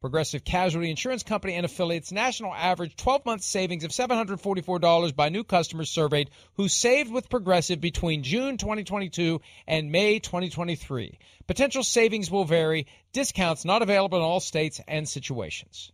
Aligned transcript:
Progressive 0.00 0.44
Casualty 0.44 0.88
Insurance 0.88 1.22
Company 1.22 1.56
and 1.56 1.66
affiliates 1.66 2.10
national 2.10 2.54
average 2.54 2.96
12 2.96 3.26
month 3.26 3.42
savings 3.42 3.84
of 3.84 3.90
$744 3.90 5.14
by 5.14 5.28
new 5.28 5.44
customers 5.44 5.90
surveyed 5.90 6.30
who 6.54 6.68
saved 6.68 7.12
with 7.12 7.28
Progressive 7.28 7.82
between 7.82 8.22
June 8.22 8.56
2022 8.56 9.42
and 9.66 9.92
May 9.92 10.18
2023. 10.18 11.18
Potential 11.46 11.82
savings 11.82 12.30
will 12.30 12.46
vary, 12.46 12.86
discounts 13.12 13.66
not 13.66 13.82
available 13.82 14.16
in 14.16 14.24
all 14.24 14.40
states 14.40 14.80
and 14.88 15.06
situations. 15.06 15.92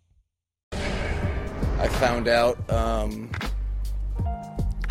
I 0.70 1.88
found 1.88 2.28
out 2.28 2.70
um, 2.70 3.32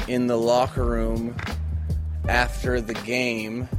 in 0.09 0.27
the 0.27 0.37
locker 0.37 0.83
room 0.83 1.37
after 2.27 2.81
the 2.81 2.93
game 2.93 3.69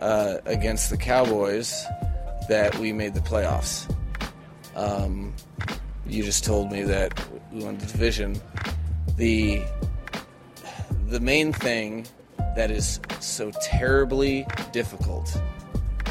uh, 0.00 0.38
against 0.46 0.88
the 0.88 0.96
Cowboys 0.96 1.84
that 2.48 2.78
we 2.78 2.94
made 2.94 3.12
the 3.12 3.20
playoffs. 3.20 3.94
Um, 4.78 5.34
you 6.06 6.22
just 6.22 6.44
told 6.44 6.70
me 6.70 6.82
that 6.82 7.20
we 7.52 7.64
won 7.64 7.78
the 7.78 7.86
division. 7.86 8.40
The 9.16 9.64
the 11.08 11.18
main 11.18 11.52
thing 11.52 12.06
that 12.54 12.70
is 12.70 13.00
so 13.18 13.50
terribly 13.62 14.46
difficult 14.72 15.36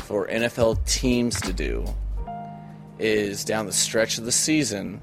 for 0.03 0.27
NFL 0.27 0.85
teams 0.85 1.39
to 1.41 1.53
do 1.53 1.85
is 2.99 3.45
down 3.45 3.67
the 3.67 3.73
stretch 3.73 4.17
of 4.17 4.25
the 4.25 4.31
season 4.31 4.99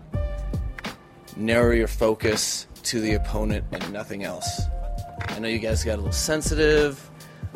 narrow 1.37 1.73
your 1.73 1.89
focus 1.89 2.67
to 2.83 3.01
the 3.01 3.15
opponent 3.15 3.65
and 3.73 3.93
nothing 3.93 4.25
else. 4.25 4.61
I 5.29 5.39
know 5.39 5.49
you 5.49 5.59
guys 5.59 5.83
got 5.85 5.95
a 5.95 5.97
little 5.97 6.13
sensitive 6.13 7.11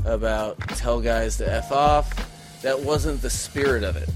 about 0.07 0.59
tell 0.69 1.01
guys 1.01 1.37
to 1.37 1.53
F 1.53 1.71
off. 1.71 2.63
That 2.63 2.81
wasn't 2.81 3.21
the 3.21 3.31
spirit 3.31 3.85
of 3.85 3.97
it. 3.97 4.09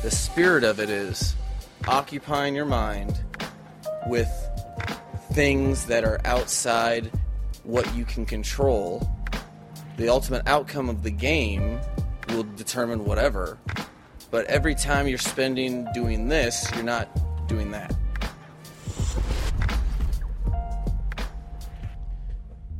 The 0.00 0.10
spirit 0.12 0.62
of 0.62 0.78
it 0.78 0.90
is 0.90 1.34
occupying 1.88 2.54
your 2.54 2.64
mind 2.64 3.18
with 4.06 4.28
things 5.32 5.86
that 5.86 6.04
are 6.04 6.20
outside 6.24 7.10
what 7.64 7.92
you 7.96 8.04
can 8.04 8.24
control. 8.24 9.08
The 9.96 10.08
ultimate 10.08 10.46
outcome 10.46 10.88
of 10.88 11.02
the 11.02 11.10
game 11.10 11.80
will 12.28 12.44
determine 12.44 13.04
whatever. 13.04 13.58
But 14.30 14.46
every 14.46 14.76
time 14.76 15.08
you're 15.08 15.18
spending 15.18 15.86
doing 15.92 16.28
this, 16.28 16.70
you're 16.74 16.84
not 16.84 17.08
doing 17.48 17.72
that. 17.72 17.92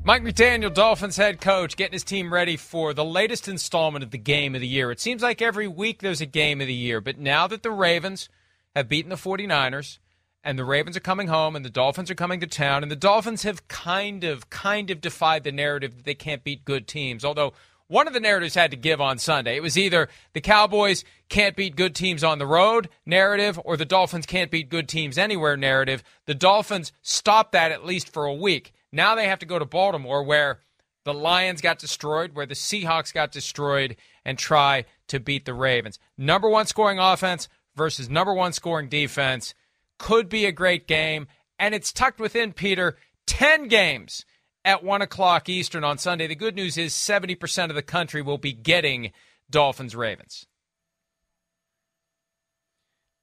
Mike 0.09 0.23
McDaniel, 0.23 0.73
Dolphins 0.73 1.19
head 1.19 1.39
coach, 1.39 1.77
getting 1.77 1.93
his 1.93 2.03
team 2.03 2.33
ready 2.33 2.57
for 2.57 2.95
the 2.95 3.05
latest 3.05 3.47
installment 3.47 4.03
of 4.03 4.11
the 4.11 4.17
game 4.17 4.55
of 4.55 4.63
the 4.63 4.67
year. 4.67 4.91
It 4.91 5.01
seems 5.01 5.23
like 5.23 5.43
every 5.43 5.69
week 5.69 6.01
there's 6.01 6.23
a 6.23 6.27
game 6.27 6.63
of 6.63 6.67
the 6.67 6.73
year, 6.73 7.03
but 7.03 7.19
now 7.19 7.47
that 7.47 7.63
the 7.63 7.71
Ravens 7.71 8.31
have 8.75 8.89
beaten 8.89 9.11
the 9.11 9.17
49ers 9.17 9.99
and 10.43 10.59
the 10.59 10.65
Ravens 10.65 10.97
are 10.97 11.01
coming 11.01 11.29
home 11.29 11.55
and 11.55 11.63
the 11.63 11.69
Dolphins 11.69 12.11
are 12.11 12.15
coming 12.15 12.41
to 12.41 12.47
town 12.47 12.83
and 12.83 12.91
the 12.91 12.97
Dolphins 12.97 13.43
have 13.43 13.69
kind 13.69 14.25
of 14.25 14.49
kind 14.49 14.91
of 14.91 15.03
defied 15.03 15.45
the 15.45 15.53
narrative 15.53 15.95
that 15.97 16.07
they 16.07 16.15
can't 16.15 16.43
beat 16.43 16.65
good 16.65 16.89
teams. 16.89 17.23
Although 17.23 17.53
one 17.87 18.07
of 18.07 18.15
the 18.15 18.21
narratives 18.21 18.55
had 18.55 18.71
to 18.71 18.79
give 18.79 19.03
on 19.03 19.19
Sunday. 19.19 19.57
It 19.57 19.63
was 19.63 19.77
either 19.77 20.09
the 20.33 20.41
Cowboys 20.41 21.05
can't 21.29 21.55
beat 21.55 21.77
good 21.77 21.95
teams 21.95 22.25
on 22.25 22.39
the 22.39 22.47
road 22.47 22.89
narrative 23.05 23.61
or 23.63 23.77
the 23.77 23.85
Dolphins 23.85 24.25
can't 24.25 24.51
beat 24.51 24.71
good 24.71 24.89
teams 24.89 25.19
anywhere 25.19 25.59
narrative. 25.59 26.03
The 26.25 26.35
Dolphins 26.35 26.93
stopped 27.03 27.53
that 27.53 27.73
at 27.73 27.85
least 27.85 28.11
for 28.11 28.25
a 28.25 28.33
week. 28.33 28.73
Now 28.93 29.15
they 29.15 29.27
have 29.27 29.39
to 29.41 29.47
go 29.47 29.59
to 29.59 29.65
Baltimore, 29.65 30.23
where 30.23 30.61
the 31.05 31.15
Lions 31.15 31.61
got 31.61 31.79
destroyed, 31.79 32.35
where 32.35 32.47
the 32.47 32.55
Seahawks 32.55 33.13
got 33.13 33.33
destroyed, 33.33 33.97
and 34.25 34.39
try 34.39 34.85
to 35.09 35.21
beat 35.21 35.45
the 35.45 35.55
Ravens. 35.55 35.99
Number 36.17 36.49
one 36.49 36.67
scoring 36.67 36.99
offense 36.99 37.49
versus 37.77 38.09
number 38.09 38.35
one 38.35 38.53
scoring 38.53 38.89
defense 38.89 39.55
could 39.99 40.29
be 40.29 40.45
a 40.45 40.53
great 40.53 40.87
game, 40.87 41.27
and 41.59 41.75
it's 41.75 41.93
tucked 41.93 42.21
within, 42.21 42.53
Peter, 42.53 42.97
10 43.27 43.69
games 43.69 44.25
at 44.65 44.85
1 44.85 45.03
o'clock 45.03 45.49
Eastern 45.49 45.85
on 45.85 45.99
Sunday. 45.99 46.27
The 46.27 46.35
good 46.35 46.55
news 46.55 46.77
is 46.77 46.93
70% 46.93 47.71
of 47.71 47.75
the 47.75 47.83
country 47.83 48.23
will 48.23 48.39
be 48.39 48.53
getting 48.53 49.13
Dolphins 49.51 49.97
Ravens. 49.97 50.47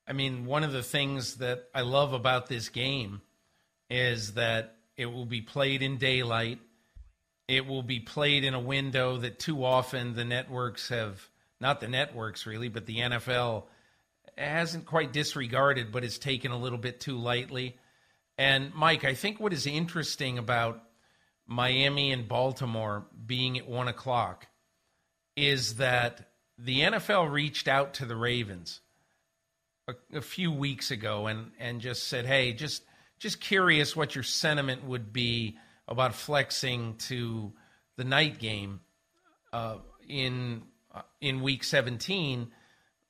I 0.08 0.14
mean, 0.14 0.46
one 0.46 0.64
of 0.64 0.72
the 0.72 0.84
things 0.84 1.36
that 1.36 1.70
I 1.74 1.82
love 1.82 2.14
about 2.14 2.48
this 2.48 2.70
game 2.70 3.22
is 3.90 4.34
that 4.34 4.75
it 4.98 5.08
will 5.08 5.26
be 5.26 5.42
played 5.42 5.82
in 5.82 5.98
daylight. 5.98 6.60
It 7.48 7.68
will 7.68 7.84
be 7.84 8.00
played 8.00 8.44
in 8.44 8.54
a 8.54 8.60
window 8.60 9.18
that 9.18 9.40
too 9.40 9.64
often 9.64 10.16
the 10.16 10.26
networks 10.26 10.90
have, 10.90 11.30
not 11.60 11.80
the 11.80 11.88
networks 11.88 12.46
really, 12.46 12.70
but 12.70 12.86
the 12.86 13.00
NFL 13.00 13.66
hasn't 14.38 14.86
quite 14.86 15.14
disregarded, 15.14 15.92
but 15.92 16.04
has 16.04 16.18
taken 16.18 16.52
a 16.52 16.58
little 16.58 16.78
bit 16.78 17.00
too 17.00 17.18
lightly. 17.18 17.78
And 18.38 18.74
Mike, 18.74 19.04
I 19.06 19.14
think 19.14 19.40
what 19.40 19.54
is 19.54 19.68
interesting 19.68 20.38
about 20.38 20.82
Miami 21.46 22.12
and 22.12 22.28
Baltimore 22.28 23.06
being 23.26 23.58
at 23.58 23.68
one 23.68 23.88
o'clock 23.88 24.48
is 25.36 25.76
that 25.76 26.32
the 26.58 26.82
NFL 26.82 27.32
reached 27.32 27.68
out 27.68 27.96
to 27.96 28.06
the 28.06 28.16
Ravens 28.16 28.80
a, 29.88 30.18
a 30.18 30.22
few 30.22 30.52
weeks 30.52 30.90
ago 30.90 31.28
and, 31.28 31.52
and 31.60 31.82
just 31.82 32.08
said, 32.08 32.26
hey, 32.26 32.54
just– 32.54 32.82
just 33.26 33.42
curious 33.42 33.96
what 33.96 34.14
your 34.14 34.24
sentiment 34.24 34.84
would 34.84 35.12
be 35.12 35.58
about 35.88 36.14
flexing 36.14 36.94
to 36.94 37.52
the 37.98 38.04
night 38.04 38.38
game 38.38 38.82
uh, 39.52 39.78
in 40.08 40.62
uh, 40.94 41.02
in 41.22 41.42
week 41.42 41.64
17 41.64 42.52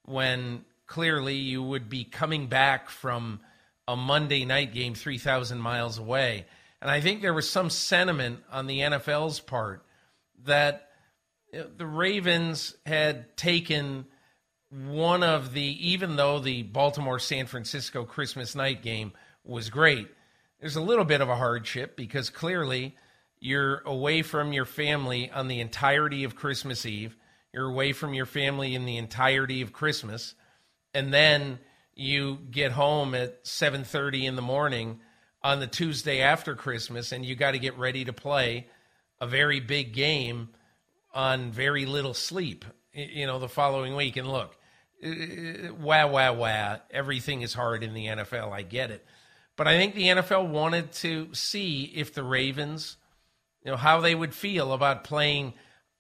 when 0.04 0.64
clearly 0.88 1.36
you 1.36 1.62
would 1.62 1.90
be 1.90 2.06
coming 2.06 2.48
back 2.48 2.90
from 2.90 3.42
a 3.90 3.98
Monday 3.98 4.46
night 4.46 4.74
game 4.74 4.94
3,000 4.94 5.60
miles 5.60 5.98
away. 5.98 6.46
And 6.82 6.90
I 6.90 7.02
think 7.02 7.22
there 7.22 7.34
was 7.34 7.50
some 7.50 7.70
sentiment 7.70 8.40
on 8.50 8.68
the 8.68 8.80
NFL's 8.80 9.42
part 9.42 9.86
that 10.46 10.92
the 11.52 11.86
Ravens 11.86 12.74
had 12.86 13.36
taken 13.36 14.06
one 14.70 15.24
of 15.24 15.52
the, 15.52 15.90
even 15.90 16.16
though 16.16 16.40
the 16.40 16.64
Baltimore 16.64 17.20
San 17.20 17.48
Francisco 17.48 18.06
Christmas 18.06 18.56
night 18.56 18.82
game 18.82 19.12
was 19.46 19.70
great. 19.70 20.08
There's 20.60 20.76
a 20.76 20.82
little 20.82 21.06
bit 21.06 21.22
of 21.22 21.30
a 21.30 21.36
hardship 21.36 21.96
because 21.96 22.30
clearly 22.30 22.96
you're 23.40 23.82
away 23.86 24.22
from 24.22 24.54
your 24.54 24.66
family 24.66 25.30
on 25.30 25.48
the 25.48 25.60
entirety 25.60 26.24
of 26.24 26.36
Christmas 26.36 26.86
Eve. 26.86 27.16
You're 27.54 27.70
away 27.70 27.94
from 27.94 28.14
your 28.14 28.26
family 28.26 28.76
in 28.76 28.86
the 28.86 28.98
entirety 28.98 29.62
of 29.62 29.74
Christmas. 29.74 30.34
And 30.94 31.14
then 31.14 31.60
you 31.94 32.40
get 32.50 32.72
home 32.72 33.14
at 33.16 33.46
7:30 33.46 34.26
in 34.26 34.36
the 34.36 34.42
morning 34.42 35.00
on 35.44 35.60
the 35.60 35.68
Tuesday 35.68 36.22
after 36.22 36.56
Christmas 36.56 37.12
and 37.12 37.26
you 37.26 37.36
got 37.36 37.52
to 37.52 37.60
get 37.60 37.78
ready 37.78 38.04
to 38.06 38.14
play 38.14 38.68
a 39.22 39.28
very 39.28 39.60
big 39.60 39.94
game 39.94 40.50
on 41.14 41.52
very 41.52 41.86
little 41.86 42.14
sleep, 42.14 42.66
you 42.94 43.26
know, 43.26 43.40
the 43.40 43.48
following 43.48 43.96
week. 43.96 44.18
And 44.18 44.28
look, 44.28 44.58
wow, 45.80 46.08
wow, 46.08 46.34
wow, 46.34 46.82
everything 46.92 47.42
is 47.42 47.54
hard 47.54 47.84
in 47.84 47.94
the 47.94 48.08
NFL. 48.08 48.52
I 48.52 48.64
get 48.64 48.92
it. 48.92 49.06
But 49.58 49.68
I 49.68 49.78
think 49.78 49.96
the 49.96 50.08
NFL 50.08 50.50
wanted 50.50 50.92
to 50.94 51.34
see 51.34 51.84
if 51.96 52.14
the 52.14 52.24
Ravens, 52.24 52.98
you 53.64 53.72
know, 53.72 53.78
how 53.78 54.02
they 54.02 54.14
would 54.14 54.34
feel 54.34 54.74
about 54.74 55.04
playing 55.04 55.54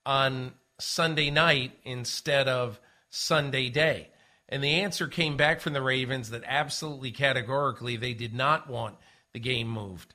on 0.05 0.53
Sunday 0.79 1.31
night 1.31 1.71
instead 1.83 2.47
of 2.47 2.79
Sunday 3.09 3.69
day. 3.69 4.09
And 4.49 4.63
the 4.63 4.81
answer 4.81 5.07
came 5.07 5.37
back 5.37 5.61
from 5.61 5.73
the 5.73 5.81
Ravens 5.81 6.29
that 6.29 6.43
absolutely 6.45 7.11
categorically 7.11 7.95
they 7.95 8.13
did 8.13 8.33
not 8.33 8.69
want 8.69 8.95
the 9.33 9.39
game 9.39 9.67
moved. 9.67 10.13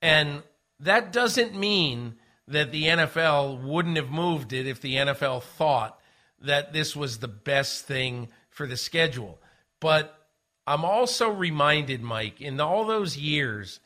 And 0.00 0.42
that 0.80 1.12
doesn't 1.12 1.54
mean 1.54 2.16
that 2.48 2.72
the 2.72 2.84
NFL 2.84 3.62
wouldn't 3.62 3.96
have 3.96 4.10
moved 4.10 4.52
it 4.52 4.66
if 4.66 4.80
the 4.80 4.96
NFL 4.96 5.42
thought 5.42 6.00
that 6.40 6.72
this 6.72 6.96
was 6.96 7.18
the 7.18 7.28
best 7.28 7.86
thing 7.86 8.28
for 8.50 8.66
the 8.66 8.76
schedule. 8.76 9.38
But 9.78 10.21
I'm 10.66 10.84
also 10.84 11.28
reminded, 11.28 12.02
Mike, 12.02 12.40
in 12.40 12.60
all 12.60 12.84
those 12.84 13.16
years, 13.16 13.80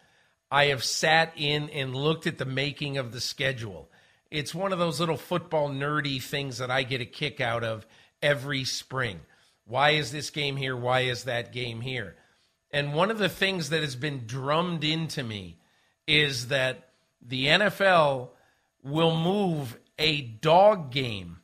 I 0.50 0.66
have 0.66 0.84
sat 0.84 1.32
in 1.36 1.70
and 1.70 1.94
looked 1.94 2.26
at 2.26 2.38
the 2.38 2.44
making 2.44 2.98
of 2.98 3.12
the 3.12 3.20
schedule. 3.20 3.88
It's 4.30 4.54
one 4.54 4.72
of 4.72 4.78
those 4.78 5.00
little 5.00 5.16
football 5.16 5.70
nerdy 5.70 6.22
things 6.22 6.58
that 6.58 6.70
I 6.70 6.82
get 6.82 7.00
a 7.00 7.06
kick 7.06 7.40
out 7.40 7.64
of 7.64 7.86
every 8.22 8.64
spring. 8.64 9.20
Why 9.66 9.90
is 9.90 10.12
this 10.12 10.30
game 10.30 10.56
here? 10.56 10.76
Why 10.76 11.00
is 11.00 11.24
that 11.24 11.52
game 11.52 11.80
here? 11.80 12.16
And 12.70 12.94
one 12.94 13.10
of 13.10 13.18
the 13.18 13.28
things 13.28 13.70
that 13.70 13.82
has 13.82 13.96
been 13.96 14.26
drummed 14.26 14.84
into 14.84 15.22
me 15.22 15.58
is 16.06 16.48
that 16.48 16.90
the 17.22 17.46
NFL 17.46 18.30
will 18.82 19.16
move 19.16 19.78
a 19.98 20.20
dog 20.20 20.92
game 20.92 21.38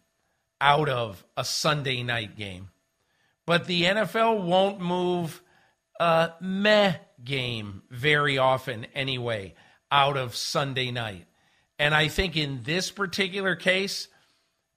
out 0.60 0.88
of 0.88 1.24
a 1.36 1.44
Sunday 1.44 2.02
night 2.02 2.36
game. 2.36 2.68
But 3.46 3.66
the 3.66 3.82
NFL 3.82 4.42
won't 4.44 4.80
move 4.80 5.42
a 5.98 6.32
meh 6.40 6.94
game 7.22 7.82
very 7.90 8.38
often 8.38 8.86
anyway 8.94 9.54
out 9.90 10.16
of 10.16 10.34
Sunday 10.34 10.90
night. 10.90 11.26
And 11.78 11.94
I 11.94 12.08
think 12.08 12.36
in 12.36 12.62
this 12.62 12.90
particular 12.90 13.56
case, 13.56 14.08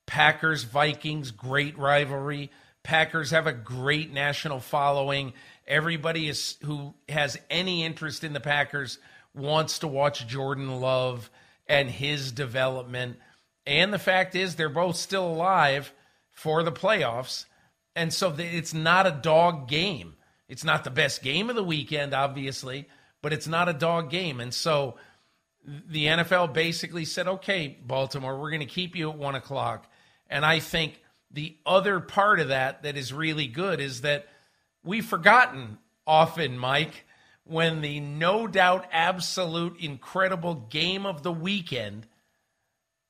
Packers 0.05 0.63
Vikings, 0.63 1.31
great 1.31 1.77
rivalry. 1.77 2.51
Packers 2.83 3.31
have 3.31 3.47
a 3.47 3.53
great 3.53 4.11
national 4.13 4.59
following. 4.59 5.33
Everybody 5.67 6.27
is 6.27 6.57
who 6.63 6.93
has 7.09 7.37
any 7.49 7.83
interest 7.83 8.23
in 8.23 8.33
the 8.33 8.39
Packers 8.39 8.99
wants 9.33 9.79
to 9.79 9.87
watch 9.87 10.27
Jordan 10.27 10.79
Love 10.79 11.29
and 11.67 11.89
his 11.89 12.31
development. 12.31 13.17
And 13.65 13.91
the 13.91 13.99
fact 13.99 14.35
is, 14.35 14.55
they're 14.55 14.69
both 14.69 14.95
still 14.95 15.27
alive 15.27 15.91
for 16.31 16.61
the 16.63 16.71
playoffs. 16.71 17.45
And 17.95 18.13
so 18.13 18.33
it's 18.37 18.73
not 18.73 19.07
a 19.07 19.11
dog 19.11 19.67
game. 19.67 20.15
It's 20.47 20.63
not 20.63 20.83
the 20.83 20.91
best 20.91 21.23
game 21.23 21.49
of 21.49 21.55
the 21.55 21.63
weekend, 21.63 22.13
obviously, 22.13 22.87
but 23.21 23.33
it's 23.33 23.47
not 23.47 23.69
a 23.69 23.73
dog 23.73 24.09
game. 24.09 24.39
And 24.39 24.53
so 24.53 24.95
the 25.65 26.05
NFL 26.05 26.53
basically 26.53 27.05
said, 27.05 27.27
okay, 27.27 27.77
Baltimore, 27.85 28.39
we're 28.39 28.51
going 28.51 28.59
to 28.59 28.65
keep 28.65 28.95
you 28.95 29.09
at 29.09 29.17
one 29.17 29.35
o'clock. 29.35 29.89
And 30.29 30.45
I 30.45 30.59
think 30.59 31.01
the 31.31 31.57
other 31.65 31.99
part 31.99 32.39
of 32.39 32.49
that 32.49 32.83
that 32.83 32.97
is 32.97 33.11
really 33.11 33.47
good 33.47 33.79
is 33.79 34.01
that 34.01 34.27
we've 34.83 35.05
forgotten 35.05 35.77
often, 36.05 36.57
Mike, 36.57 37.05
when 37.45 37.81
the 37.81 37.99
no 37.99 38.47
doubt 38.47 38.87
absolute 38.91 39.79
incredible 39.79 40.55
game 40.55 41.05
of 41.05 41.23
the 41.23 41.31
weekend 41.31 42.07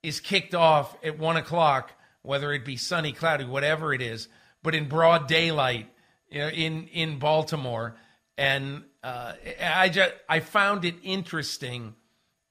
is 0.04 0.20
kicked 0.20 0.54
off 0.54 0.96
at 1.04 1.18
one 1.18 1.38
o'clock, 1.38 1.92
whether 2.22 2.52
it 2.54 2.66
be 2.66 2.78
sunny, 2.78 3.12
cloudy, 3.12 3.46
whatever 3.46 3.94
it 3.94 4.02
is, 4.02 4.28
but 4.66 4.76
in 4.76 4.90
broad 4.90 5.28
daylight 5.28 5.88
you 6.30 6.40
know, 6.40 6.50
in 6.50 6.88
in 6.88 7.20
Baltimore. 7.20 7.96
And 8.38 8.84
uh, 9.02 9.34
I 9.64 9.88
just 9.88 10.14
I 10.28 10.42
found 10.42 10.84
it 10.84 10.96
interesting 11.04 11.96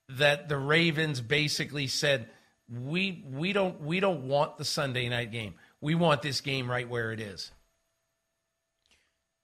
that 0.08 0.48
the 0.48 0.56
Ravens 0.56 1.20
basically 1.20 1.88
said 1.88 2.28
we 2.70 3.22
we 3.30 3.52
don't 3.52 3.80
we 3.82 4.00
don't 4.00 4.26
want 4.26 4.56
the 4.56 4.64
Sunday 4.64 5.08
night 5.10 5.30
game. 5.30 5.54
We 5.82 5.94
want 5.94 6.22
this 6.22 6.40
game 6.40 6.70
right 6.70 6.88
where 6.88 7.12
it 7.12 7.20
is. 7.20 7.50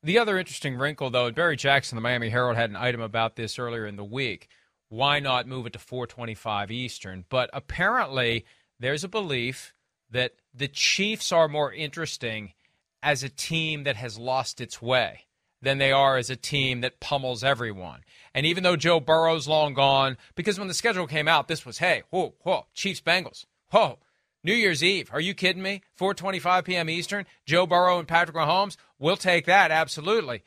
The 0.02 0.19
other 0.19 0.38
interesting 0.38 0.76
wrinkle, 0.76 1.11
though, 1.11 1.31
Barry 1.31 1.56
Jackson, 1.56 1.96
the 1.96 2.00
Miami 2.00 2.31
Herald, 2.31 2.56
had 2.56 2.70
an 2.70 2.76
item 2.76 3.02
about 3.02 3.37
this 3.37 3.58
earlier 3.58 3.84
in 3.84 3.96
the 3.96 4.05
week. 4.05 4.49
Why 4.88 5.20
not 5.20 5.46
move 5.46 5.66
it 5.66 5.75
to 5.75 5.78
425 5.78 6.70
Eastern? 6.70 7.26
But 7.28 7.50
apparently, 7.52 8.46
there's 8.78 9.05
a 9.05 9.08
belief 9.08 9.75
that 10.11 10.37
the 10.55 10.69
Chiefs 10.69 11.32
are 11.32 11.49
more 11.49 11.70
interesting 11.70 12.55
as 13.02 13.23
a 13.23 13.29
team 13.29 13.85
that 13.85 13.97
has 13.97 14.19
lost 14.19 14.61
its 14.61 14.81
way 14.81 15.26
than 15.62 15.79
they 15.79 15.93
are 15.93 16.17
as 16.17 16.31
a 16.31 16.37
team 16.37 16.81
that 16.81 17.00
pummels 17.00 17.44
everyone. 17.44 18.00
And 18.35 18.47
even 18.47 18.62
though 18.62 18.76
Joe 18.76 19.00
Burrow's 19.00 19.49
long 19.49 19.75
gone, 19.75 20.17
because 20.35 20.58
when 20.58 20.69
the 20.69 20.75
schedule 20.75 21.06
came 21.06 21.29
out, 21.29 21.49
this 21.49 21.67
was, 21.67 21.79
hey, 21.79 22.02
whoa, 22.11 22.35
whoa, 22.43 22.67
Chiefs 22.75 23.00
Bengals. 23.00 23.44
Whoa, 23.70 23.99
New 24.43 24.55
Year's 24.55 24.82
Eve. 24.82 25.11
Are 25.12 25.20
you 25.20 25.35
kidding 25.35 25.62
me? 25.62 25.82
4:25 25.99 26.64
p.m. 26.64 26.88
Eastern. 26.88 27.26
Joe 27.44 27.67
Burrow 27.67 27.99
and 27.99 28.08
Patrick 28.08 28.37
Mahomes. 28.37 28.76
We'll 28.99 29.17
take 29.17 29.47
that 29.47 29.70
absolutely. 29.70 30.43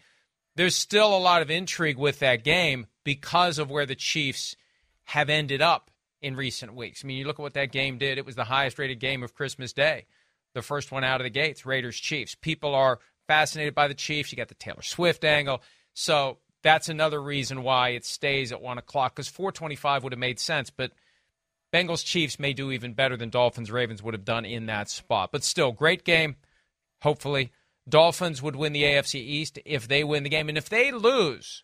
There's 0.56 0.76
still 0.76 1.16
a 1.16 1.20
lot 1.20 1.42
of 1.42 1.50
intrigue 1.50 1.98
with 1.98 2.20
that 2.20 2.44
game 2.44 2.88
because 3.04 3.58
of 3.60 3.72
where 3.72 3.86
the 3.86 3.96
Chiefs 3.96 4.56
have 5.06 5.30
ended 5.30 5.62
up 5.62 5.90
in 6.22 6.36
recent 6.36 6.74
weeks. 6.74 7.04
I 7.04 7.08
mean, 7.08 7.18
you 7.18 7.26
look 7.26 7.40
at 7.40 7.44
what 7.44 7.54
that 7.56 7.72
game 7.72 7.98
did. 7.98 8.18
It 8.18 8.26
was 8.26 8.36
the 8.36 8.46
highest 8.46 8.80
rated 8.80 9.00
game 9.00 9.24
of 9.24 9.34
Christmas 9.34 9.74
Day. 9.74 10.06
The 10.54 10.62
first 10.62 10.92
one 10.92 11.04
out 11.04 11.20
of 11.22 11.26
the 11.26 11.30
gates, 11.30 11.66
Raiders 11.66 11.98
Chiefs. 11.98 12.36
People 12.36 12.76
are 12.76 13.00
fascinated 13.28 13.74
by 13.74 13.88
the 13.88 13.94
Chiefs. 13.94 14.32
You 14.32 14.38
got 14.38 14.50
the 14.50 14.56
Taylor 14.56 14.82
Swift 14.82 15.24
angle. 15.24 15.62
So 15.94 16.38
that's 16.62 16.90
another 16.90 17.22
reason 17.22 17.64
why 17.64 17.90
it 17.90 18.06
stays 18.06 18.52
at 18.52 18.62
one 18.62 18.78
o'clock 18.78 19.16
because 19.16 19.28
425 19.28 20.04
would 20.04 20.14
have 20.14 20.20
made 20.20 20.40
sense, 20.40 20.70
but 20.70 20.92
Bengals 21.74 22.06
Chiefs 22.06 22.40
may 22.40 22.54
do 22.54 22.72
even 22.72 22.94
better 22.94 23.18
than 23.18 23.30
Dolphins 23.30 23.72
Ravens 23.72 24.04
would 24.04 24.14
have 24.14 24.26
done 24.26 24.46
in 24.46 24.68
that 24.68 24.90
spot. 24.90 25.32
But 25.32 25.44
still, 25.44 25.72
great 25.72 26.04
game. 26.06 26.36
Hopefully, 27.02 27.52
Dolphins 27.90 28.42
would 28.42 28.56
win 28.56 28.74
the 28.74 28.84
AFC 28.84 29.16
East 29.16 29.60
if 29.66 29.88
they 29.88 30.04
win 30.04 30.24
the 30.24 30.30
game. 30.30 30.50
And 30.50 30.58
if 30.58 30.70
they 30.70 30.92
lose 30.92 31.64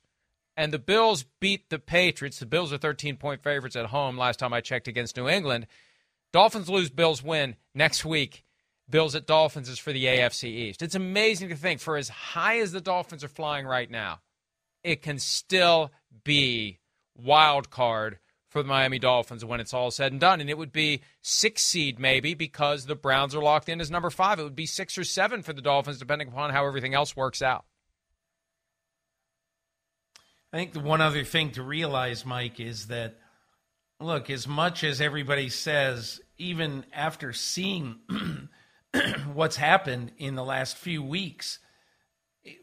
and 0.57 0.73
the 0.73 0.79
Bills 0.79 1.23
beat 1.39 1.69
the 1.69 1.79
Patriots, 1.79 2.39
the 2.39 2.45
Bills 2.45 2.73
are 2.73 2.77
13 2.77 3.17
point 3.17 3.43
favorites 3.43 3.75
at 3.75 3.85
home 3.85 4.17
last 4.17 4.39
time 4.39 4.51
I 4.51 4.61
checked 4.61 4.87
against 4.87 5.15
New 5.15 5.29
England. 5.29 5.67
Dolphins 6.33 6.69
lose, 6.69 6.89
Bills 6.89 7.23
win 7.23 7.55
next 7.73 8.03
week. 8.03 8.43
Bills 8.89 9.15
at 9.15 9.27
Dolphins 9.27 9.69
is 9.69 9.79
for 9.79 9.93
the 9.93 10.05
AFC 10.05 10.45
East. 10.45 10.81
It's 10.81 10.95
amazing 10.95 11.49
to 11.49 11.55
think 11.55 11.79
for 11.79 11.97
as 11.97 12.09
high 12.09 12.59
as 12.59 12.71
the 12.71 12.81
Dolphins 12.81 13.23
are 13.23 13.29
flying 13.29 13.65
right 13.65 13.89
now, 13.89 14.19
it 14.83 15.01
can 15.01 15.19
still 15.19 15.91
be 16.23 16.79
wild 17.15 17.69
card 17.69 18.19
for 18.47 18.63
the 18.63 18.67
Miami 18.67 18.97
Dolphins 18.97 19.45
when 19.45 19.59
it's 19.59 19.73
all 19.73 19.91
said 19.91 20.11
and 20.11 20.19
done. 20.19 20.41
And 20.41 20.49
it 20.49 20.57
would 20.57 20.71
be 20.71 21.01
six 21.21 21.61
seed 21.61 21.99
maybe 21.99 22.33
because 22.33 22.85
the 22.85 22.95
Browns 22.95 23.35
are 23.35 23.43
locked 23.43 23.69
in 23.69 23.79
as 23.79 23.91
number 23.91 24.09
five. 24.09 24.39
It 24.39 24.43
would 24.43 24.55
be 24.55 24.65
six 24.65 24.97
or 24.97 25.03
seven 25.03 25.43
for 25.43 25.53
the 25.53 25.61
Dolphins, 25.61 25.99
depending 25.99 26.29
upon 26.29 26.49
how 26.49 26.65
everything 26.65 26.95
else 26.95 27.15
works 27.15 27.41
out. 27.41 27.65
I 30.51 30.57
think 30.57 30.73
the 30.73 30.79
one 30.79 30.99
other 30.99 31.23
thing 31.23 31.51
to 31.51 31.63
realize, 31.63 32.25
Mike, 32.25 32.59
is 32.59 32.87
that 32.87 33.17
look, 33.99 34.31
as 34.31 34.47
much 34.47 34.83
as 34.83 34.99
everybody 34.99 35.49
says, 35.49 36.21
even 36.39 36.85
after 36.91 37.33
seeing 37.33 37.97
what's 39.33 39.55
happened 39.55 40.11
in 40.17 40.35
the 40.35 40.43
last 40.43 40.77
few 40.77 41.03
weeks, 41.03 41.59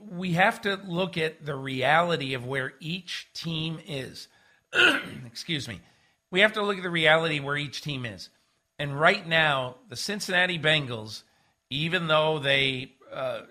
we 0.01 0.33
have 0.33 0.61
to 0.63 0.81
look 0.87 1.17
at 1.17 1.45
the 1.45 1.55
reality 1.55 2.35
of 2.35 2.47
where 2.47 2.75
each 2.81 3.29
team 3.35 3.79
is. 3.87 4.29
excuse 5.27 5.69
me, 5.69 5.81
we 6.31 6.41
have 6.41 6.55
to 6.55 6.63
look 6.63 6.77
at 6.77 6.83
the 6.83 6.91
reality 6.91 7.41
where 7.41 7.57
each 7.57 7.83
team 7.83 8.05
is. 8.05 8.29
And 8.79 8.99
right 8.99 9.27
now, 9.27 9.77
the 9.89 9.97
Cincinnati 9.97 10.59
Bengals, 10.59 11.23
even 11.71 12.09
though 12.09 12.39
they 12.39 12.93
uh, 13.13 13.43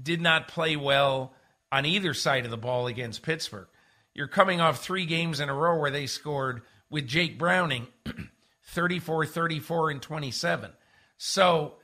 did 0.00 0.20
not 0.20 0.48
play 0.48 0.76
well 0.76 1.34
on 1.70 1.86
either 1.86 2.14
side 2.14 2.44
of 2.44 2.50
the 2.50 2.56
ball 2.56 2.86
against 2.86 3.22
Pittsburgh, 3.22 3.68
you're 4.14 4.28
coming 4.28 4.60
off 4.60 4.82
three 4.82 5.06
games 5.06 5.40
in 5.40 5.48
a 5.48 5.54
row 5.54 5.78
where 5.78 5.90
they 5.90 6.06
scored 6.06 6.62
with 6.90 7.06
Jake 7.06 7.38
Browning 7.38 7.86
34, 8.66 9.26
34, 9.26 9.90
and 9.90 10.02
27. 10.02 10.70
So 11.16 11.74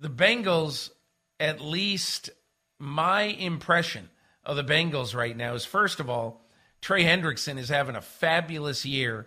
the 0.00 0.08
Bengals, 0.08 0.90
at 1.38 1.60
least 1.60 2.30
my 2.78 3.22
impression 3.22 4.08
of 4.44 4.56
the 4.56 4.64
Bengals 4.64 5.14
right 5.14 5.36
now 5.36 5.54
is 5.54 5.64
first 5.64 6.00
of 6.00 6.08
all, 6.08 6.42
Trey 6.80 7.04
Hendrickson 7.04 7.58
is 7.58 7.68
having 7.68 7.96
a 7.96 8.00
fabulous 8.00 8.86
year, 8.86 9.26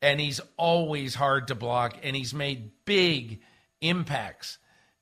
and 0.00 0.20
he's 0.20 0.40
always 0.56 1.16
hard 1.16 1.48
to 1.48 1.54
block, 1.54 1.96
and 2.02 2.14
he's 2.14 2.32
made 2.32 2.70
big 2.84 3.40
impacts 3.80 4.58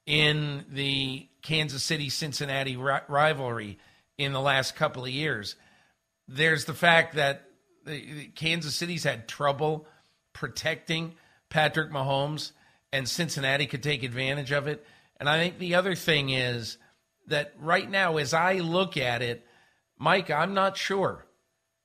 in 0.07 0.65
the 0.71 1.29
Kansas 1.43 1.83
City 1.83 2.09
Cincinnati 2.09 2.77
rivalry 2.77 3.79
in 4.17 4.33
the 4.33 4.41
last 4.41 4.75
couple 4.75 5.05
of 5.05 5.11
years. 5.11 5.57
There's 6.27 6.65
the 6.65 6.75
fact 6.75 7.17
that 7.17 7.45
the, 7.85 8.29
Kansas 8.35 8.75
City's 8.75 9.05
had 9.05 9.29
trouble 9.29 9.87
protecting 10.33 11.15
Patrick 11.51 11.91
Mahomes, 11.91 12.53
and 12.93 13.09
Cincinnati 13.09 13.67
could 13.67 13.83
take 13.83 14.03
advantage 14.03 14.53
of 14.53 14.67
it. 14.67 14.87
And 15.21 15.29
I 15.29 15.39
think 15.39 15.59
the 15.59 15.75
other 15.77 15.95
thing 15.95 16.31
is 16.31 16.79
that 17.27 17.53
right 17.61 17.89
now, 17.89 18.17
as 18.17 18.35
I 18.35 18.55
look 18.55 18.97
at 18.97 19.21
it, 19.21 19.47
Mike, 19.99 20.31
I'm 20.31 20.55
not 20.55 20.79
sure 20.79 21.27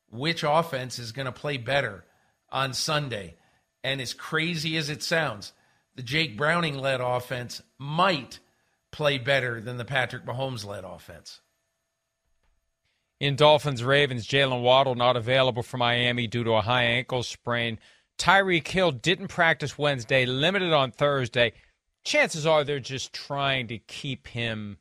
which 0.09 0.43
offense 0.43 0.97
is 0.97 1.11
going 1.11 1.25
to 1.25 1.31
play 1.33 1.57
better 1.57 2.05
on 2.49 2.73
Sunday. 2.73 3.35
And 3.83 3.99
as 3.99 4.13
crazy 4.13 4.77
as 4.77 4.89
it 4.89 5.03
sounds, 5.03 5.51
the 5.95 6.01
Jake 6.01 6.37
Browning 6.37 6.77
led 6.77 7.01
offense 7.01 7.61
might 7.77 8.39
play 8.91 9.17
better 9.17 9.59
than 9.59 9.75
the 9.75 9.85
Patrick 9.85 10.25
Mahomes 10.25 10.65
led 10.65 10.85
offense. 10.85 11.41
In 13.19 13.35
Dolphins 13.35 13.83
Ravens, 13.83 14.27
Jaylen 14.27 14.61
Waddle 14.61 14.95
not 14.95 15.17
available 15.17 15.63
for 15.63 15.77
Miami 15.77 16.27
due 16.27 16.43
to 16.45 16.53
a 16.53 16.61
high 16.61 16.83
ankle 16.83 17.23
sprain. 17.23 17.79
Tyreek 18.17 18.67
Hill 18.67 18.91
didn't 18.91 19.27
practice 19.27 19.77
Wednesday, 19.77 20.25
limited 20.25 20.71
on 20.71 20.91
Thursday. 20.91 21.53
Chances 22.05 22.45
are 22.45 22.63
they're 22.63 22.79
just 22.79 23.11
trying 23.11 23.67
to 23.67 23.77
keep 23.79 24.27
him 24.27 24.77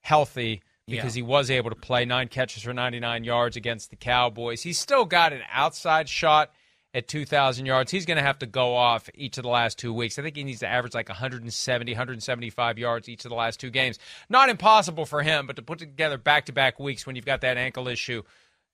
healthy 0.00 0.62
because 0.86 1.16
yeah. 1.16 1.20
he 1.20 1.22
was 1.22 1.50
able 1.50 1.70
to 1.70 1.76
play 1.76 2.04
nine 2.04 2.28
catches 2.28 2.62
for 2.62 2.72
99 2.72 3.24
yards 3.24 3.56
against 3.56 3.90
the 3.90 3.96
Cowboys. 3.96 4.62
He's 4.62 4.78
still 4.78 5.04
got 5.04 5.32
an 5.32 5.42
outside 5.52 6.08
shot 6.08 6.50
at 6.92 7.06
2,000 7.06 7.66
yards. 7.66 7.90
He's 7.90 8.06
going 8.06 8.16
to 8.16 8.22
have 8.22 8.38
to 8.40 8.46
go 8.46 8.74
off 8.74 9.08
each 9.14 9.38
of 9.38 9.42
the 9.42 9.48
last 9.48 9.78
two 9.78 9.92
weeks. 9.92 10.18
I 10.18 10.22
think 10.22 10.36
he 10.36 10.44
needs 10.44 10.60
to 10.60 10.68
average 10.68 10.94
like 10.94 11.08
170, 11.08 11.92
175 11.92 12.78
yards 12.78 13.08
each 13.08 13.24
of 13.24 13.28
the 13.28 13.36
last 13.36 13.60
two 13.60 13.70
games. 13.70 13.98
Not 14.28 14.48
impossible 14.48 15.06
for 15.06 15.22
him, 15.22 15.46
but 15.46 15.56
to 15.56 15.62
put 15.62 15.78
together 15.78 16.18
back 16.18 16.46
to 16.46 16.52
back 16.52 16.80
weeks 16.80 17.06
when 17.06 17.16
you've 17.16 17.26
got 17.26 17.42
that 17.42 17.56
ankle 17.56 17.86
issue, 17.86 18.22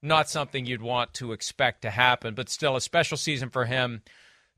not 0.02 0.30
something 0.30 0.64
you'd 0.64 0.82
want 0.82 1.12
to 1.14 1.32
expect 1.32 1.82
to 1.82 1.90
happen. 1.90 2.34
But 2.34 2.48
still, 2.48 2.76
a 2.76 2.80
special 2.80 3.16
season 3.16 3.50
for 3.50 3.66
him. 3.66 4.02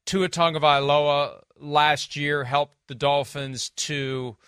Tua 0.09 0.31
Tagovailoa 0.31 1.43
last 1.61 2.17
year 2.17 2.43
helped 2.43 2.79
the 2.87 2.95
Dolphins 2.95 3.69
to 3.77 4.39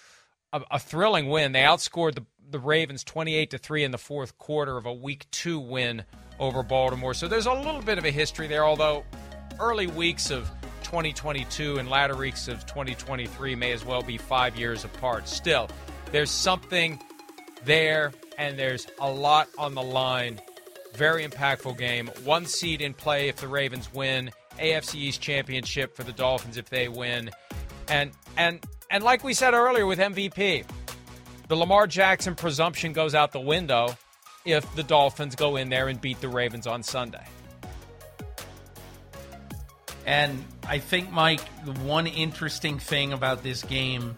a, 0.55 0.63
a 0.71 0.79
thrilling 0.79 1.29
win. 1.29 1.53
They 1.53 1.61
outscored 1.61 2.15
the 2.15 2.25
the 2.51 2.59
Ravens 2.59 3.05
28 3.05 3.51
to 3.51 3.59
3 3.59 3.85
in 3.85 3.91
the 3.91 3.99
fourth 3.99 4.39
quarter 4.39 4.79
of 4.79 4.87
a 4.87 4.93
week 4.93 5.27
2 5.33 5.61
win 5.61 6.03
over 6.39 6.63
Baltimore. 6.63 7.13
So 7.13 7.29
there's 7.29 7.45
a 7.45 7.53
little 7.53 7.83
bit 7.83 7.99
of 7.99 8.07
a 8.07 8.11
history 8.11 8.47
there 8.47 8.65
although 8.65 9.05
early 9.61 9.87
weeks 9.87 10.31
of 10.31 10.51
2022 10.83 11.77
and 11.77 11.91
latter 11.91 12.17
weeks 12.17 12.49
of 12.49 12.65
2023 12.65 13.55
may 13.55 13.73
as 13.73 13.85
well 13.85 14.01
be 14.01 14.17
5 14.17 14.57
years 14.57 14.87
apart. 14.87 15.29
Still, 15.29 15.69
there's 16.11 16.31
something 16.31 16.99
there 17.67 18.13
and 18.39 18.59
there's 18.59 18.87
a 18.99 19.11
lot 19.11 19.47
on 19.59 19.75
the 19.75 19.83
line. 19.83 20.41
Very 20.95 21.23
impactful 21.25 21.77
game. 21.77 22.11
One 22.25 22.47
seed 22.47 22.81
in 22.81 22.95
play 22.95 23.29
if 23.29 23.37
the 23.37 23.47
Ravens 23.47 23.93
win. 23.93 24.31
AFC 24.61 24.97
East 24.97 25.21
championship 25.21 25.95
for 25.95 26.03
the 26.05 26.13
Dolphins 26.13 26.57
if 26.57 26.69
they 26.69 26.89
win. 26.89 27.31
And 27.89 28.13
and 28.37 28.65
and 28.91 29.03
like 29.05 29.25
we 29.25 29.35
said 29.35 29.55
earlier 29.55 29.87
with 29.87 29.99
MVP, 29.99 30.65
the 31.49 31.57
Lamar 31.57 31.87
Jackson 31.87 32.35
presumption 32.35 32.93
goes 32.93 33.15
out 33.15 33.33
the 33.33 33.41
window 33.41 33.97
if 34.45 34.75
the 34.75 34.83
Dolphins 34.83 35.35
go 35.35 35.57
in 35.57 35.69
there 35.69 35.89
and 35.89 36.01
beat 36.01 36.21
the 36.21 36.29
Ravens 36.29 36.67
on 36.67 36.83
Sunday. 36.83 37.25
And 40.07 40.45
I 40.67 40.79
think, 40.79 41.11
Mike, 41.11 41.43
the 41.65 41.73
one 41.81 42.07
interesting 42.07 42.79
thing 42.79 43.13
about 43.13 43.43
this 43.43 43.63
game 43.63 44.17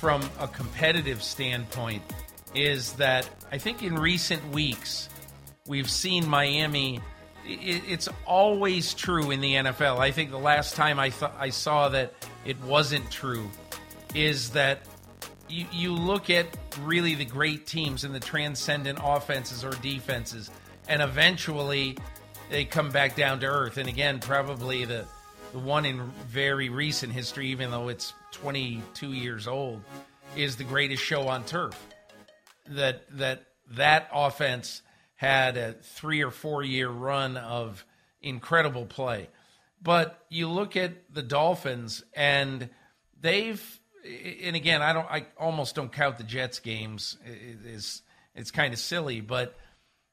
from 0.00 0.22
a 0.38 0.48
competitive 0.48 1.22
standpoint 1.22 2.02
is 2.54 2.92
that 2.94 3.28
I 3.50 3.58
think 3.58 3.82
in 3.82 3.94
recent 3.94 4.46
weeks 4.52 5.08
we've 5.66 5.90
seen 5.90 6.28
Miami. 6.28 7.00
It's 7.46 8.08
always 8.26 8.94
true 8.94 9.30
in 9.30 9.40
the 9.40 9.54
NFL. 9.54 9.98
I 9.98 10.10
think 10.10 10.30
the 10.30 10.38
last 10.38 10.76
time 10.76 10.98
I, 10.98 11.10
th- 11.10 11.32
I 11.38 11.50
saw 11.50 11.90
that 11.90 12.14
it 12.44 12.60
wasn't 12.62 13.10
true 13.10 13.50
is 14.14 14.50
that 14.50 14.86
you, 15.48 15.66
you 15.72 15.92
look 15.92 16.30
at 16.30 16.46
really 16.80 17.14
the 17.14 17.24
great 17.24 17.66
teams 17.66 18.04
and 18.04 18.14
the 18.14 18.20
transcendent 18.20 18.98
offenses 19.02 19.64
or 19.64 19.72
defenses, 19.82 20.50
and 20.88 21.02
eventually 21.02 21.96
they 22.50 22.64
come 22.64 22.90
back 22.90 23.16
down 23.16 23.40
to 23.40 23.46
earth. 23.46 23.76
And 23.76 23.88
again, 23.88 24.20
probably 24.20 24.84
the 24.84 25.04
the 25.52 25.60
one 25.60 25.84
in 25.84 26.02
very 26.26 26.68
recent 26.68 27.12
history, 27.12 27.46
even 27.48 27.70
though 27.70 27.88
it's 27.88 28.12
22 28.32 29.12
years 29.12 29.46
old, 29.46 29.80
is 30.36 30.56
the 30.56 30.64
greatest 30.64 31.00
show 31.00 31.28
on 31.28 31.44
turf. 31.44 31.80
That 32.70 33.04
that 33.18 33.44
that 33.72 34.08
offense 34.12 34.82
had 35.16 35.56
a 35.56 35.72
three 35.72 36.22
or 36.22 36.30
four 36.30 36.62
year 36.62 36.88
run 36.88 37.36
of 37.36 37.84
incredible 38.20 38.86
play. 38.86 39.28
But 39.82 40.24
you 40.30 40.48
look 40.48 40.76
at 40.76 41.12
the 41.12 41.22
Dolphins 41.22 42.02
and 42.14 42.70
they've 43.20 43.80
and 44.04 44.54
again, 44.54 44.82
I 44.82 44.92
don't. 44.92 45.06
I 45.10 45.26
almost 45.38 45.74
don't 45.74 45.92
count 45.92 46.18
the 46.18 46.24
Jets 46.24 46.58
games. 46.58 47.16
Is 47.64 48.02
it's 48.34 48.50
kind 48.50 48.72
of 48.72 48.78
silly, 48.78 49.20
but 49.20 49.56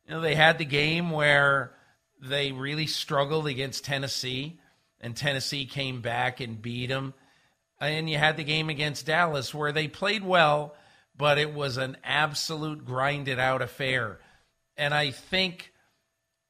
you 0.06 0.14
know 0.14 0.22
they 0.22 0.36
had 0.36 0.58
the 0.58 0.66
game 0.66 1.12
where 1.12 1.74
they 2.22 2.52
really 2.52 2.88
struggled 2.88 3.48
against 3.48 3.84
Tennessee, 3.84 4.60
and 5.02 5.16
Tennessee 5.16 5.66
came 5.66 6.02
back 6.02 6.40
and 6.40 6.62
beat 6.62 6.88
them. 6.88 7.14
And 7.80 8.10
you 8.10 8.18
had 8.18 8.38
the 8.38 8.44
game 8.44 8.70
against 8.70 9.08
Dallas 9.08 9.54
where 9.54 9.72
they 9.72 9.88
played 9.88 10.24
well, 10.24 10.76
but 11.18 11.38
it 11.38 11.54
was 11.54 11.78
an 11.78 11.98
absolute 12.04 12.86
grinded 12.86 13.40
out 13.40 13.62
affair. 13.62 14.20
And 14.78 14.94
I 14.94 15.12
think 15.12 15.72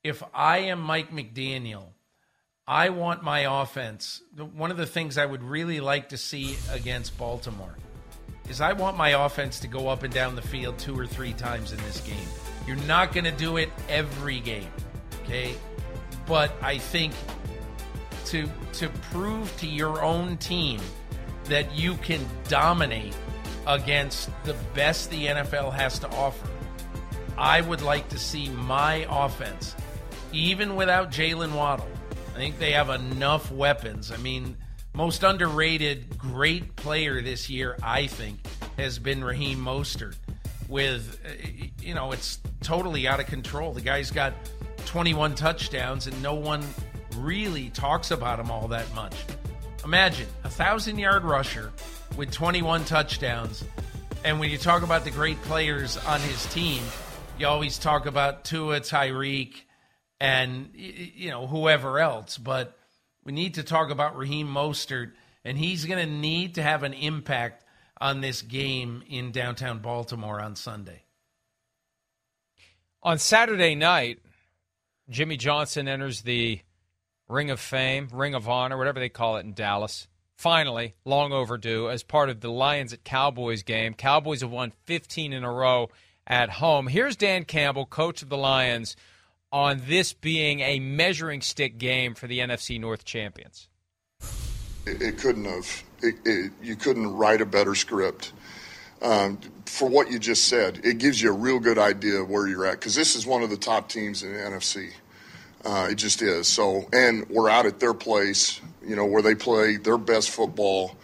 if 0.04 0.24
I 0.34 0.60
am 0.60 0.82
Mike 0.82 1.12
McDaniel 1.12 1.90
I 2.72 2.88
want 2.90 3.22
my 3.22 3.62
offense. 3.62 4.22
One 4.38 4.72
of 4.72 4.78
the 4.78 4.86
things 4.86 5.18
I 5.18 5.26
would 5.26 5.44
really 5.44 5.82
like 5.82 6.10
to 6.10 6.18
see 6.18 6.56
against 6.72 7.18
Baltimore 7.18 7.76
is 8.48 8.62
I 8.62 8.72
want 8.72 8.96
my 8.96 9.26
offense 9.26 9.60
to 9.62 9.68
go 9.68 9.90
up 9.90 10.04
and 10.04 10.14
down 10.14 10.36
the 10.36 10.42
field 10.42 10.78
two 10.80 10.98
or 10.98 11.06
three 11.06 11.34
times 11.34 11.74
in 11.74 11.80
this 11.80 12.00
game. 12.02 12.28
You're 12.66 12.78
not 12.88 13.14
going 13.14 13.26
to 13.26 13.32
do 13.32 13.58
it 13.58 13.70
every 13.90 14.40
game, 14.40 14.70
okay? 15.24 15.56
But 16.26 16.54
I 16.62 16.78
think 16.78 17.14
to 18.28 18.48
to 18.74 18.88
prove 19.12 19.54
to 19.58 19.68
your 19.68 20.02
own 20.02 20.38
team 20.38 20.80
that 21.46 21.74
you 21.74 21.96
can 21.96 22.26
dominate 22.48 23.16
against 23.68 24.30
the 24.46 24.56
best 24.74 25.10
the 25.10 25.26
NFL 25.26 25.74
has 25.74 26.00
to 26.00 26.10
offer. 26.12 26.48
I 27.42 27.60
would 27.60 27.82
like 27.82 28.08
to 28.10 28.20
see 28.20 28.50
my 28.50 29.08
offense, 29.10 29.76
even 30.32 30.76
without 30.76 31.10
Jaylen 31.12 31.54
Waddle, 31.56 31.90
I 32.36 32.38
think 32.38 32.60
they 32.60 32.74
have 32.74 32.92
enough 32.92 33.52
weapons. 33.52 34.12
I 34.12 34.18
mean, 34.18 34.56
most 34.94 35.24
underrated 35.24 36.20
great 36.20 36.76
player 36.76 37.20
this 37.20 37.50
year, 37.50 37.80
I 37.82 38.06
think, 38.06 38.46
has 38.78 39.00
been 39.00 39.24
Raheem 39.24 39.58
Mostert. 39.58 40.18
With, 40.70 41.20
uh, 41.26 41.30
you 41.82 41.96
know, 41.96 42.12
it's 42.12 42.38
totally 42.62 43.08
out 43.08 43.20
of 43.20 43.26
control. 43.26 43.74
The 43.74 43.82
guy's 43.82 44.12
got 44.12 44.34
21 44.86 45.34
touchdowns, 45.34 46.06
and 46.06 46.22
no 46.22 46.36
one 46.36 46.64
really 47.18 47.72
talks 47.72 48.12
about 48.12 48.40
him 48.40 48.52
all 48.52 48.68
that 48.68 48.94
much. 48.94 49.16
Imagine 49.84 50.28
a 50.44 50.50
thousand 50.50 51.00
yard 51.00 51.24
rusher 51.24 51.72
with 52.16 52.30
21 52.30 52.86
touchdowns. 52.86 53.64
And 54.24 54.40
when 54.40 54.52
you 54.52 54.60
talk 54.60 54.84
about 54.84 55.06
the 55.06 55.12
great 55.12 55.42
players 55.42 55.98
on 55.98 56.22
his 56.22 56.46
team, 56.54 56.84
you 57.42 57.48
always 57.48 57.78
talk 57.78 58.06
about 58.06 58.46
Tua, 58.46 58.80
Tyreek, 58.80 59.56
and 60.20 60.70
you 60.74 61.30
know 61.30 61.48
whoever 61.48 62.00
else. 62.00 62.38
But 62.38 62.78
we 63.24 63.34
need 63.34 63.56
to 63.56 63.64
talk 63.64 63.90
about 63.90 64.16
Raheem 64.16 64.48
Mostert, 64.48 65.12
and 65.44 65.58
he's 65.58 65.86
going 65.86 66.06
to 66.06 66.12
need 66.12 66.56
to 66.56 66.64
have 66.64 66.84
an 66.84 66.94
impact 66.94 67.66
on 68.00 68.22
this 68.22 68.42
game 68.42 69.04
in 69.10 69.32
downtown 69.32 69.80
Baltimore 69.80 70.40
on 70.40 70.56
Sunday. 70.56 71.04
On 73.04 73.18
Saturday 73.18 73.76
night, 73.76 74.20
Jimmy 75.10 75.38
Johnson 75.38 75.88
enters 75.88 76.22
the 76.22 76.62
Ring 77.28 77.50
of 77.50 77.60
Fame, 77.60 78.08
Ring 78.12 78.36
of 78.36 78.48
Honor, 78.48 78.78
whatever 78.78 79.00
they 79.00 79.10
call 79.10 79.38
it 79.38 79.46
in 79.46 79.54
Dallas. 79.54 80.08
Finally, 80.36 80.96
long 81.06 81.32
overdue, 81.34 81.90
as 81.90 82.04
part 82.04 82.30
of 82.30 82.42
the 82.42 82.52
Lions 82.52 82.94
at 82.94 83.04
Cowboys 83.04 83.64
game. 83.64 83.94
Cowboys 83.94 84.42
have 84.42 84.52
won 84.52 84.74
15 84.86 85.34
in 85.34 85.44
a 85.44 85.52
row 85.52 85.90
at 86.28 86.50
home. 86.50 86.88
Here's 86.88 87.16
Dan 87.16 87.46
Campbell, 87.46 87.86
coach 87.86 88.22
of 88.22 88.30
the 88.30 88.38
Lions 88.38 88.96
on 89.52 89.82
this 89.86 90.14
being 90.14 90.62
a 90.62 90.80
measuring 90.80 91.42
stick 91.42 91.78
game 91.78 92.16
for 92.16 92.28
the 92.28 92.40
NFC 92.40 92.80
North 92.80 93.04
champions? 93.04 93.68
It, 94.86 95.02
it 95.02 95.18
couldn't 95.18 95.46
have. 95.46 95.84
It, 96.02 96.16
it, 96.26 96.52
you 96.64 96.76
couldn't 96.76 97.08
write 97.14 97.42
a 97.42 97.46
better 97.46 97.76
script. 97.76 98.34
Um, 99.02 99.40
for 99.66 99.90
what 99.90 100.12
you 100.12 100.20
just 100.20 100.48
said, 100.48 100.82
it 100.84 101.00
gives 101.00 101.22
you 101.22 101.30
a 101.30 101.34
real 101.34 101.60
good 101.60 101.78
idea 101.78 102.22
of 102.22 102.30
where 102.30 102.48
you're 102.48 102.66
at 102.66 102.74
because 102.74 102.96
this 102.96 103.16
is 103.16 103.26
one 103.26 103.42
of 103.42 103.50
the 103.50 103.58
top 103.58 103.90
teams 103.90 104.24
in 104.24 104.34
the 104.34 104.40
NFC. 104.40 104.92
Uh, 105.66 105.90
it 105.92 105.96
just 105.96 106.22
is. 106.22 106.48
So, 106.48 106.88
and 106.94 107.28
we're 107.30 107.50
out 107.50 107.66
at 107.66 107.80
their 107.80 107.94
place, 107.94 108.62
you 108.86 108.96
know, 108.96 109.06
where 109.06 109.22
they 109.22 109.36
play 109.36 109.78
their 109.78 109.98
best 109.98 110.30
football. 110.30 110.96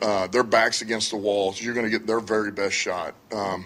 Uh, 0.00 0.26
their 0.26 0.42
backs 0.42 0.82
against 0.82 1.10
the 1.10 1.16
walls. 1.16 1.60
You're 1.60 1.72
going 1.72 1.86
to 1.86 1.90
get 1.90 2.06
their 2.06 2.20
very 2.20 2.52
best 2.52 2.74
shot. 2.74 3.14
Um, 3.32 3.64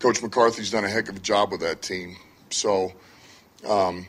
Coach 0.00 0.22
McCarthy's 0.22 0.70
done 0.70 0.84
a 0.84 0.88
heck 0.88 1.08
of 1.08 1.16
a 1.16 1.20
job 1.20 1.52
with 1.52 1.60
that 1.60 1.82
team. 1.82 2.16
So, 2.48 2.92
um, 3.68 4.06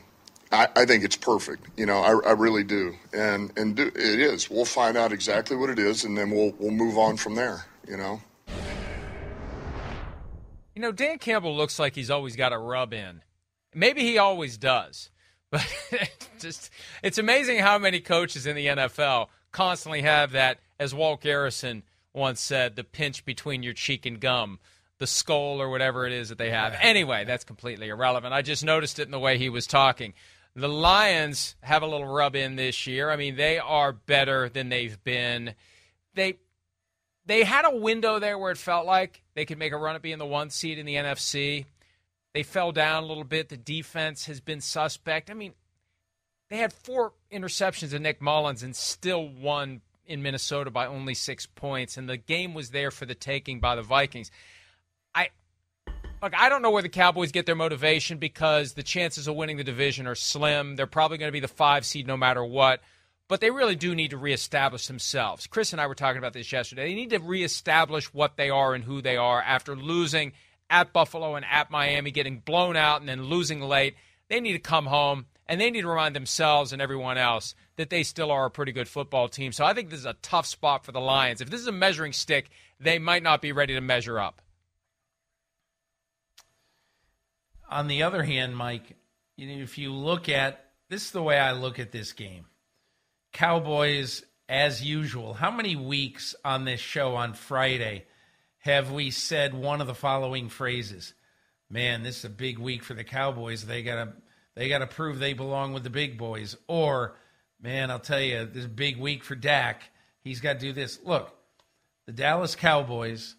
I, 0.52 0.68
I, 0.76 0.86
think 0.86 1.04
it's 1.04 1.18
perfect. 1.18 1.68
You 1.78 1.86
know, 1.86 2.00
I, 2.00 2.30
I 2.30 2.32
really 2.32 2.64
do, 2.64 2.96
and 3.14 3.52
and 3.58 3.76
do, 3.76 3.88
it 3.88 3.96
is. 3.96 4.50
We'll 4.50 4.66
find 4.66 4.98
out 4.98 5.12
exactly 5.12 5.56
what 5.56 5.70
it 5.70 5.78
is, 5.78 6.04
and 6.04 6.18
then 6.18 6.32
we'll 6.32 6.54
we'll 6.58 6.72
move 6.72 6.98
on 6.98 7.18
from 7.18 7.36
there. 7.36 7.66
You 7.88 7.98
know. 7.98 8.22
You 10.76 10.82
know, 10.82 10.92
Dan 10.92 11.20
Campbell 11.20 11.56
looks 11.56 11.78
like 11.78 11.96
he's 11.96 12.10
always 12.10 12.36
got 12.36 12.54
a 12.54 12.58
rub 12.58 12.94
in. 12.94 13.22
Maybe 13.76 14.02
he 14.02 14.18
always 14.18 14.58
does, 14.58 15.10
but 15.52 15.68
just 16.40 16.72
it's 17.04 17.18
amazing 17.18 17.60
how 17.60 17.78
many 17.78 18.00
coaches 18.00 18.48
in 18.48 18.56
the 18.56 18.68
NFL 18.68 19.28
constantly 19.52 20.02
have 20.02 20.32
that, 20.32 20.60
as 20.80 20.96
Walt 20.96 21.22
Garrison 21.22 21.84
once 22.14 22.42
said, 22.42 22.76
the 22.76 22.84
pinch 22.84 23.26
between 23.26 23.64
your 23.64 23.74
cheek 23.74 24.06
and 24.06 24.20
gum 24.20 24.60
the 25.02 25.08
skull 25.08 25.60
or 25.60 25.68
whatever 25.68 26.06
it 26.06 26.14
is 26.14 26.30
that 26.30 26.38
they 26.38 26.52
have. 26.52 26.76
Anyway, 26.80 27.26
that's 27.26 27.44
completely 27.44 27.90
irrelevant. 27.90 28.36
I 28.36 28.44
just 28.44 28.64
noticed 28.64 29.00
it 29.00 29.08
in 29.08 29.12
the 29.12 29.20
way 29.20 29.40
he 29.40 29.50
was 29.50 29.66
talking. 29.66 30.14
The 30.56 30.70
Lions 30.70 31.56
have 31.62 31.82
a 31.82 31.88
little 31.88 32.06
rub 32.06 32.36
in 32.36 32.56
this 32.56 32.86
year. 32.86 33.10
I 33.10 33.16
mean, 33.16 33.36
they 33.36 33.58
are 33.58 33.94
better 33.94 34.48
than 34.48 34.70
they've 34.70 35.04
been. 35.04 35.56
They 36.14 36.36
they 37.26 37.44
had 37.44 37.66
a 37.66 37.76
window 37.76 38.20
there 38.20 38.38
where 38.38 38.52
it 38.52 38.60
felt 38.60 38.86
like 38.86 39.24
they 39.34 39.46
could 39.46 39.58
make 39.58 39.74
a 39.74 39.78
run 39.78 39.96
at 39.96 40.04
being 40.04 40.20
the 40.20 40.26
one 40.26 40.52
seed 40.52 40.78
in 40.78 40.86
the 40.86 40.96
NFC. 40.96 41.66
They 42.36 42.44
fell 42.44 42.72
down 42.72 43.04
a 43.04 43.06
little 43.08 43.24
bit. 43.24 43.50
The 43.50 43.58
defense 43.58 44.26
has 44.26 44.40
been 44.40 44.62
suspect. 44.62 45.32
I 45.32 45.34
mean, 45.34 45.54
they 46.50 46.58
had 46.58 46.74
four 46.74 47.14
interceptions 47.34 47.92
of 47.94 48.02
Nick 48.02 48.22
Mullens 48.22 48.62
and 48.62 48.76
still 48.76 49.28
won 49.28 49.82
in 50.06 50.22
Minnesota 50.22 50.70
by 50.70 50.86
only 50.86 51.16
six 51.16 51.48
points. 51.48 51.98
And 51.98 52.08
the 52.08 52.18
game 52.18 52.54
was 52.54 52.70
there 52.70 52.92
for 52.92 53.08
the 53.08 53.16
taking 53.16 53.60
by 53.60 53.76
the 53.76 53.82
Vikings. 53.82 54.30
Look, 56.22 56.36
I 56.36 56.50
don't 56.50 56.62
know 56.62 56.70
where 56.70 56.84
the 56.84 56.90
Cowboys 56.90 57.32
get 57.32 57.48
their 57.48 57.56
motivation 57.56 58.20
because 58.20 58.74
the 58.74 58.84
chances 58.84 59.28
of 59.28 59.36
winning 59.36 59.58
the 59.58 59.64
division 59.64 60.06
are 60.06 60.14
slim. 60.14 60.76
They're 60.76 60.86
probably 60.86 61.18
going 61.18 61.30
to 61.30 61.34
be 61.34 61.40
the 61.40 61.48
five 61.48 61.84
seed 61.84 62.06
no 62.06 62.16
matter 62.16 62.46
what. 62.46 62.80
But 63.28 63.42
they 63.42 63.50
really 63.50 63.76
do 63.76 63.96
need 63.96 64.12
to 64.12 64.18
reestablish 64.18 64.86
themselves. 64.86 65.48
Chris 65.48 65.72
and 65.72 65.82
I 65.82 65.88
were 65.88 65.96
talking 65.96 66.20
about 66.20 66.34
this 66.34 66.52
yesterday. 66.52 66.90
They 66.90 66.96
need 66.96 67.10
to 67.10 67.20
reestablish 67.20 68.14
what 68.14 68.38
they 68.38 68.52
are 68.52 68.76
and 68.76 68.84
who 68.84 69.02
they 69.02 69.18
are 69.18 69.42
after 69.42 69.76
losing 69.76 70.34
at 70.70 70.94
Buffalo 70.94 71.36
and 71.36 71.46
at 71.50 71.72
Miami, 71.72 72.12
getting 72.12 72.38
blown 72.40 72.76
out 72.76 73.00
and 73.00 73.10
then 73.10 73.24
losing 73.24 73.60
late. 73.60 73.96
They 74.30 74.42
need 74.42 74.54
to 74.54 74.60
come 74.60 74.86
home 74.86 75.26
and 75.48 75.60
they 75.60 75.72
need 75.72 75.82
to 75.82 75.88
remind 75.88 76.16
themselves 76.16 76.72
and 76.72 76.84
everyone 76.84 77.18
else 77.18 77.56
that 77.78 77.90
they 77.90 78.04
still 78.04 78.30
are 78.30 78.46
a 78.46 78.52
pretty 78.52 78.74
good 78.74 78.88
football 78.88 79.28
team. 79.28 79.54
So 79.54 79.66
I 79.66 79.74
think 79.74 79.90
this 79.90 80.00
is 80.00 80.06
a 80.06 80.18
tough 80.22 80.46
spot 80.46 80.86
for 80.86 80.92
the 80.92 81.02
Lions. 81.02 81.42
If 81.42 81.50
this 81.50 81.62
is 81.62 81.68
a 81.68 81.72
measuring 81.72 82.14
stick, 82.14 82.50
they 82.80 83.00
might 83.00 83.24
not 83.24 83.42
be 83.42 83.54
ready 83.54 83.74
to 83.74 83.82
measure 83.82 84.20
up. 84.20 84.42
On 87.72 87.88
the 87.88 88.04
other 88.04 88.24
hand, 88.24 88.56
Mike, 88.56 88.96
if 89.38 89.78
you 89.78 89.94
look 89.94 90.30
at 90.30 90.66
this 90.90 91.06
is 91.06 91.12
the 91.12 91.24
way 91.24 91.40
I 91.40 91.54
look 91.54 91.80
at 91.80 91.94
this 91.94 92.12
game. 92.12 92.46
Cowboys, 93.32 94.24
as 94.50 94.84
usual. 94.84 95.34
How 95.34 95.50
many 95.50 95.78
weeks 95.78 96.36
on 96.44 96.66
this 96.66 96.82
show 96.82 97.16
on 97.16 97.34
Friday 97.34 98.04
have 98.60 98.92
we 98.92 99.10
said 99.10 99.54
one 99.54 99.80
of 99.80 99.88
the 99.88 99.96
following 99.96 100.50
phrases? 100.50 101.14
Man, 101.70 102.04
this 102.04 102.20
is 102.20 102.26
a 102.26 102.30
big 102.30 102.60
week 102.60 102.84
for 102.84 102.94
the 102.94 103.06
Cowboys. 103.06 103.66
They 103.66 103.82
gotta 103.82 104.12
they 104.56 104.68
gotta 104.68 104.86
prove 104.86 105.20
they 105.20 105.32
belong 105.32 105.72
with 105.72 105.84
the 105.84 105.90
big 105.90 106.18
boys. 106.18 106.58
Or, 106.68 107.16
man, 107.62 107.90
I'll 107.90 108.00
tell 108.00 108.20
you, 108.20 108.46
this 108.46 108.66
big 108.66 108.98
week 108.98 109.24
for 109.24 109.36
Dak. 109.36 109.84
He's 110.22 110.42
got 110.42 110.54
to 110.54 110.60
do 110.60 110.74
this. 110.74 111.00
Look, 111.06 111.34
the 112.06 112.12
Dallas 112.12 112.56
Cowboys. 112.56 113.36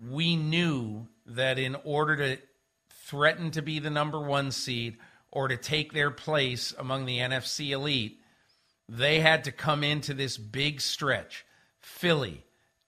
We 0.00 0.34
knew 0.34 1.06
that 1.26 1.60
in 1.60 1.76
order 1.84 2.16
to 2.16 2.38
threaten 3.06 3.50
to 3.52 3.62
be 3.62 3.78
the 3.78 3.90
number 3.90 4.20
one 4.20 4.50
seed 4.50 4.96
or 5.30 5.48
to 5.48 5.56
take 5.56 5.92
their 5.92 6.10
place 6.10 6.74
among 6.78 7.06
the 7.06 7.18
NFC 7.18 7.70
elite, 7.70 8.20
they 8.88 9.20
had 9.20 9.44
to 9.44 9.52
come 9.52 9.84
into 9.84 10.14
this 10.14 10.36
big 10.36 10.80
stretch 10.80 11.44
Philly, 11.80 12.42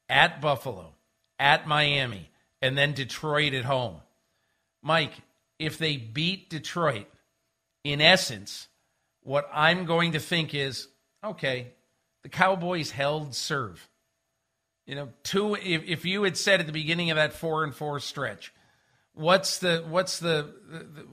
at 0.09 0.41
Buffalo, 0.41 0.95
at 1.39 1.69
Miami, 1.69 2.31
and 2.61 2.77
then 2.77 2.93
Detroit 2.93 3.55
at 3.55 3.65
home. 3.65 4.01
Mike, 4.83 5.13
if 5.59 5.79
they 5.79 5.97
beat 5.97 6.51
Detroit, 6.51 7.07
in 7.85 8.01
essence, 8.01 8.67
what 9.23 9.49
I'm 9.53 9.85
going 9.85 10.13
to 10.13 10.19
think 10.19 10.55
is 10.55 10.89
okay, 11.23 11.69
the 12.23 12.29
Cowboys 12.29 12.91
held 12.91 13.35
serve. 13.35 13.89
You 14.87 14.95
know, 14.95 15.09
two 15.23 15.55
if, 15.55 15.85
if 15.85 16.05
you 16.05 16.25
had 16.25 16.37
said 16.37 16.61
at 16.61 16.67
the 16.67 16.73
beginning 16.73 17.11
of 17.11 17.17
that 17.17 17.35
four 17.35 17.63
and 17.63 17.75
four 17.75 18.01
stretch, 18.01 18.53
what's 19.19 19.59
the 19.59 19.85
what's 19.89 20.21
the, 20.21 20.55
the 20.71 21.07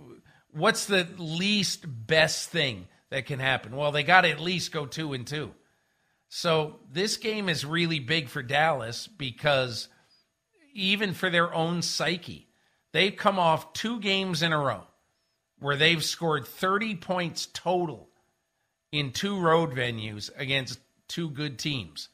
what's 0.52 0.86
the 0.86 1.08
least 1.18 1.86
best 1.88 2.50
thing 2.50 2.88
that 3.10 3.26
can 3.26 3.40
happen? 3.40 3.76
Well, 3.76 3.92
they 3.92 4.04
got 4.04 4.22
to 4.22 4.30
at 4.30 4.40
least 4.40 4.72
go 4.72 4.86
two 4.86 5.14
and 5.14 5.26
two. 5.26 5.52
So 6.30 6.80
this 6.92 7.18
game 7.18 7.50
is 7.50 7.66
really 7.66 8.00
big 8.00 8.30
for 8.30 8.44
Dallas 8.44 9.08
because 9.08 9.88
even 10.74 11.14
for 11.14 11.30
their 11.30 11.54
own 11.54 11.82
psyche, 11.82 12.48
they've 12.92 13.16
come 13.16 13.40
off 13.40 13.74
two 13.74 14.00
games 14.00 14.44
in 14.44 14.54
a 14.54 14.58
row 14.58 14.84
where 15.60 15.76
they've 15.76 16.04
scored 16.04 16.46
30 16.46 16.96
points 16.98 17.48
total 17.54 18.10
in 18.92 19.12
two 19.12 19.40
road 19.40 19.72
venues 19.72 20.30
against 20.36 20.80
two 21.08 21.30
good 21.30 21.58
teams. 21.58 22.10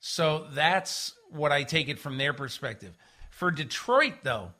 So 0.00 0.46
that's 0.52 1.12
what 1.30 1.52
I 1.52 1.64
take 1.64 1.88
it 1.88 1.98
from 1.98 2.16
their 2.16 2.32
perspective. 2.32 2.96
For 3.30 3.50
Detroit, 3.50 4.14
though, 4.22 4.52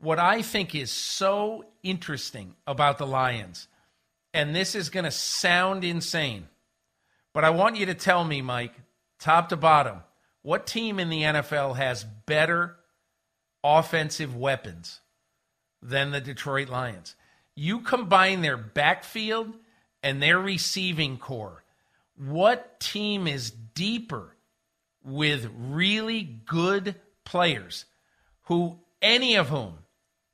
what 0.00 0.18
I 0.18 0.42
think 0.42 0.74
is 0.74 0.90
so 0.90 1.64
interesting 1.82 2.54
about 2.66 2.98
the 2.98 3.06
Lions, 3.06 3.68
and 4.32 4.56
this 4.56 4.74
is 4.74 4.88
going 4.88 5.04
to 5.04 5.10
sound 5.10 5.84
insane, 5.84 6.48
but 7.32 7.44
I 7.44 7.50
want 7.50 7.76
you 7.76 7.86
to 7.86 7.94
tell 7.94 8.24
me, 8.24 8.42
Mike, 8.42 8.74
top 9.18 9.50
to 9.50 9.56
bottom, 9.56 9.98
what 10.42 10.66
team 10.66 10.98
in 10.98 11.10
the 11.10 11.22
NFL 11.22 11.76
has 11.76 12.04
better 12.26 12.76
offensive 13.62 14.34
weapons 14.34 15.00
than 15.82 16.10
the 16.10 16.20
Detroit 16.20 16.70
Lions? 16.70 17.14
You 17.54 17.80
combine 17.80 18.40
their 18.40 18.56
backfield 18.56 19.54
and 20.02 20.22
their 20.22 20.38
receiving 20.38 21.18
core. 21.18 21.62
What 22.16 22.80
team 22.80 23.26
is 23.26 23.50
deeper 23.50 24.34
with 25.04 25.50
really 25.54 26.22
good 26.22 26.94
players 27.24 27.84
who 28.44 28.78
any 29.02 29.36
of 29.36 29.48
whom 29.48 29.79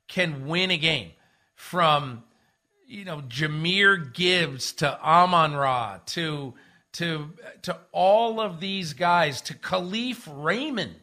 can 0.07 0.47
win 0.47 0.71
a 0.71 0.77
game 0.77 1.11
from 1.55 2.23
you 2.87 3.05
know 3.05 3.21
Jahmyr 3.21 4.13
Gibbs 4.13 4.73
to 4.73 4.99
Amon 5.01 5.53
Ra 5.53 5.99
to 6.07 6.53
to 6.93 7.29
to 7.63 7.77
all 7.91 8.39
of 8.39 8.59
these 8.59 8.93
guys 8.93 9.41
to 9.41 9.53
Kalif 9.53 10.27
Raymond, 10.27 10.95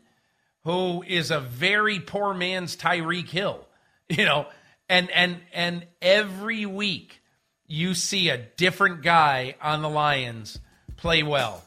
who 0.65 1.03
is 1.03 1.31
a 1.31 1.41
very 1.41 2.01
poor 2.01 2.35
man's 2.35 2.77
Tyreek 2.77 3.29
Hill, 3.29 3.67
you 4.09 4.25
know, 4.25 4.47
and 4.89 5.11
and 5.11 5.39
and 5.53 5.87
every 6.01 6.67
week 6.67 7.21
you 7.67 7.95
see 7.95 8.29
a 8.29 8.39
different 8.39 9.03
guy 9.03 9.55
on 9.63 9.83
the 9.83 9.89
Lions 9.89 10.59
play 10.97 11.23
well 11.23 11.63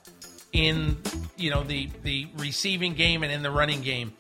in 0.54 0.98
you 1.38 1.52
know 1.52 1.64
the 1.64 1.90
the 2.04 2.28
receiving 2.38 2.94
game 2.94 3.24
and 3.24 3.32
in 3.32 3.44
the 3.44 3.52
running 3.52 3.82
game. 3.82 4.14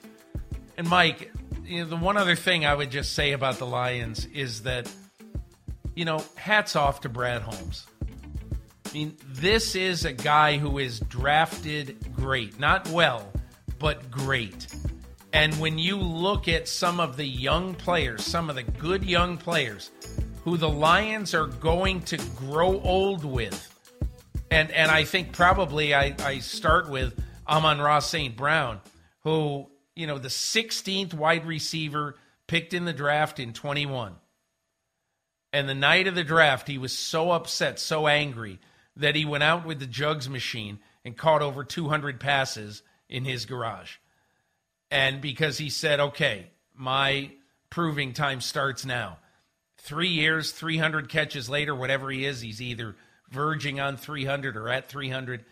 And 0.77 0.87
Mike, 0.87 1.31
you 1.67 1.83
know, 1.83 1.89
the 1.89 1.97
one 1.97 2.17
other 2.17 2.35
thing 2.35 2.65
I 2.65 2.73
would 2.73 2.91
just 2.91 3.13
say 3.13 3.33
about 3.33 3.57
the 3.57 3.65
Lions 3.65 4.25
is 4.33 4.63
that, 4.63 4.91
you 5.95 6.05
know, 6.05 6.23
hats 6.35 6.75
off 6.75 7.01
to 7.01 7.09
Brad 7.09 7.41
Holmes. 7.41 7.85
I 8.85 8.93
mean, 8.93 9.17
this 9.27 9.75
is 9.75 10.05
a 10.05 10.13
guy 10.13 10.57
who 10.57 10.79
is 10.79 11.01
drafted 11.01 12.13
great. 12.15 12.57
Not 12.59 12.87
well, 12.89 13.31
but 13.79 14.09
great. 14.09 14.67
And 15.33 15.53
when 15.59 15.77
you 15.77 15.97
look 15.97 16.47
at 16.47 16.69
some 16.69 16.99
of 16.99 17.17
the 17.17 17.25
young 17.25 17.75
players, 17.75 18.23
some 18.23 18.49
of 18.49 18.55
the 18.55 18.63
good 18.63 19.03
young 19.03 19.37
players 19.37 19.91
who 20.43 20.55
the 20.55 20.69
Lions 20.69 21.33
are 21.33 21.47
going 21.47 22.01
to 22.03 22.17
grow 22.37 22.79
old 22.79 23.25
with, 23.25 23.73
and, 24.49 24.71
and 24.71 24.89
I 24.89 25.03
think 25.03 25.33
probably 25.33 25.93
I, 25.93 26.15
I 26.19 26.39
start 26.39 26.89
with 26.89 27.21
Amon-Ra 27.45 27.99
St. 27.99 28.37
Brown, 28.37 28.79
who 29.23 29.69
you 29.97 30.05
know, 30.05 30.19
the 30.19 30.27
16th 30.27 31.13
wide 31.15 31.45
receiver 31.45 32.15
picked 32.45 32.73
in 32.73 32.85
the 32.85 32.93
draft 32.93 33.39
in 33.39 33.51
21. 33.51 34.15
And 35.51 35.67
the 35.67 35.73
night 35.73 36.07
of 36.07 36.13
the 36.13 36.23
draft, 36.23 36.67
he 36.67 36.77
was 36.77 36.95
so 36.95 37.31
upset, 37.31 37.79
so 37.79 38.07
angry 38.07 38.59
that 38.95 39.15
he 39.15 39.25
went 39.25 39.43
out 39.43 39.65
with 39.65 39.79
the 39.79 39.87
jugs 39.87 40.29
machine 40.29 40.79
and 41.03 41.17
caught 41.17 41.41
over 41.41 41.63
200 41.63 42.19
passes 42.19 42.83
in 43.09 43.25
his 43.25 43.45
garage. 43.45 43.95
And 44.91 45.19
because 45.19 45.57
he 45.57 45.69
said, 45.69 45.99
okay, 45.99 46.51
my 46.75 47.31
proving 47.71 48.13
time 48.13 48.39
starts 48.39 48.85
now. 48.85 49.17
Three 49.79 50.09
years, 50.09 50.51
300 50.51 51.09
catches 51.09 51.49
later, 51.49 51.73
whatever 51.73 52.11
he 52.11 52.23
is, 52.23 52.41
he's 52.41 52.61
either 52.61 52.95
verging 53.31 53.79
on 53.79 53.97
300 53.97 54.55
or 54.55 54.69
at 54.69 54.89
300. 54.89 55.43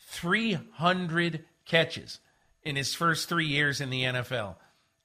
300 0.00 1.44
catches 1.64 2.20
in 2.62 2.76
his 2.76 2.94
first 2.94 3.28
three 3.28 3.46
years 3.46 3.80
in 3.80 3.90
the 3.90 4.02
NFL. 4.02 4.56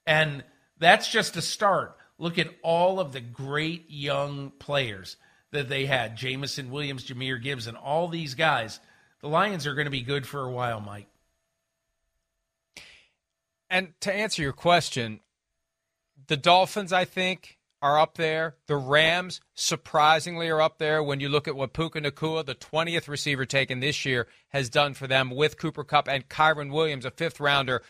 And 0.06 0.44
that's 0.78 1.10
just 1.10 1.36
a 1.36 1.42
start. 1.42 1.96
Look 2.18 2.38
at 2.38 2.48
all 2.62 3.00
of 3.00 3.12
the 3.12 3.20
great 3.20 3.86
young 3.88 4.50
players 4.58 5.16
that 5.50 5.68
they 5.68 5.86
had 5.86 6.16
Jameson 6.16 6.70
Williams, 6.70 7.04
Jahmyr 7.06 7.42
Gibbs, 7.42 7.66
and 7.66 7.76
all 7.76 8.08
these 8.08 8.34
guys. 8.34 8.80
The 9.20 9.28
Lions 9.28 9.66
are 9.66 9.74
going 9.74 9.86
to 9.86 9.90
be 9.90 10.02
good 10.02 10.26
for 10.26 10.42
a 10.42 10.50
while, 10.50 10.80
Mike. 10.80 11.08
And 13.70 13.92
to 14.00 14.12
answer 14.12 14.42
your 14.42 14.52
question, 14.52 15.20
the 16.26 16.36
Dolphins, 16.36 16.92
I 16.92 17.04
think, 17.04 17.58
are 17.84 18.00
up 18.00 18.14
there. 18.14 18.56
The 18.66 18.76
Rams, 18.76 19.42
surprisingly, 19.52 20.48
are 20.48 20.62
up 20.62 20.78
there 20.78 21.02
when 21.02 21.20
you 21.20 21.28
look 21.28 21.46
at 21.46 21.54
what 21.54 21.74
Puka 21.74 22.00
Nacua, 22.00 22.42
the 22.46 22.54
20th 22.54 23.08
receiver 23.08 23.44
taken 23.44 23.80
this 23.80 24.06
year, 24.06 24.26
has 24.48 24.70
done 24.70 24.94
for 24.94 25.06
them 25.06 25.28
with 25.28 25.58
Cooper 25.58 25.84
Kupp 25.84 26.08
and 26.08 26.26
Kyren 26.26 26.72
Williams, 26.72 27.04
a 27.04 27.10
fifth 27.10 27.40
rounder 27.40 27.82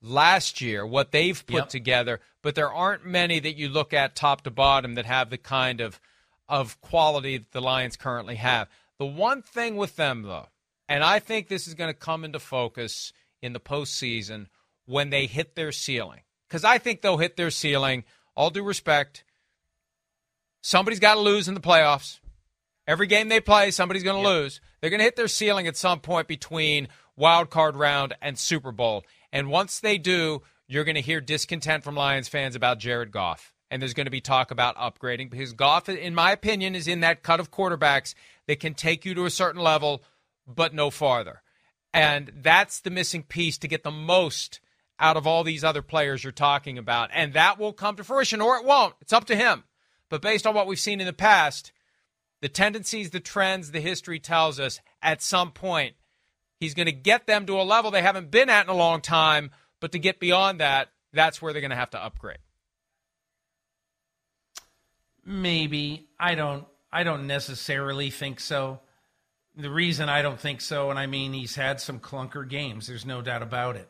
last 0.00 0.62
year, 0.62 0.86
what 0.86 1.12
they've 1.12 1.46
put 1.46 1.54
yep. 1.54 1.68
together. 1.68 2.20
But 2.42 2.54
there 2.54 2.72
aren't 2.72 3.04
many 3.04 3.40
that 3.40 3.58
you 3.58 3.68
look 3.68 3.92
at 3.92 4.16
top 4.16 4.40
to 4.44 4.50
bottom 4.50 4.94
that 4.94 5.04
have 5.04 5.28
the 5.28 5.36
kind 5.36 5.82
of 5.82 6.00
of 6.48 6.80
quality 6.80 7.36
that 7.36 7.52
the 7.52 7.60
Lions 7.60 7.96
currently 7.96 8.36
have. 8.36 8.68
The 8.98 9.04
one 9.04 9.42
thing 9.42 9.76
with 9.76 9.96
them, 9.96 10.22
though, 10.22 10.48
and 10.88 11.04
I 11.04 11.18
think 11.18 11.48
this 11.48 11.68
is 11.68 11.74
going 11.74 11.92
to 11.92 11.98
come 11.98 12.24
into 12.24 12.38
focus 12.38 13.12
in 13.42 13.52
the 13.52 13.60
postseason 13.60 14.46
when 14.86 15.10
they 15.10 15.26
hit 15.26 15.56
their 15.56 15.72
ceiling, 15.72 16.20
because 16.48 16.64
I 16.64 16.78
think 16.78 17.02
they'll 17.02 17.18
hit 17.18 17.36
their 17.36 17.50
ceiling. 17.50 18.04
All 18.34 18.48
due 18.48 18.64
respect, 18.64 19.24
somebody's 20.62 21.00
got 21.00 21.14
to 21.14 21.20
lose 21.20 21.46
in 21.46 21.54
the 21.54 21.60
playoffs. 21.60 22.20
Every 22.86 23.06
game 23.06 23.28
they 23.28 23.40
play, 23.40 23.70
somebody's 23.70 24.02
going 24.02 24.22
to 24.22 24.28
yep. 24.28 24.40
lose. 24.40 24.60
They're 24.80 24.90
going 24.90 25.00
to 25.00 25.04
hit 25.04 25.16
their 25.16 25.28
ceiling 25.28 25.66
at 25.66 25.76
some 25.76 26.00
point 26.00 26.26
between 26.26 26.88
wild 27.16 27.50
card 27.50 27.76
round 27.76 28.14
and 28.22 28.38
Super 28.38 28.72
Bowl. 28.72 29.04
And 29.30 29.50
once 29.50 29.78
they 29.78 29.98
do, 29.98 30.42
you're 30.66 30.84
going 30.84 30.94
to 30.94 31.02
hear 31.02 31.20
discontent 31.20 31.84
from 31.84 31.94
Lions 31.94 32.28
fans 32.28 32.56
about 32.56 32.78
Jared 32.78 33.12
Goff 33.12 33.52
and 33.72 33.80
there's 33.80 33.94
going 33.94 34.04
to 34.04 34.10
be 34.10 34.20
talk 34.20 34.50
about 34.50 34.76
upgrading 34.76 35.30
because 35.30 35.54
Goff, 35.54 35.88
in 35.88 36.14
my 36.14 36.30
opinion, 36.30 36.74
is 36.74 36.86
in 36.86 37.00
that 37.00 37.22
cut 37.22 37.40
of 37.40 37.50
quarterbacks 37.50 38.14
that 38.46 38.60
can 38.60 38.74
take 38.74 39.06
you 39.06 39.14
to 39.14 39.24
a 39.24 39.30
certain 39.30 39.62
level, 39.62 40.02
but 40.46 40.74
no 40.74 40.90
farther. 40.90 41.40
And 41.94 42.30
that's 42.36 42.80
the 42.80 42.90
missing 42.90 43.22
piece 43.22 43.56
to 43.58 43.68
get 43.68 43.82
the 43.82 43.90
most 43.90 44.60
out 45.00 45.16
of 45.16 45.26
all 45.26 45.42
these 45.42 45.64
other 45.64 45.80
players 45.80 46.22
you're 46.22 46.32
talking 46.32 46.76
about. 46.76 47.08
And 47.14 47.32
that 47.32 47.58
will 47.58 47.72
come 47.72 47.96
to 47.96 48.04
fruition 48.04 48.42
or 48.42 48.58
it 48.58 48.66
won't. 48.66 48.94
It's 49.00 49.12
up 49.14 49.24
to 49.26 49.36
him. 49.36 49.64
But 50.12 50.20
based 50.20 50.46
on 50.46 50.54
what 50.54 50.66
we've 50.66 50.78
seen 50.78 51.00
in 51.00 51.06
the 51.06 51.14
past, 51.14 51.72
the 52.42 52.48
tendencies, 52.50 53.12
the 53.12 53.18
trends, 53.18 53.70
the 53.70 53.80
history 53.80 54.20
tells 54.20 54.60
us 54.60 54.78
at 55.00 55.22
some 55.22 55.52
point 55.52 55.94
he's 56.60 56.74
going 56.74 56.84
to 56.84 56.92
get 56.92 57.26
them 57.26 57.46
to 57.46 57.58
a 57.58 57.62
level 57.62 57.90
they 57.90 58.02
haven't 58.02 58.30
been 58.30 58.50
at 58.50 58.66
in 58.66 58.70
a 58.70 58.76
long 58.76 59.00
time. 59.00 59.52
But 59.80 59.92
to 59.92 59.98
get 59.98 60.20
beyond 60.20 60.60
that, 60.60 60.90
that's 61.14 61.40
where 61.40 61.54
they're 61.54 61.62
going 61.62 61.70
to 61.70 61.76
have 61.76 61.92
to 61.92 62.04
upgrade. 62.04 62.40
Maybe. 65.24 66.08
I 66.20 66.34
don't 66.34 66.66
I 66.92 67.04
don't 67.04 67.26
necessarily 67.26 68.10
think 68.10 68.38
so. 68.38 68.80
The 69.56 69.70
reason 69.70 70.10
I 70.10 70.20
don't 70.20 70.38
think 70.38 70.60
so, 70.60 70.90
and 70.90 70.98
I 70.98 71.06
mean 71.06 71.32
he's 71.32 71.54
had 71.54 71.80
some 71.80 71.98
clunker 71.98 72.46
games, 72.46 72.86
there's 72.86 73.06
no 73.06 73.22
doubt 73.22 73.40
about 73.40 73.76
it. 73.76 73.88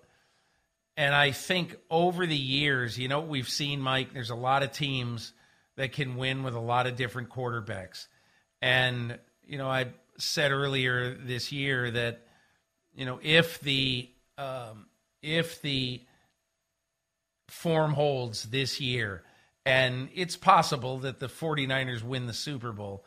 And 0.97 1.17
I 1.17 1.33
think 1.33 1.75
over 1.91 2.29
the 2.29 2.37
years, 2.37 2.97
you 2.97 3.09
know 3.09 3.23
we've 3.23 3.49
seen, 3.49 3.81
Mike, 3.81 4.13
there's 4.13 4.31
a 4.31 4.37
lot 4.37 4.63
of 4.63 4.71
teams 4.71 5.33
that 5.77 5.93
can 5.93 6.17
win 6.17 6.43
with 6.43 6.55
a 6.55 6.61
lot 6.61 6.87
of 6.87 6.97
different 6.97 7.31
quarterbacks. 7.31 8.07
And, 8.61 9.19
you 9.45 9.59
know, 9.59 9.69
I 9.69 9.89
said 10.19 10.53
earlier 10.53 11.15
this 11.15 11.53
year 11.53 11.91
that, 11.91 12.27
you 12.95 13.05
know, 13.05 13.19
if 13.23 13.61
the 13.61 14.11
um, 14.39 14.87
if 15.23 15.63
the 15.63 16.03
form 17.49 17.93
holds 17.93 18.45
this 18.45 18.81
year, 18.81 19.23
and 19.65 20.09
it's 20.15 20.37
possible 20.37 20.99
that 20.99 21.21
the 21.21 21.29
49ers 21.29 22.03
win 22.03 22.27
the 22.27 22.33
Super 22.33 22.73
Bowl. 22.73 23.05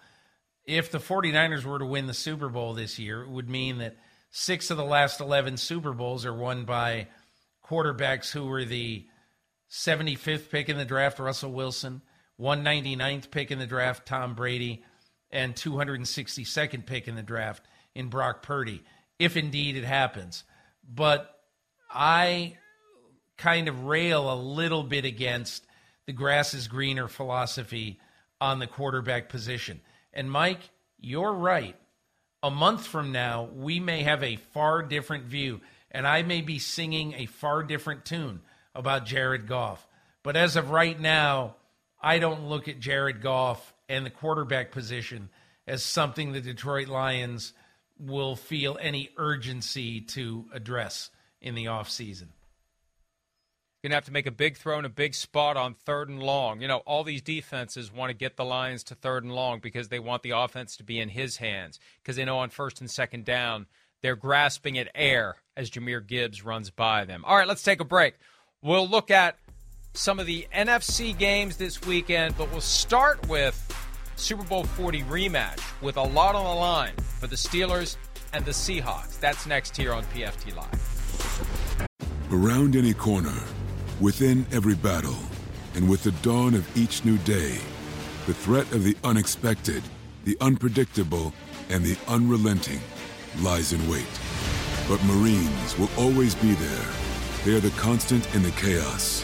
If 0.66 0.92
the 0.92 1.00
49ers 1.00 1.64
were 1.64 1.80
to 1.80 1.86
win 1.86 2.08
the 2.08 2.14
Super 2.14 2.50
Bowl 2.50 2.74
this 2.74 2.98
year, 2.98 3.22
it 3.22 3.30
would 3.30 3.50
mean 3.50 3.80
that 3.80 3.98
six 4.32 4.72
of 4.72 4.78
the 4.78 4.86
last 4.86 5.20
11 5.20 5.58
Super 5.58 5.94
Bowls 5.94 6.26
are 6.26 6.34
won 6.34 6.66
by 6.66 7.08
quarterbacks 7.64 8.32
who 8.32 8.46
were 8.46 8.66
the 8.66 9.06
75th 9.70 10.50
pick 10.50 10.70
in 10.70 10.78
the 10.78 10.86
draft, 10.86 11.20
Russell 11.20 11.52
Wilson, 11.52 12.02
199th 12.40 13.32
pick 13.32 13.52
in 13.52 13.60
the 13.60 13.66
draft, 13.66 14.06
Tom 14.06 14.34
Brady, 14.34 14.84
and 15.32 15.56
262nd 15.56 16.86
pick 16.86 17.08
in 17.08 17.16
the 17.16 17.24
draft 17.24 17.66
in 17.94 18.10
Brock 18.10 18.42
Purdy, 18.42 18.84
if 19.20 19.38
indeed 19.38 19.78
it 19.78 19.86
happens. 19.86 20.44
But 20.88 21.40
I 21.90 22.58
kind 23.38 23.68
of 23.68 23.86
rail 23.86 24.32
a 24.32 24.36
little 24.36 24.84
bit 24.84 25.06
against 25.06 25.66
the 26.06 26.14
grass 26.14 26.54
is 26.54 26.68
greener 26.68 27.08
philosophy 27.08 28.00
on 28.40 28.60
the 28.60 28.68
quarterback 28.68 29.30
position. 29.30 29.82
And 30.14 30.30
Mike, 30.30 30.70
you're 31.00 31.34
right. 31.34 31.76
A 32.44 32.52
month 32.52 32.86
from 32.86 33.12
now, 33.12 33.50
we 33.56 33.80
may 33.80 34.04
have 34.04 34.24
a 34.24 34.36
far 34.36 34.84
different 34.84 35.26
view, 35.26 35.62
and 35.90 36.06
I 36.06 36.22
may 36.22 36.42
be 36.42 36.60
singing 36.60 37.14
a 37.14 37.26
far 37.26 37.64
different 37.64 38.06
tune 38.06 38.42
about 38.76 39.06
Jared 39.06 39.48
Goff. 39.48 39.88
But 40.22 40.36
as 40.36 40.56
of 40.56 40.70
right 40.70 41.00
now, 41.00 41.56
I 42.06 42.20
don't 42.20 42.48
look 42.48 42.68
at 42.68 42.80
Jared 42.80 43.22
Goff 43.22 43.74
and 43.90 44.06
the 44.06 44.10
quarterback 44.10 44.72
position 44.72 45.30
as 45.68 45.84
something 45.84 46.32
the 46.32 46.42
Detroit 46.42 46.88
Lions 46.88 47.54
will 48.00 48.36
feel 48.36 48.78
any 48.80 49.10
urgency 49.18 50.02
to 50.02 50.46
address 50.54 51.10
in 51.42 51.56
the 51.56 51.66
offseason 51.66 52.28
going 53.86 53.92
to 53.92 53.98
have 53.98 54.06
to 54.06 54.12
make 54.12 54.26
a 54.26 54.32
big 54.32 54.58
throw 54.58 54.80
in 54.80 54.86
a 54.86 54.90
big 54.90 55.14
spot 55.14 55.56
on 55.56 55.76
third 55.76 56.10
and 56.10 56.22
long. 56.22 56.60
You 56.60 56.68
know, 56.68 56.78
all 56.88 57.04
these 57.04 57.22
defenses 57.22 57.94
want 57.94 58.10
to 58.10 58.16
get 58.16 58.36
the 58.36 58.44
Lions 58.44 58.84
to 58.86 58.96
third 58.96 59.24
and 59.24 59.32
long 59.32 59.60
because 59.60 59.90
they 59.90 60.00
want 60.00 60.24
the 60.24 60.32
offense 60.32 60.76
to 60.78 60.84
be 60.84 61.00
in 61.00 61.10
his 61.10 61.38
hands 61.38 61.80
because 62.02 62.16
they 62.16 62.26
know 62.26 62.40
on 62.40 62.50
first 62.50 62.82
and 62.82 62.90
second 62.90 63.26
down 63.26 63.68
they're 64.02 64.16
grasping 64.16 64.80
at 64.80 64.90
air 64.96 65.36
as 65.56 65.70
Jahmyr 65.70 66.06
Gibbs 66.06 66.44
runs 66.44 66.72
by 66.72 67.06
them. 67.06 67.24
All 67.26 67.38
right, 67.38 67.48
let's 67.48 67.62
take 67.62 67.80
a 67.80 67.86
break. 67.86 68.16
We'll 68.64 68.88
look 68.88 69.12
at 69.12 69.38
some 69.98 70.20
of 70.20 70.26
the 70.26 70.48
NFC 70.54 71.18
games 71.18 71.58
this 71.58 71.82
weekend, 71.82 72.38
but 72.38 72.52
we'll 72.52 72.62
start 72.62 73.28
with 73.28 73.62
Super 74.16 74.44
Bowl 74.44 74.64
40 74.64 75.04
rematch 75.04 75.62
with 75.82 75.98
a 75.98 76.04
lot 76.04 76.36
on 76.36 76.44
the 76.44 76.60
line 76.60 76.94
for 77.20 77.28
the 77.28 77.36
Steelers 77.36 77.98
and 78.34 78.46
the 78.46 78.52
Seahawks. 78.52 79.20
That's 79.20 79.46
next 79.46 79.76
here 79.76 79.94
on 79.94 80.04
PFT 80.06 80.56
Live. 80.56 81.88
Around 82.32 82.76
any 82.76 82.94
corner 82.94 83.38
Within 84.02 84.46
every 84.52 84.76
battle, 84.76 85.16
and 85.74 85.90
with 85.90 86.04
the 86.04 86.12
dawn 86.22 86.54
of 86.54 86.78
each 86.78 87.06
new 87.06 87.18
day, 87.20 87.58
the 88.26 88.34
threat 88.34 88.70
of 88.74 88.84
the 88.84 88.98
unexpected, 89.06 89.82
the 90.26 90.36
unpredictable, 90.42 91.34
and 91.70 91.82
the 91.82 91.98
unrelenting 92.10 92.82
lies 93.40 93.72
in 93.72 93.90
wait. 93.90 94.04
But 94.90 95.02
Marines 95.06 95.80
will 95.80 95.90
always 95.98 96.36
be 96.36 96.56
there. 96.56 96.86
They 97.46 97.56
are 97.56 97.62
the 97.62 97.70
constant 97.78 98.36
in 98.36 98.44
the 98.44 98.52
chaos. 98.52 99.24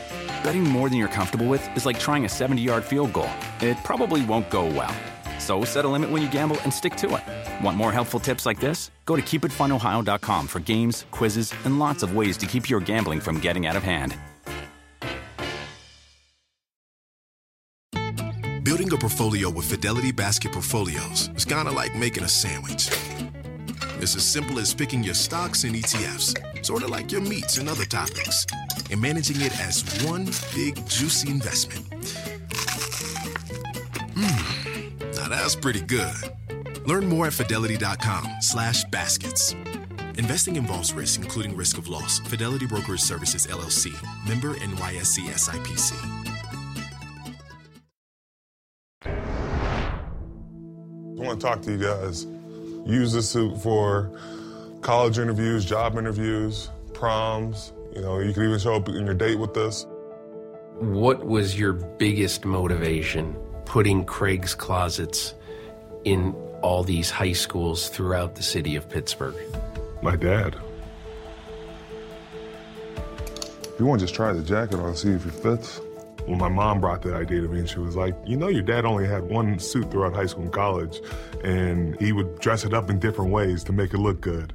Betting 0.43 0.63
more 0.63 0.89
than 0.89 0.97
you're 0.97 1.07
comfortable 1.07 1.47
with 1.47 1.63
is 1.75 1.85
like 1.85 1.99
trying 1.99 2.25
a 2.25 2.29
70 2.29 2.61
yard 2.61 2.83
field 2.83 3.13
goal, 3.13 3.29
it 3.61 3.77
probably 3.83 4.25
won't 4.25 4.49
go 4.49 4.65
well. 4.65 4.93
So 5.39 5.63
set 5.63 5.85
a 5.85 5.87
limit 5.87 6.09
when 6.11 6.21
you 6.21 6.29
gamble 6.29 6.57
and 6.61 6.73
stick 6.73 6.95
to 6.97 7.15
it. 7.15 7.65
Want 7.65 7.77
more 7.77 7.91
helpful 7.91 8.19
tips 8.19 8.45
like 8.45 8.59
this? 8.59 8.91
Go 9.05 9.15
to 9.15 9.21
keepitfunohio.com 9.21 10.47
for 10.47 10.59
games, 10.59 11.05
quizzes, 11.11 11.53
and 11.65 11.79
lots 11.79 12.03
of 12.03 12.15
ways 12.15 12.37
to 12.37 12.45
keep 12.45 12.69
your 12.69 12.79
gambling 12.79 13.19
from 13.19 13.39
getting 13.39 13.65
out 13.65 13.75
of 13.75 13.83
hand. 13.83 14.15
Building 18.63 18.93
a 18.93 18.97
portfolio 18.97 19.49
with 19.49 19.69
Fidelity 19.69 20.11
Basket 20.11 20.51
Portfolios 20.51 21.29
is 21.35 21.45
kind 21.45 21.67
of 21.67 21.73
like 21.73 21.95
making 21.95 22.23
a 22.23 22.27
sandwich. 22.27 22.89
It's 24.01 24.15
as 24.15 24.25
simple 24.25 24.57
as 24.57 24.73
picking 24.73 25.03
your 25.03 25.13
stocks 25.13 25.63
and 25.63 25.75
ETFs, 25.75 26.65
sort 26.65 26.81
of 26.81 26.89
like 26.89 27.11
your 27.11 27.21
meats 27.21 27.59
and 27.59 27.69
other 27.69 27.85
topics, 27.85 28.47
and 28.89 28.99
managing 28.99 29.39
it 29.41 29.55
as 29.59 29.83
one 30.03 30.25
big 30.55 30.83
juicy 30.87 31.29
investment. 31.29 31.85
Mmm, 34.15 35.15
now 35.15 35.29
that's 35.29 35.55
pretty 35.55 35.81
good. 35.81 36.15
Learn 36.87 37.07
more 37.07 37.27
at 37.27 37.33
fidelity.com/baskets. 37.33 39.53
Investing 40.17 40.55
involves 40.55 40.93
risk, 40.93 41.21
including 41.21 41.55
risk 41.55 41.77
of 41.77 41.87
loss. 41.87 42.17
Fidelity 42.21 42.65
Brokers 42.65 43.03
Services 43.03 43.45
LLC, 43.45 43.93
member 44.27 44.55
NYSE 44.55 45.29
SIPC. 45.29 45.93
I 49.05 49.11
want 51.23 51.39
to 51.39 51.45
talk 51.45 51.61
to 51.61 51.71
you 51.71 51.77
guys. 51.77 52.25
Use 52.85 53.13
the 53.13 53.21
suit 53.21 53.57
for 53.61 54.11
college 54.81 55.19
interviews, 55.19 55.65
job 55.65 55.97
interviews, 55.97 56.69
proms. 56.93 57.73
You 57.95 58.01
know, 58.01 58.19
you 58.19 58.33
can 58.33 58.43
even 58.43 58.59
show 58.59 58.75
up 58.75 58.89
in 58.89 59.05
your 59.05 59.13
date 59.13 59.37
with 59.39 59.55
us. 59.57 59.85
What 60.79 61.25
was 61.25 61.59
your 61.59 61.73
biggest 61.73 62.45
motivation 62.45 63.35
putting 63.65 64.05
Craig's 64.05 64.55
Closets 64.55 65.35
in 66.03 66.33
all 66.61 66.83
these 66.83 67.11
high 67.11 67.33
schools 67.33 67.89
throughout 67.89 68.35
the 68.35 68.43
city 68.43 68.75
of 68.75 68.89
Pittsburgh? 68.89 69.35
My 70.01 70.15
dad. 70.15 70.55
You 73.77 73.85
want 73.85 73.99
to 73.99 74.05
just 74.05 74.15
try 74.15 74.33
the 74.33 74.43
jacket 74.43 74.79
on, 74.79 74.89
and 74.89 74.97
see 74.97 75.09
if 75.09 75.25
it 75.25 75.31
fits? 75.31 75.81
When 76.25 76.37
my 76.37 76.49
mom 76.49 76.81
brought 76.81 77.01
that 77.03 77.13
idea 77.13 77.41
to 77.41 77.47
me, 77.47 77.59
and 77.59 77.69
she 77.69 77.79
was 77.79 77.95
like, 77.95 78.15
You 78.25 78.37
know, 78.37 78.47
your 78.47 78.61
dad 78.61 78.85
only 78.85 79.07
had 79.07 79.23
one 79.23 79.59
suit 79.59 79.91
throughout 79.91 80.13
high 80.13 80.25
school 80.25 80.43
and 80.43 80.53
college, 80.53 81.01
and 81.43 81.99
he 81.99 82.11
would 82.11 82.39
dress 82.39 82.63
it 82.63 82.73
up 82.73 82.89
in 82.89 82.99
different 82.99 83.31
ways 83.31 83.63
to 83.65 83.73
make 83.73 83.93
it 83.93 83.97
look 83.97 84.21
good. 84.21 84.53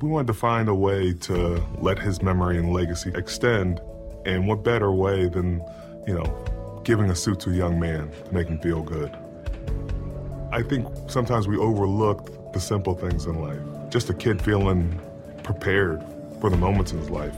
We 0.00 0.08
wanted 0.08 0.28
to 0.28 0.34
find 0.34 0.68
a 0.68 0.74
way 0.74 1.12
to 1.12 1.62
let 1.80 1.98
his 1.98 2.22
memory 2.22 2.58
and 2.58 2.72
legacy 2.72 3.12
extend, 3.14 3.80
and 4.24 4.46
what 4.46 4.62
better 4.64 4.92
way 4.92 5.28
than, 5.28 5.62
you 6.06 6.14
know, 6.14 6.80
giving 6.84 7.10
a 7.10 7.14
suit 7.14 7.40
to 7.40 7.50
a 7.50 7.54
young 7.54 7.78
man 7.78 8.10
to 8.24 8.34
make 8.34 8.48
him 8.48 8.58
feel 8.58 8.82
good. 8.82 9.16
I 10.50 10.62
think 10.62 10.86
sometimes 11.08 11.46
we 11.46 11.58
overlook 11.58 12.52
the 12.52 12.60
simple 12.60 12.94
things 12.94 13.26
in 13.26 13.42
life. 13.42 13.60
Just 13.90 14.08
a 14.08 14.14
kid 14.14 14.40
feeling 14.40 14.98
prepared 15.42 16.02
for 16.40 16.48
the 16.48 16.56
moments 16.56 16.92
in 16.92 16.98
his 16.98 17.10
life. 17.10 17.34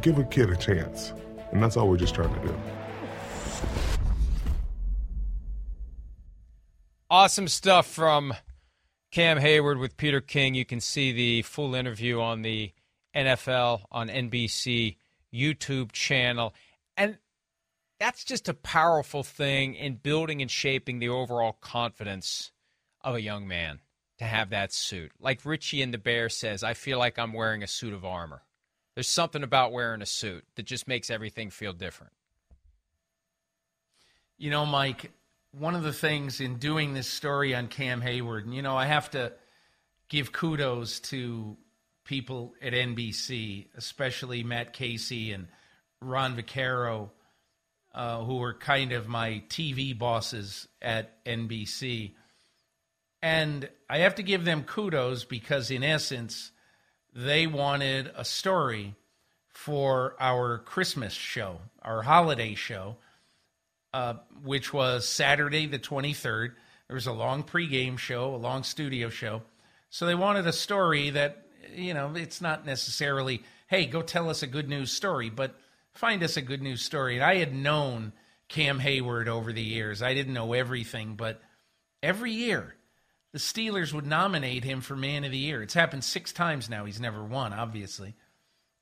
Give 0.00 0.18
a 0.18 0.24
kid 0.24 0.50
a 0.50 0.56
chance. 0.56 1.12
And 1.50 1.62
that's 1.62 1.76
all 1.76 1.88
we're 1.88 1.96
just 1.96 2.14
trying 2.14 2.34
to 2.34 2.40
do. 2.46 2.54
Awesome 7.10 7.46
stuff 7.46 7.86
from 7.86 8.34
Cam 9.12 9.38
Heyward 9.38 9.78
with 9.78 9.96
Peter 9.96 10.20
King. 10.20 10.54
You 10.54 10.64
can 10.64 10.80
see 10.80 11.12
the 11.12 11.42
full 11.42 11.74
interview 11.74 12.20
on 12.20 12.42
the 12.42 12.72
NFL 13.14 13.82
on 13.92 14.08
NBC 14.08 14.96
YouTube 15.32 15.92
channel. 15.92 16.54
And 16.96 17.18
that's 18.00 18.24
just 18.24 18.48
a 18.48 18.54
powerful 18.54 19.22
thing 19.22 19.74
in 19.74 19.94
building 19.94 20.42
and 20.42 20.50
shaping 20.50 20.98
the 20.98 21.08
overall 21.08 21.56
confidence 21.60 22.50
of 23.02 23.14
a 23.14 23.22
young 23.22 23.46
man 23.46 23.80
to 24.18 24.24
have 24.24 24.50
that 24.50 24.72
suit. 24.72 25.12
Like 25.20 25.44
Richie 25.44 25.82
and 25.82 25.94
the 25.94 25.98
Bear 25.98 26.28
says, 26.28 26.64
I 26.64 26.74
feel 26.74 26.98
like 26.98 27.18
I'm 27.18 27.32
wearing 27.32 27.62
a 27.62 27.68
suit 27.68 27.92
of 27.92 28.04
armor. 28.04 28.42
There's 28.94 29.08
something 29.08 29.42
about 29.42 29.72
wearing 29.72 30.02
a 30.02 30.06
suit 30.06 30.44
that 30.56 30.66
just 30.66 30.88
makes 30.88 31.10
everything 31.10 31.50
feel 31.50 31.72
different. 31.72 32.12
You 34.44 34.50
know, 34.50 34.66
Mike, 34.66 35.10
one 35.52 35.74
of 35.74 35.84
the 35.84 35.92
things 35.94 36.38
in 36.38 36.56
doing 36.56 36.92
this 36.92 37.06
story 37.06 37.54
on 37.54 37.66
Cam 37.66 38.02
Heyward, 38.02 38.42
and 38.42 38.54
you 38.54 38.60
know, 38.60 38.76
I 38.76 38.84
have 38.84 39.10
to 39.12 39.32
give 40.10 40.32
kudos 40.32 41.00
to 41.00 41.56
people 42.04 42.52
at 42.60 42.74
NBC, 42.74 43.68
especially 43.74 44.42
Matt 44.42 44.74
Casey 44.74 45.32
and 45.32 45.48
Ron 46.02 46.36
Vaccaro, 46.36 47.08
uh, 47.94 48.22
who 48.22 48.36
were 48.36 48.52
kind 48.52 48.92
of 48.92 49.08
my 49.08 49.42
TV 49.48 49.98
bosses 49.98 50.68
at 50.82 51.24
NBC. 51.24 52.12
And 53.22 53.70
I 53.88 54.00
have 54.00 54.16
to 54.16 54.22
give 54.22 54.44
them 54.44 54.64
kudos 54.64 55.24
because, 55.24 55.70
in 55.70 55.82
essence, 55.82 56.50
they 57.14 57.46
wanted 57.46 58.12
a 58.14 58.26
story 58.26 58.94
for 59.48 60.14
our 60.20 60.58
Christmas 60.58 61.14
show, 61.14 61.60
our 61.80 62.02
holiday 62.02 62.54
show, 62.54 62.98
uh, 63.94 64.14
which 64.42 64.72
was 64.72 65.06
Saturday 65.08 65.66
the 65.66 65.78
23rd. 65.78 66.50
There 66.88 66.94
was 66.96 67.06
a 67.06 67.12
long 67.12 67.44
pregame 67.44 67.96
show, 67.96 68.34
a 68.34 68.36
long 68.36 68.64
studio 68.64 69.08
show. 69.08 69.42
So 69.88 70.04
they 70.04 70.16
wanted 70.16 70.48
a 70.48 70.52
story 70.52 71.10
that, 71.10 71.46
you 71.72 71.94
know, 71.94 72.12
it's 72.16 72.40
not 72.40 72.66
necessarily, 72.66 73.44
hey, 73.68 73.86
go 73.86 74.02
tell 74.02 74.28
us 74.28 74.42
a 74.42 74.48
good 74.48 74.68
news 74.68 74.90
story, 74.90 75.30
but 75.30 75.54
find 75.92 76.24
us 76.24 76.36
a 76.36 76.42
good 76.42 76.60
news 76.60 76.82
story. 76.82 77.14
And 77.14 77.24
I 77.24 77.36
had 77.36 77.54
known 77.54 78.12
Cam 78.48 78.80
Heyward 78.80 79.28
over 79.28 79.52
the 79.52 79.62
years. 79.62 80.02
I 80.02 80.12
didn't 80.12 80.34
know 80.34 80.54
everything, 80.54 81.14
but 81.14 81.40
every 82.02 82.32
year 82.32 82.74
the 83.32 83.38
Steelers 83.38 83.92
would 83.92 84.06
nominate 84.06 84.64
him 84.64 84.80
for 84.80 84.96
Man 84.96 85.22
of 85.22 85.30
the 85.30 85.38
Year. 85.38 85.62
It's 85.62 85.72
happened 85.72 86.02
six 86.02 86.32
times 86.32 86.68
now. 86.68 86.84
He's 86.84 87.00
never 87.00 87.22
won, 87.22 87.52
obviously. 87.52 88.16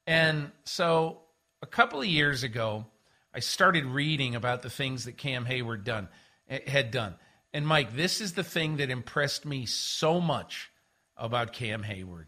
And 0.07 0.53
so 0.65 1.21
a 1.61 1.67
couple 1.67 2.01
of 2.01 2.07
years 2.07 2.45
ago, 2.45 2.87
I 3.35 3.41
started 3.41 3.87
reading 3.87 4.35
about 4.35 4.63
the 4.63 4.71
things 4.71 5.05
that 5.05 5.17
Cam 5.17 5.47
Heyward 5.47 5.85
done 5.85 6.09
eh, 6.49 6.61
had 6.67 6.91
done. 6.91 7.15
And 7.53 7.67
Mike, 7.67 7.95
this 7.95 8.21
is 8.21 8.33
the 8.33 8.45
thing 8.45 8.77
that 8.77 8.91
impressed 8.91 9.45
me 9.45 9.67
so 9.67 10.21
much 10.21 10.71
about 11.17 11.53
Cam 11.53 11.83
Heyward. 11.83 12.27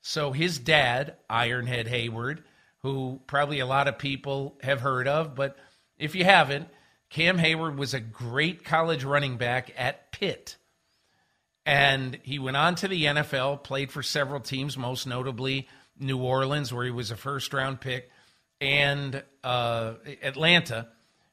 So 0.00 0.32
his 0.32 0.58
dad, 0.58 1.16
Ironhead 1.30 1.88
Heyward, 1.88 2.42
who 2.78 3.20
probably 3.26 3.60
a 3.60 3.66
lot 3.66 3.88
of 3.88 3.98
people 3.98 4.58
have 4.62 4.80
heard 4.80 5.06
of, 5.06 5.34
but 5.34 5.56
if 5.96 6.14
you 6.14 6.24
haven't, 6.24 6.68
Cam 7.10 7.38
Heyward 7.38 7.76
was 7.76 7.94
a 7.94 8.00
great 8.00 8.64
college 8.64 9.04
running 9.04 9.36
back 9.36 9.72
at 9.76 10.10
Pitt. 10.12 10.56
And 11.64 12.18
he 12.22 12.38
went 12.38 12.56
on 12.56 12.74
to 12.76 12.88
the 12.88 13.04
NFL, 13.04 13.62
played 13.62 13.92
for 13.92 14.02
several 14.02 14.40
teams, 14.40 14.76
most 14.76 15.06
notably 15.06 15.68
New 15.98 16.18
Orleans, 16.18 16.72
where 16.72 16.84
he 16.84 16.90
was 16.90 17.10
a 17.10 17.16
first 17.16 17.52
round 17.52 17.80
pick, 17.80 18.10
and 18.62 19.24
uh, 19.42 19.94
Atlanta, 20.22 20.86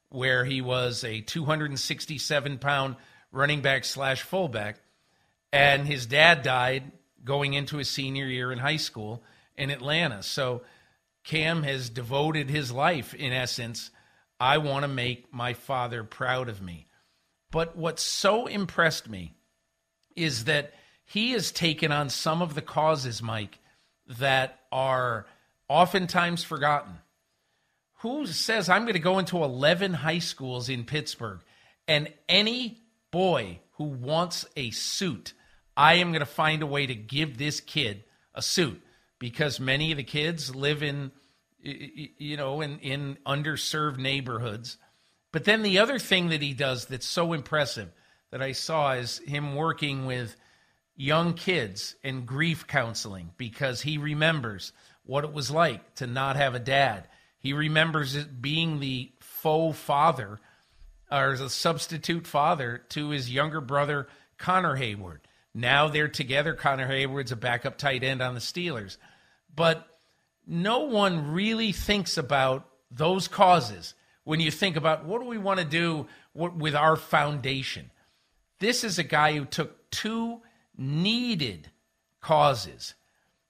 where 0.10 0.44
he 0.44 0.62
was 0.62 1.04
a 1.04 1.22
267 1.22 2.58
pound 2.58 2.96
running 3.32 3.62
back 3.62 3.86
slash 3.86 4.24
fullback. 4.24 4.80
And 5.54 5.88
his 5.88 6.08
dad 6.08 6.42
died 6.42 6.92
going 7.24 7.54
into 7.54 7.78
his 7.78 7.90
senior 7.90 8.26
year 8.26 8.52
in 8.52 8.58
high 8.58 8.78
school 8.78 9.24
in 9.56 9.70
Atlanta. 9.70 10.24
So 10.24 10.64
Cam 11.24 11.62
has 11.62 11.92
devoted 11.92 12.50
his 12.50 12.72
life, 12.72 13.14
in 13.14 13.32
essence. 13.32 13.92
I 14.40 14.58
want 14.58 14.84
to 14.84 14.88
make 14.88 15.32
my 15.32 15.54
father 15.54 16.04
proud 16.04 16.50
of 16.50 16.64
me. 16.64 16.88
But 17.52 17.78
what 17.78 18.00
so 18.00 18.48
impressed 18.48 19.08
me 19.08 19.36
is 20.16 20.46
that 20.46 20.74
he 21.06 21.32
has 21.32 21.52
taken 21.52 21.92
on 21.92 22.10
some 22.10 22.42
of 22.42 22.56
the 22.56 22.62
causes, 22.62 23.22
Mike, 23.22 23.60
that 24.08 24.60
are 24.72 25.28
oftentimes 25.68 26.44
forgotten. 26.44 27.00
Who 28.00 28.26
says 28.28 28.70
I'm 28.70 28.84
going 28.84 28.94
to 28.94 29.00
go 29.00 29.20
into 29.20 29.44
11 29.44 29.94
high 29.94 30.20
schools 30.20 30.70
in 30.70 30.86
Pittsburgh 30.86 31.42
and 31.88 32.14
any 32.30 32.82
boy 33.12 33.60
who 33.74 33.86
wants 33.86 34.46
a 34.56 34.70
suit, 34.72 35.34
I 35.76 35.96
am 35.96 36.12
going 36.12 36.20
to 36.20 36.26
find 36.26 36.62
a 36.62 36.68
way 36.68 36.86
to 36.86 36.96
give 36.96 37.38
this 37.38 37.60
kid 37.60 38.04
a 38.36 38.42
suit 38.42 38.82
because 39.18 39.60
many 39.60 39.92
of 39.92 39.98
the 39.98 40.04
kids 40.04 40.56
live 40.56 40.84
in 40.84 41.12
you 41.62 42.38
know 42.38 42.62
in 42.62 42.80
in 42.80 43.18
underserved 43.26 43.98
neighborhoods. 43.98 44.78
But 45.32 45.44
then 45.44 45.62
the 45.62 45.80
other 45.80 46.00
thing 46.00 46.30
that 46.30 46.42
he 46.42 46.54
does 46.54 46.86
that's 46.86 47.06
so 47.06 47.34
impressive 47.34 47.92
that 48.32 48.42
I 48.42 48.54
saw 48.54 48.94
is 48.94 49.20
him 49.20 49.56
working 49.56 50.06
with 50.06 50.36
young 50.96 51.34
kids 51.34 51.96
in 52.04 52.26
grief 52.26 52.66
counseling 52.68 53.32
because 53.38 53.82
he 53.82 53.98
remembers 53.98 54.74
what 55.04 55.24
it 55.24 55.34
was 55.34 55.50
like 55.50 55.96
to 55.96 56.08
not 56.08 56.36
have 56.36 56.56
a 56.56 56.60
dad. 56.60 57.08
He 57.40 57.54
remembers 57.54 58.16
it 58.16 58.42
being 58.42 58.80
the 58.80 59.12
faux 59.20 59.78
father 59.78 60.40
or 61.12 61.38
the 61.38 61.50
substitute 61.50 62.28
father 62.28 62.84
to 62.90 63.10
his 63.10 63.32
younger 63.32 63.62
brother, 63.62 64.08
Connor 64.38 64.78
Heyward. 64.78 65.20
Now 65.54 65.88
they're 65.88 66.08
together. 66.08 66.54
Connor 66.54 66.88
Heyward's 66.88 67.32
a 67.32 67.36
backup 67.36 67.78
tight 67.78 68.04
end 68.04 68.22
on 68.22 68.36
the 68.36 68.40
Steelers. 68.40 68.98
But 69.56 69.88
no 70.46 70.80
one 70.80 71.32
really 71.32 71.72
thinks 71.72 72.18
about 72.18 72.68
those 72.92 73.28
causes 73.28 73.94
when 74.24 74.40
you 74.40 74.52
think 74.52 74.76
about 74.76 75.06
what 75.06 75.22
do 75.22 75.28
we 75.28 75.38
want 75.38 75.60
to 75.60 75.66
do 75.66 76.08
with 76.34 76.76
our 76.76 76.96
foundation. 76.96 77.90
This 78.60 78.84
is 78.84 79.00
a 79.00 79.04
guy 79.04 79.34
who 79.34 79.46
took 79.46 79.90
two 79.90 80.42
needed 80.78 81.70
causes, 82.22 82.94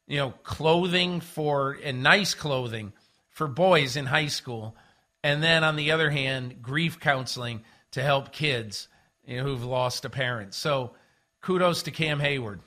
you 0.07 0.17
know, 0.17 0.31
clothing 0.43 1.19
for 1.19 1.77
and 1.83 2.03
nice 2.03 2.33
clothing 2.33 2.93
for 3.39 3.47
boys 3.47 3.95
in 3.95 4.05
high 4.05 4.27
school, 4.27 4.75
and 5.23 5.41
then 5.41 5.63
on 5.63 5.77
the 5.77 5.91
other 5.91 6.09
hand, 6.09 6.61
grief 6.61 6.99
counseling 6.99 7.63
to 7.91 8.03
help 8.03 8.33
kids 8.33 8.89
you 9.25 9.37
know, 9.37 9.43
who've 9.43 9.63
lost 9.63 10.03
a 10.03 10.09
parent. 10.09 10.53
So, 10.53 10.91
kudos 11.39 11.83
to 11.83 11.91
Cam 11.91 12.19
Heyward. 12.19 12.59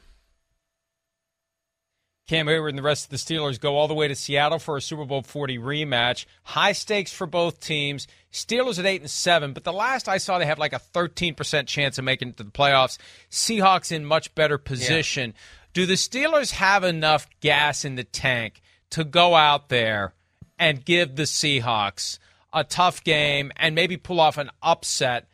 Cam 2.26 2.46
Heyward 2.46 2.70
and 2.70 2.78
the 2.78 2.82
rest 2.82 3.04
of 3.04 3.10
the 3.10 3.18
Steelers 3.18 3.60
go 3.60 3.76
all 3.76 3.86
the 3.86 3.92
way 3.92 4.08
to 4.08 4.14
Seattle 4.14 4.58
for 4.58 4.78
a 4.78 4.80
Super 4.80 5.04
Bowl 5.04 5.20
40 5.20 5.58
rematch. 5.58 6.24
High 6.42 6.72
stakes 6.72 7.12
for 7.12 7.26
both 7.26 7.60
teams. 7.60 8.08
Steelers 8.32 8.78
at 8.78 8.86
8 8.86 9.02
and 9.02 9.10
7, 9.10 9.52
but 9.52 9.64
the 9.64 9.74
last 9.74 10.08
I 10.08 10.16
saw 10.16 10.38
they 10.38 10.46
have 10.46 10.58
like 10.58 10.72
a 10.72 10.80
13% 10.94 11.66
chance 11.66 11.98
of 11.98 12.04
making 12.04 12.30
it 12.30 12.38
to 12.38 12.44
the 12.44 12.50
playoffs. 12.50 12.96
Seahawks 13.30 13.92
in 13.92 14.06
much 14.06 14.34
better 14.34 14.56
position. 14.56 15.34
Yeah. 15.34 15.40
Do 15.74 15.84
the 15.84 15.94
Steelers 15.94 16.52
have 16.52 16.82
enough 16.82 17.28
gas 17.40 17.84
in 17.84 17.96
the 17.96 18.04
tank 18.04 18.62
to 18.88 19.04
go 19.04 19.34
out 19.34 19.68
there 19.68 20.14
and 20.62 20.84
give 20.84 21.16
the 21.16 21.24
Seahawks 21.24 22.20
a 22.52 22.62
tough 22.62 23.02
game 23.02 23.50
and 23.56 23.74
maybe 23.74 23.96
pull 23.96 24.20
off 24.20 24.38
an 24.38 24.48
upset 24.62 25.26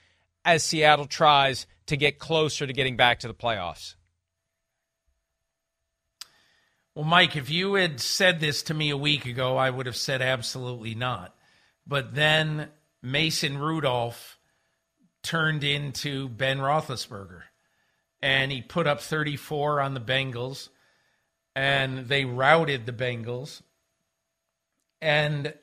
as 0.42 0.64
Seattle 0.64 1.04
tries 1.04 1.66
to 1.84 1.98
get 1.98 2.18
closer 2.18 2.66
to 2.66 2.72
getting 2.72 2.96
back 2.96 3.20
to 3.20 3.28
the 3.28 3.34
playoffs? 3.34 3.94
Well, 6.94 7.04
Mike, 7.04 7.36
if 7.36 7.50
you 7.50 7.74
had 7.74 8.00
said 8.00 8.40
this 8.40 8.62
to 8.64 8.74
me 8.74 8.88
a 8.88 8.96
week 8.96 9.26
ago, 9.26 9.58
I 9.58 9.68
would 9.68 9.84
have 9.84 9.96
said 9.96 10.22
absolutely 10.22 10.94
not. 10.94 11.36
But 11.86 12.14
then 12.14 12.70
Mason 13.02 13.58
Rudolph 13.58 14.38
turned 15.22 15.62
into 15.62 16.30
Ben 16.30 16.56
Roethlisberger, 16.56 17.42
and 18.22 18.50
he 18.50 18.62
put 18.62 18.86
up 18.86 19.02
34 19.02 19.82
on 19.82 19.92
the 19.92 20.00
Bengals, 20.00 20.70
and 21.54 22.08
they 22.08 22.24
routed 22.24 22.86
the 22.86 22.92
Bengals. 22.92 23.60
And 25.00 25.54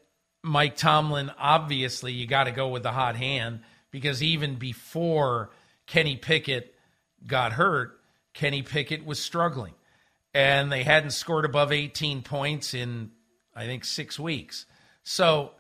Mike 0.44 0.78
Tomlin, 0.78 1.32
obviously, 1.38 2.14
you 2.14 2.28
got 2.28 2.46
to 2.46 2.52
go 2.52 2.68
with 2.70 2.84
the 2.84 2.92
hot 2.92 3.16
hand 3.16 3.62
because 3.92 4.22
even 4.22 4.56
before 4.56 5.50
Kenny 5.88 6.16
Pickett 6.16 6.74
got 7.26 7.54
hurt, 7.54 8.00
Kenny 8.34 8.62
Pickett 8.62 9.06
was 9.06 9.20
struggling 9.20 9.74
and 10.34 10.72
they 10.72 10.84
hadn't 10.84 11.12
scored 11.12 11.46
above 11.46 11.72
18 11.72 12.22
points 12.22 12.74
in 12.74 13.12
I 13.56 13.66
think 13.66 13.86
6 13.86 14.20
weeks. 14.20 14.66
So 15.04 15.52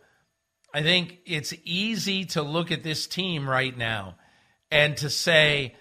I 0.73 0.83
think 0.83 1.19
it's 1.25 1.53
easy 1.63 2.25
to 2.25 2.41
look 2.41 2.71
at 2.71 2.83
this 2.83 3.07
team 3.07 3.49
right 3.49 3.75
now 3.75 4.15
and 4.69 4.97
to 4.97 5.09
say 5.09 5.75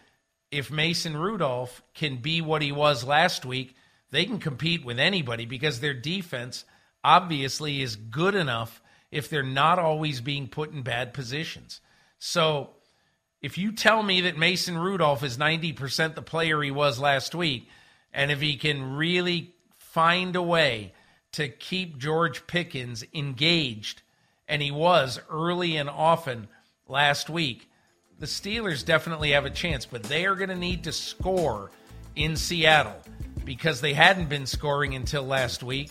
if 0.52 0.70
Mason 0.70 1.16
Rudolph 1.16 1.82
can 1.94 2.18
be 2.18 2.40
what 2.40 2.62
he 2.62 2.70
was 2.70 3.02
last 3.02 3.44
week, 3.44 3.74
they 4.12 4.24
can 4.24 4.38
compete 4.38 4.84
with 4.84 5.00
anybody 5.00 5.46
because 5.46 5.80
their 5.80 5.94
defense 5.94 6.64
obviously 7.04 7.82
is 7.82 7.94
good 7.96 8.34
enough 8.34 8.82
if 9.10 9.28
they're 9.28 9.42
not 9.42 9.78
always 9.78 10.20
being 10.20 10.48
put 10.48 10.72
in 10.72 10.82
bad 10.82 11.14
positions. 11.14 11.80
So 12.18 12.70
if 13.42 13.58
you 13.58 13.72
tell 13.72 14.02
me 14.02 14.22
that 14.22 14.38
Mason 14.38 14.78
Rudolph 14.78 15.22
is 15.22 15.36
90% 15.36 16.14
the 16.14 16.22
player 16.22 16.62
he 16.62 16.70
was 16.70 16.98
last 16.98 17.34
week, 17.34 17.68
and 18.12 18.30
if 18.30 18.40
he 18.40 18.56
can 18.56 18.96
really 18.96 19.54
find 19.76 20.34
a 20.34 20.42
way 20.42 20.94
to 21.32 21.48
keep 21.48 21.98
George 21.98 22.46
Pickens 22.46 23.04
engaged, 23.12 24.02
and 24.48 24.62
he 24.62 24.70
was 24.70 25.20
early 25.30 25.76
and 25.76 25.90
often 25.90 26.48
last 26.88 27.28
week, 27.28 27.68
the 28.18 28.26
Steelers 28.26 28.84
definitely 28.84 29.32
have 29.32 29.44
a 29.44 29.50
chance, 29.50 29.84
but 29.84 30.04
they 30.04 30.24
are 30.24 30.36
going 30.36 30.48
to 30.48 30.56
need 30.56 30.84
to 30.84 30.92
score 30.92 31.70
in 32.16 32.36
Seattle 32.36 32.96
because 33.44 33.80
they 33.80 33.92
hadn't 33.92 34.28
been 34.28 34.46
scoring 34.46 34.94
until 34.94 35.24
last 35.24 35.62
week. 35.62 35.90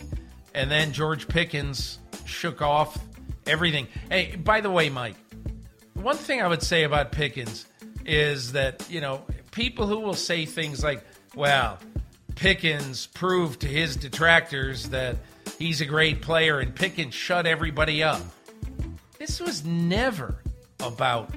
And 0.53 0.69
then 0.69 0.93
George 0.93 1.27
Pickens 1.27 1.99
shook 2.25 2.61
off 2.61 2.97
everything. 3.45 3.87
Hey, 4.09 4.35
by 4.35 4.61
the 4.61 4.69
way, 4.69 4.89
Mike, 4.89 5.15
one 5.93 6.17
thing 6.17 6.41
I 6.41 6.47
would 6.47 6.63
say 6.63 6.83
about 6.83 7.11
Pickens 7.11 7.65
is 8.05 8.51
that, 8.51 8.87
you 8.89 9.01
know, 9.01 9.23
people 9.51 9.87
who 9.87 9.99
will 9.99 10.13
say 10.13 10.45
things 10.45 10.83
like, 10.83 11.03
well, 11.35 11.79
Pickens 12.35 13.07
proved 13.07 13.61
to 13.61 13.67
his 13.67 13.95
detractors 13.95 14.89
that 14.89 15.17
he's 15.57 15.81
a 15.81 15.85
great 15.85 16.21
player 16.21 16.59
and 16.59 16.75
Pickens 16.75 17.13
shut 17.13 17.45
everybody 17.45 18.03
up. 18.03 18.21
This 19.17 19.39
was 19.39 19.63
never 19.65 20.35
about 20.79 21.33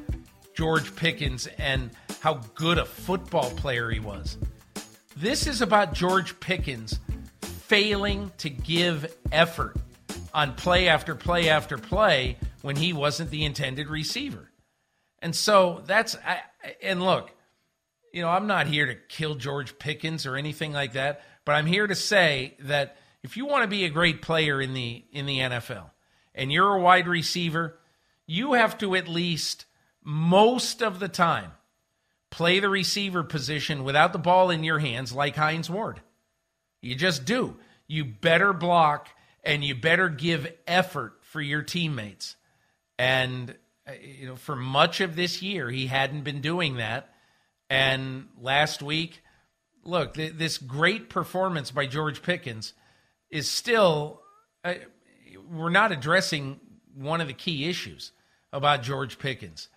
George 0.54 0.94
Pickens 0.96 1.46
and 1.58 1.90
how 2.20 2.40
good 2.54 2.78
a 2.78 2.84
football 2.84 3.50
player 3.50 3.90
he 3.90 4.00
was. 4.00 4.38
This 5.16 5.46
is 5.46 5.62
about 5.62 5.94
George 5.94 6.38
Pickens 6.40 6.98
failing 7.68 8.30
to 8.38 8.50
give 8.50 9.14
effort 9.32 9.76
on 10.32 10.54
play 10.54 10.88
after 10.88 11.14
play 11.14 11.48
after 11.48 11.78
play 11.78 12.36
when 12.62 12.76
he 12.76 12.92
wasn't 12.92 13.30
the 13.30 13.44
intended 13.44 13.88
receiver. 13.88 14.50
And 15.20 15.34
so 15.34 15.82
that's, 15.86 16.16
and 16.82 17.02
look, 17.02 17.30
you 18.12 18.22
know, 18.22 18.28
I'm 18.28 18.46
not 18.46 18.66
here 18.66 18.86
to 18.86 18.94
kill 18.94 19.34
George 19.34 19.78
Pickens 19.78 20.26
or 20.26 20.36
anything 20.36 20.72
like 20.72 20.92
that, 20.92 21.22
but 21.44 21.52
I'm 21.52 21.66
here 21.66 21.86
to 21.86 21.94
say 21.94 22.56
that 22.60 22.96
if 23.22 23.36
you 23.36 23.46
want 23.46 23.62
to 23.62 23.68
be 23.68 23.84
a 23.84 23.90
great 23.90 24.22
player 24.22 24.60
in 24.60 24.72
the 24.72 25.04
in 25.10 25.26
the 25.26 25.40
NFL 25.40 25.90
and 26.34 26.52
you're 26.52 26.74
a 26.74 26.80
wide 26.80 27.08
receiver, 27.08 27.78
you 28.26 28.52
have 28.52 28.78
to 28.78 28.94
at 28.94 29.08
least 29.08 29.66
most 30.04 30.82
of 30.82 31.00
the 31.00 31.08
time 31.08 31.50
play 32.30 32.60
the 32.60 32.68
receiver 32.68 33.24
position 33.24 33.82
without 33.82 34.12
the 34.12 34.18
ball 34.18 34.50
in 34.50 34.62
your 34.62 34.78
hands 34.78 35.12
like 35.12 35.34
Hines 35.34 35.68
Ward. 35.68 36.00
You 36.86 36.94
just 36.94 37.24
do. 37.24 37.56
You 37.86 38.04
better 38.04 38.52
block 38.52 39.08
and 39.44 39.64
you 39.64 39.74
better 39.74 40.08
give 40.08 40.52
effort 40.66 41.18
for 41.22 41.40
your 41.40 41.62
teammates. 41.62 42.36
And 42.98 43.54
uh, 43.86 43.92
you 44.00 44.26
know, 44.26 44.36
for 44.36 44.56
much 44.56 45.00
of 45.00 45.16
this 45.16 45.42
year 45.42 45.70
he 45.70 45.86
hadn't 45.86 46.22
been 46.22 46.40
doing 46.40 46.76
that 46.76 47.12
and 47.68 48.28
last 48.40 48.82
week, 48.82 49.22
look, 49.84 50.14
th- 50.14 50.34
this 50.34 50.58
great 50.58 51.08
performance 51.08 51.70
by 51.70 51.86
George 51.86 52.22
Pickens 52.22 52.72
is 53.30 53.50
still, 53.50 54.22
uh, 54.64 54.74
we're 55.50 55.70
not 55.70 55.92
addressing 55.92 56.60
one 56.94 57.20
of 57.20 57.26
the 57.26 57.34
key 57.34 57.68
issues 57.68 58.12
about 58.52 58.82
George 58.82 59.18
Pickens 59.18 59.68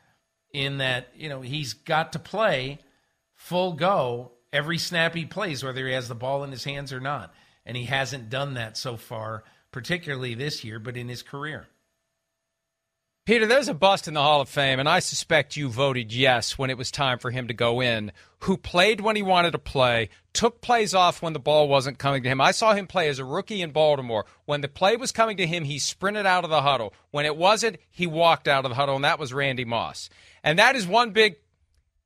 in 0.54 0.78
that, 0.78 1.08
you 1.16 1.30
know, 1.30 1.42
he's 1.42 1.74
got 1.74 2.14
to 2.14 2.20
play 2.20 2.80
full 3.36 3.74
go 3.74 4.32
every 4.52 4.78
snap 4.78 5.16
he 5.16 5.26
plays, 5.26 5.64
whether 5.64 5.88
he 5.88 5.94
has 5.94 6.08
the 6.08 6.16
ball 6.16 6.44
in 6.44 6.52
his 6.52 6.64
hands 6.64 6.94
or 6.94 7.00
not. 7.00 7.34
And 7.66 7.78
he 7.78 7.86
hasn't 7.86 8.30
done 8.30 8.56
that 8.56 8.78
so 8.78 8.98
far, 8.98 9.44
particularly 9.72 10.34
this 10.34 10.64
year, 10.64 10.80
but 10.80 10.98
in 10.98 11.10
his 11.10 11.22
career. 11.22 11.68
Peter, 13.30 13.46
there's 13.46 13.68
a 13.68 13.76
bust 13.76 14.08
in 14.08 14.16
the 14.16 14.24
Hall 14.24 14.42
of 14.42 14.50
Fame, 14.50 14.80
and 14.80 14.90
I 14.90 14.98
suspect 14.98 15.56
you 15.56 15.70
voted 15.70 16.12
yes 16.12 16.58
when 16.58 16.72
it 16.72 16.80
was 16.80 16.90
time 16.90 17.20
for 17.20 17.30
him 17.30 17.48
to 17.48 17.54
go 17.54 17.80
in, 17.80 18.12
who 18.40 18.58
played 18.58 19.02
when 19.02 19.16
he 19.16 19.22
wanted 19.22 19.52
to 19.52 19.60
play, 19.60 20.10
took 20.34 20.62
plays 20.62 20.96
off 20.96 21.22
when 21.22 21.34
the 21.34 21.40
ball 21.40 21.68
wasn't 21.68 22.00
coming 22.00 22.24
to 22.24 22.30
him. 22.30 22.42
I 22.42 22.50
saw 22.50 22.74
him 22.74 22.88
play 22.88 23.08
as 23.08 23.20
a 23.20 23.26
rookie 23.26 23.62
in 23.62 23.70
Baltimore. 23.70 24.26
When 24.46 24.62
the 24.62 24.68
play 24.68 24.96
was 24.96 25.12
coming 25.12 25.38
to 25.38 25.46
him, 25.46 25.64
he 25.64 25.78
sprinted 25.78 26.26
out 26.26 26.44
of 26.44 26.50
the 26.50 26.64
huddle. 26.64 26.92
When 27.12 27.28
it 27.28 27.38
wasn't, 27.38 27.78
he 27.92 28.08
walked 28.08 28.48
out 28.48 28.66
of 28.66 28.70
the 28.70 28.76
huddle, 28.76 28.96
and 28.96 29.06
that 29.06 29.20
was 29.20 29.32
Randy 29.32 29.66
Moss. 29.66 30.10
And 30.44 30.58
that 30.58 30.76
is 30.76 30.88
one 30.88 31.12
big 31.12 31.36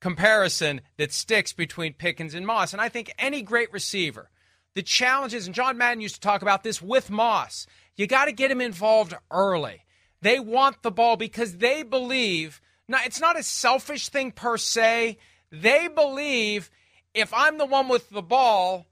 comparison 0.04 0.82
that 0.98 1.14
sticks 1.14 1.54
between 1.54 1.94
Pickens 1.94 2.34
and 2.34 2.46
Moss. 2.46 2.74
And 2.74 2.82
I 2.82 2.90
think 2.90 3.14
any 3.18 3.42
great 3.42 3.72
receiver, 3.72 4.30
the 4.76 4.82
challenges, 4.84 5.46
and 5.46 5.56
John 5.56 5.78
Madden 5.78 6.02
used 6.02 6.16
to 6.16 6.22
talk 6.22 6.42
about 6.42 6.62
this 6.62 6.82
with 6.82 7.10
Moss, 7.10 7.66
you 7.96 8.06
got 8.06 8.26
to 8.26 8.34
get 8.34 8.52
him 8.52 8.60
involved 8.60 9.16
early. 9.32 9.86
They 10.22 10.42
want 10.42 10.82
the 10.82 10.92
ball 10.92 11.16
because 11.16 11.56
they 11.60 11.84
believe, 11.84 12.60
now 12.86 12.98
it's 13.06 13.22
not 13.22 13.40
a 13.40 13.44
selfish 13.44 14.10
thing 14.10 14.34
per 14.34 14.58
se. 14.58 15.18
They 15.54 15.88
believe 15.88 16.70
if 17.14 17.34
I'm 17.34 17.58
the 17.58 17.66
one 17.66 17.88
with 17.88 18.10
the 18.10 18.22
ball, 18.22 18.88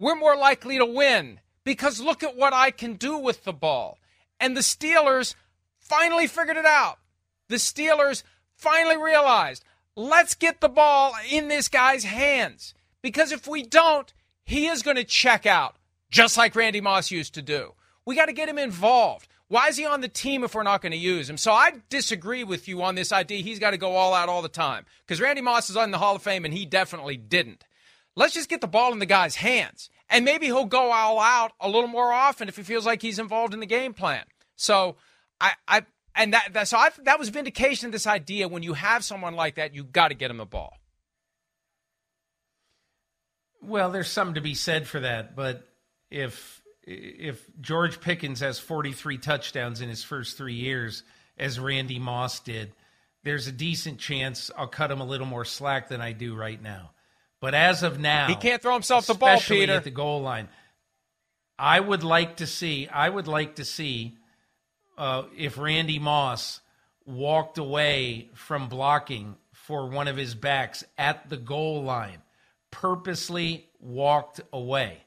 we're 0.00 0.16
more 0.16 0.36
likely 0.36 0.76
to 0.76 0.84
win 0.84 1.38
because 1.62 2.00
look 2.00 2.24
at 2.24 2.36
what 2.36 2.52
I 2.52 2.72
can 2.72 2.94
do 2.94 3.16
with 3.16 3.44
the 3.44 3.52
ball. 3.52 3.96
And 4.40 4.56
the 4.56 4.62
Steelers 4.62 5.36
finally 5.78 6.26
figured 6.26 6.56
it 6.56 6.66
out. 6.66 6.98
The 7.48 7.56
Steelers 7.56 8.24
finally 8.56 8.96
realized 8.96 9.64
let's 9.96 10.34
get 10.34 10.60
the 10.60 10.68
ball 10.68 11.14
in 11.30 11.48
this 11.48 11.68
guy's 11.68 12.04
hands 12.04 12.74
because 13.02 13.32
if 13.32 13.46
we 13.46 13.62
don't, 13.62 14.12
he 14.44 14.66
is 14.66 14.82
going 14.82 14.96
to 14.96 15.04
check 15.04 15.46
out 15.46 15.76
just 16.10 16.36
like 16.36 16.54
Randy 16.54 16.80
Moss 16.80 17.10
used 17.10 17.34
to 17.34 17.42
do. 17.42 17.74
We 18.04 18.16
got 18.16 18.26
to 18.26 18.32
get 18.32 18.48
him 18.48 18.58
involved. 18.58 19.28
Why 19.48 19.68
is 19.68 19.76
he 19.76 19.84
on 19.84 20.00
the 20.00 20.08
team 20.08 20.44
if 20.44 20.54
we're 20.54 20.62
not 20.62 20.80
going 20.80 20.92
to 20.92 20.98
use 20.98 21.28
him? 21.28 21.36
So 21.36 21.52
I 21.52 21.72
disagree 21.90 22.42
with 22.42 22.68
you 22.68 22.82
on 22.82 22.94
this 22.94 23.12
idea 23.12 23.42
he's 23.42 23.58
got 23.58 23.72
to 23.72 23.76
go 23.76 23.92
all 23.92 24.14
out 24.14 24.28
all 24.28 24.42
the 24.42 24.48
time 24.48 24.86
because 25.06 25.20
Randy 25.20 25.42
Moss 25.42 25.68
is 25.68 25.76
on 25.76 25.90
the 25.90 25.98
Hall 25.98 26.16
of 26.16 26.22
Fame 26.22 26.44
and 26.44 26.54
he 26.54 26.64
definitely 26.64 27.16
didn't. 27.16 27.64
Let's 28.16 28.34
just 28.34 28.48
get 28.48 28.60
the 28.60 28.66
ball 28.66 28.92
in 28.92 28.98
the 28.98 29.06
guy's 29.06 29.36
hands 29.36 29.90
and 30.08 30.24
maybe 30.24 30.46
he'll 30.46 30.64
go 30.64 30.90
all 30.90 31.20
out 31.20 31.52
a 31.60 31.68
little 31.68 31.88
more 31.88 32.12
often 32.12 32.48
if 32.48 32.56
he 32.56 32.62
feels 32.62 32.86
like 32.86 33.02
he's 33.02 33.18
involved 33.18 33.52
in 33.52 33.60
the 33.60 33.66
game 33.66 33.92
plan. 33.92 34.24
So 34.56 34.96
I, 35.40 35.52
I 35.68 35.82
and 36.14 36.32
that, 36.34 36.52
that 36.52 36.68
so 36.68 36.76
I, 36.76 36.90
that 37.04 37.18
was 37.18 37.28
vindication 37.28 37.86
of 37.86 37.92
this 37.92 38.06
idea. 38.06 38.48
When 38.48 38.62
you 38.62 38.74
have 38.74 39.04
someone 39.04 39.34
like 39.34 39.56
that, 39.56 39.74
you 39.74 39.84
got 39.84 40.08
to 40.08 40.14
get 40.14 40.30
him 40.30 40.38
the 40.38 40.46
ball. 40.46 40.76
Well, 43.62 43.90
there's 43.90 44.08
something 44.08 44.34
to 44.34 44.40
be 44.40 44.54
said 44.54 44.88
for 44.88 45.00
that, 45.00 45.36
but 45.36 45.66
if 46.10 46.62
if 46.84 47.46
George 47.60 48.00
Pickens 48.00 48.40
has 48.40 48.58
43 48.58 49.18
touchdowns 49.18 49.80
in 49.80 49.88
his 49.88 50.02
first 50.02 50.36
three 50.36 50.54
years, 50.54 51.04
as 51.38 51.60
Randy 51.60 52.00
Moss 52.00 52.40
did, 52.40 52.72
there's 53.22 53.46
a 53.46 53.52
decent 53.52 53.98
chance 53.98 54.50
I'll 54.56 54.66
cut 54.66 54.90
him 54.90 55.00
a 55.00 55.04
little 55.04 55.26
more 55.26 55.44
slack 55.44 55.88
than 55.88 56.00
I 56.00 56.12
do 56.12 56.34
right 56.34 56.60
now. 56.60 56.90
But 57.40 57.54
as 57.54 57.82
of 57.82 57.98
now, 57.98 58.26
he 58.26 58.34
can't 58.34 58.60
throw 58.60 58.74
himself 58.74 59.06
the 59.06 59.14
ball, 59.14 59.40
Peter, 59.40 59.74
at 59.74 59.84
the 59.84 59.90
goal 59.90 60.22
line. 60.22 60.48
I 61.58 61.78
would 61.78 62.02
like 62.02 62.36
to 62.36 62.46
see. 62.46 62.88
I 62.88 63.08
would 63.08 63.28
like 63.28 63.56
to 63.56 63.64
see 63.64 64.16
uh, 64.98 65.24
if 65.36 65.58
Randy 65.58 65.98
Moss 65.98 66.60
walked 67.06 67.58
away 67.58 68.30
from 68.34 68.68
blocking 68.68 69.36
for 69.52 69.88
one 69.88 70.08
of 70.08 70.16
his 70.16 70.34
backs 70.34 70.84
at 70.98 71.28
the 71.28 71.36
goal 71.36 71.82
line, 71.82 72.18
purposely 72.70 73.68
walked 73.80 74.40
away 74.52 74.98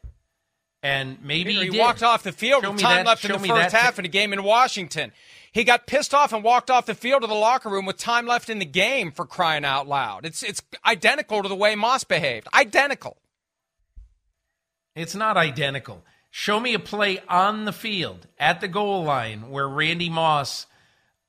And 0.83 1.17
maybe 1.23 1.53
he, 1.53 1.69
he 1.69 1.79
walked 1.79 2.03
off 2.03 2.23
the 2.23 2.31
field 2.31 2.63
Show 2.63 2.71
with 2.71 2.81
time 2.81 2.97
that- 2.97 3.07
left 3.07 3.25
in 3.25 3.31
the 3.31 3.39
first 3.39 3.71
half 3.73 3.95
ta- 3.95 3.99
in 3.99 4.05
a 4.05 4.09
game 4.09 4.33
in 4.33 4.43
Washington. 4.43 5.11
He 5.51 5.63
got 5.63 5.87
pissed 5.87 6.13
off 6.13 6.33
and 6.33 6.43
walked 6.43 6.69
off 6.69 6.85
the 6.85 6.93
field 6.93 7.21
to 7.21 7.27
the 7.27 7.33
locker 7.33 7.69
room 7.69 7.85
with 7.85 7.97
time 7.97 8.27
left 8.27 8.49
in 8.49 8.59
the 8.59 8.65
game 8.65 9.11
for 9.11 9.25
crying 9.25 9.63
out 9.63 9.87
loud. 9.87 10.25
It's 10.25 10.43
it's 10.43 10.61
identical 10.85 11.41
to 11.43 11.47
the 11.49 11.55
way 11.55 11.75
Moss 11.75 12.03
behaved. 12.03 12.47
Identical. 12.53 13.15
It's 14.95 15.15
not 15.15 15.37
identical. 15.37 16.03
Show 16.37 16.59
me 16.59 16.73
a 16.73 16.79
play 16.79 17.19
on 17.29 17.63
the 17.63 17.71
field 17.71 18.27
at 18.37 18.59
the 18.59 18.67
goal 18.67 19.05
line 19.05 19.51
where 19.51 19.69
Randy 19.69 20.09
Moss 20.09 20.65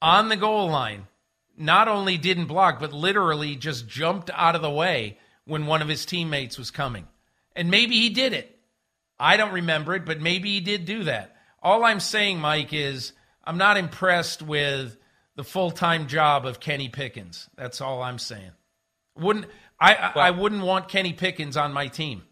on 0.03 0.29
the 0.29 0.37
goal 0.37 0.69
line 0.69 1.07
not 1.57 1.87
only 1.87 2.19
didn't 2.19 2.47
block, 2.47 2.81
but 2.81 2.93
literally 2.93 3.55
just 3.55 3.87
jumped 3.87 4.31
out 4.35 4.57
of 4.57 4.63
the 4.63 4.71
way 4.71 5.17
when 5.45 5.67
one 5.67 5.81
of 5.81 5.87
his 5.87 6.05
teammates 6.07 6.59
was 6.59 6.73
coming. 6.73 7.07
And 7.55 7.71
maybe 7.71 7.95
he 7.95 8.09
did 8.09 8.33
it. 8.33 8.59
I 9.17 9.37
don't 9.37 9.53
remember 9.53 9.95
it, 9.95 10.05
but 10.05 10.21
maybe 10.21 10.51
he 10.55 10.61
did 10.61 10.87
do 10.87 11.05
that. 11.05 11.37
All 11.63 11.85
I'm 11.85 12.01
saying, 12.01 12.41
Mike, 12.41 12.73
is 12.73 13.13
I'm 13.45 13.59
not 13.59 13.77
impressed 13.77 14.43
with 14.43 14.97
the 15.37 15.45
full 15.45 15.71
time 15.71 16.09
job 16.09 16.45
of 16.45 16.59
Kenny 16.59 16.89
Pickens. 16.89 17.49
That's 17.55 17.81
all 17.81 18.03
I'm 18.03 18.19
saying. 18.19 18.51
Wouldn't 19.17 19.47
I, 19.79 19.95
I, 19.95 20.13
I 20.17 20.31
wouldn't 20.33 20.65
want 20.65 20.89
Kenny 20.89 21.13
Pickens 21.13 21.57
on 21.57 21.73
my 21.73 21.87
team. 21.87 22.25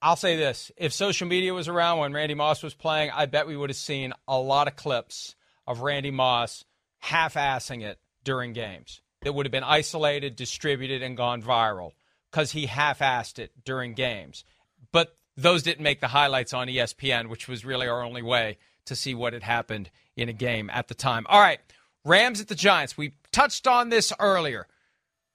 I'll 0.00 0.16
say 0.16 0.36
this: 0.36 0.70
if 0.76 0.92
social 0.92 1.26
media 1.26 1.52
was 1.52 1.68
around 1.68 1.98
when 1.98 2.12
Randy 2.12 2.34
Moss 2.34 2.62
was 2.62 2.74
playing, 2.74 3.10
I 3.10 3.26
bet 3.26 3.46
we 3.46 3.56
would 3.56 3.70
have 3.70 3.76
seen 3.76 4.12
a 4.26 4.38
lot 4.38 4.68
of 4.68 4.76
clips 4.76 5.34
of 5.66 5.80
Randy 5.80 6.10
Moss 6.10 6.64
half-assing 6.98 7.82
it 7.82 7.98
during 8.24 8.52
games. 8.52 9.00
That 9.22 9.34
would 9.34 9.46
have 9.46 9.52
been 9.52 9.64
isolated, 9.64 10.36
distributed, 10.36 11.02
and 11.02 11.16
gone 11.16 11.42
viral 11.42 11.92
because 12.30 12.52
he 12.52 12.66
half-assed 12.66 13.38
it 13.38 13.52
during 13.64 13.94
games. 13.94 14.44
But 14.92 15.16
those 15.36 15.62
didn't 15.62 15.82
make 15.82 16.00
the 16.00 16.08
highlights 16.08 16.52
on 16.52 16.68
ESPN, 16.68 17.28
which 17.28 17.48
was 17.48 17.64
really 17.64 17.88
our 17.88 18.02
only 18.02 18.22
way 18.22 18.58
to 18.86 18.96
see 18.96 19.14
what 19.14 19.32
had 19.32 19.42
happened 19.42 19.90
in 20.16 20.28
a 20.28 20.32
game 20.32 20.70
at 20.70 20.88
the 20.88 20.94
time. 20.94 21.26
All 21.28 21.40
right, 21.40 21.60
Rams 22.04 22.40
at 22.40 22.48
the 22.48 22.54
Giants. 22.54 22.96
We 22.96 23.14
touched 23.32 23.66
on 23.66 23.88
this 23.88 24.12
earlier. 24.18 24.66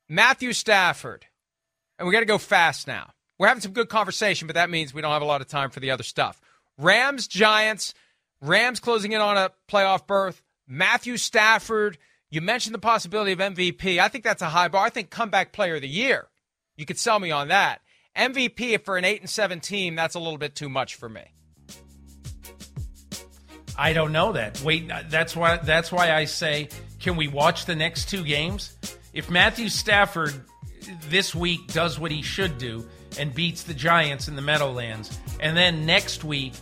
Matthew 0.09 0.53
Stafford, 0.53 1.25
and 1.97 2.07
we 2.07 2.13
got 2.13 2.21
to 2.21 2.25
go 2.25 2.37
fast 2.37 2.87
now. 2.87 3.11
We're 3.43 3.49
having 3.49 3.59
some 3.59 3.73
good 3.73 3.89
conversation, 3.89 4.47
but 4.47 4.53
that 4.53 4.69
means 4.69 4.93
we 4.93 5.01
don't 5.01 5.11
have 5.11 5.21
a 5.21 5.25
lot 5.25 5.41
of 5.41 5.49
time 5.49 5.69
for 5.69 5.81
the 5.81 5.91
other 5.91 6.03
stuff. 6.03 6.39
Rams, 6.77 7.27
Giants, 7.27 7.93
Rams 8.39 8.79
closing 8.79 9.11
in 9.11 9.19
on 9.19 9.35
a 9.35 9.51
playoff 9.67 10.07
berth. 10.07 10.41
Matthew 10.65 11.17
Stafford, 11.17 11.97
you 12.29 12.39
mentioned 12.39 12.73
the 12.73 12.79
possibility 12.79 13.33
of 13.33 13.39
MVP. 13.39 13.99
I 13.99 14.07
think 14.07 14.23
that's 14.23 14.41
a 14.41 14.47
high 14.47 14.69
bar. 14.69 14.85
I 14.85 14.89
think 14.89 15.09
comeback 15.09 15.51
player 15.51 15.75
of 15.75 15.81
the 15.81 15.89
year. 15.89 16.29
You 16.77 16.85
could 16.85 16.97
sell 16.97 17.19
me 17.19 17.31
on 17.31 17.49
that. 17.49 17.81
MVP 18.15 18.85
for 18.85 18.95
an 18.95 19.03
8 19.03 19.19
and 19.19 19.29
7 19.29 19.59
team, 19.59 19.95
that's 19.95 20.15
a 20.15 20.19
little 20.19 20.37
bit 20.37 20.55
too 20.55 20.69
much 20.69 20.95
for 20.95 21.09
me. 21.09 21.25
I 23.77 23.91
don't 23.91 24.13
know 24.13 24.31
that. 24.31 24.61
Wait, 24.61 24.89
that's 25.09 25.35
why 25.35 25.57
that's 25.57 25.91
why 25.91 26.13
I 26.13 26.23
say, 26.23 26.69
can 27.01 27.17
we 27.17 27.27
watch 27.27 27.65
the 27.65 27.75
next 27.75 28.07
two 28.07 28.23
games? 28.23 28.77
If 29.11 29.29
Matthew 29.29 29.67
Stafford 29.67 30.33
this 31.09 31.35
week 31.35 31.67
does 31.67 31.99
what 31.99 32.09
he 32.09 32.21
should 32.21 32.57
do 32.57 32.87
and 33.19 33.33
beats 33.33 33.63
the 33.63 33.73
Giants 33.73 34.27
in 34.27 34.35
the 34.35 34.41
Meadowlands, 34.41 35.19
and 35.39 35.55
then 35.55 35.85
next 35.85 36.23
week 36.23 36.53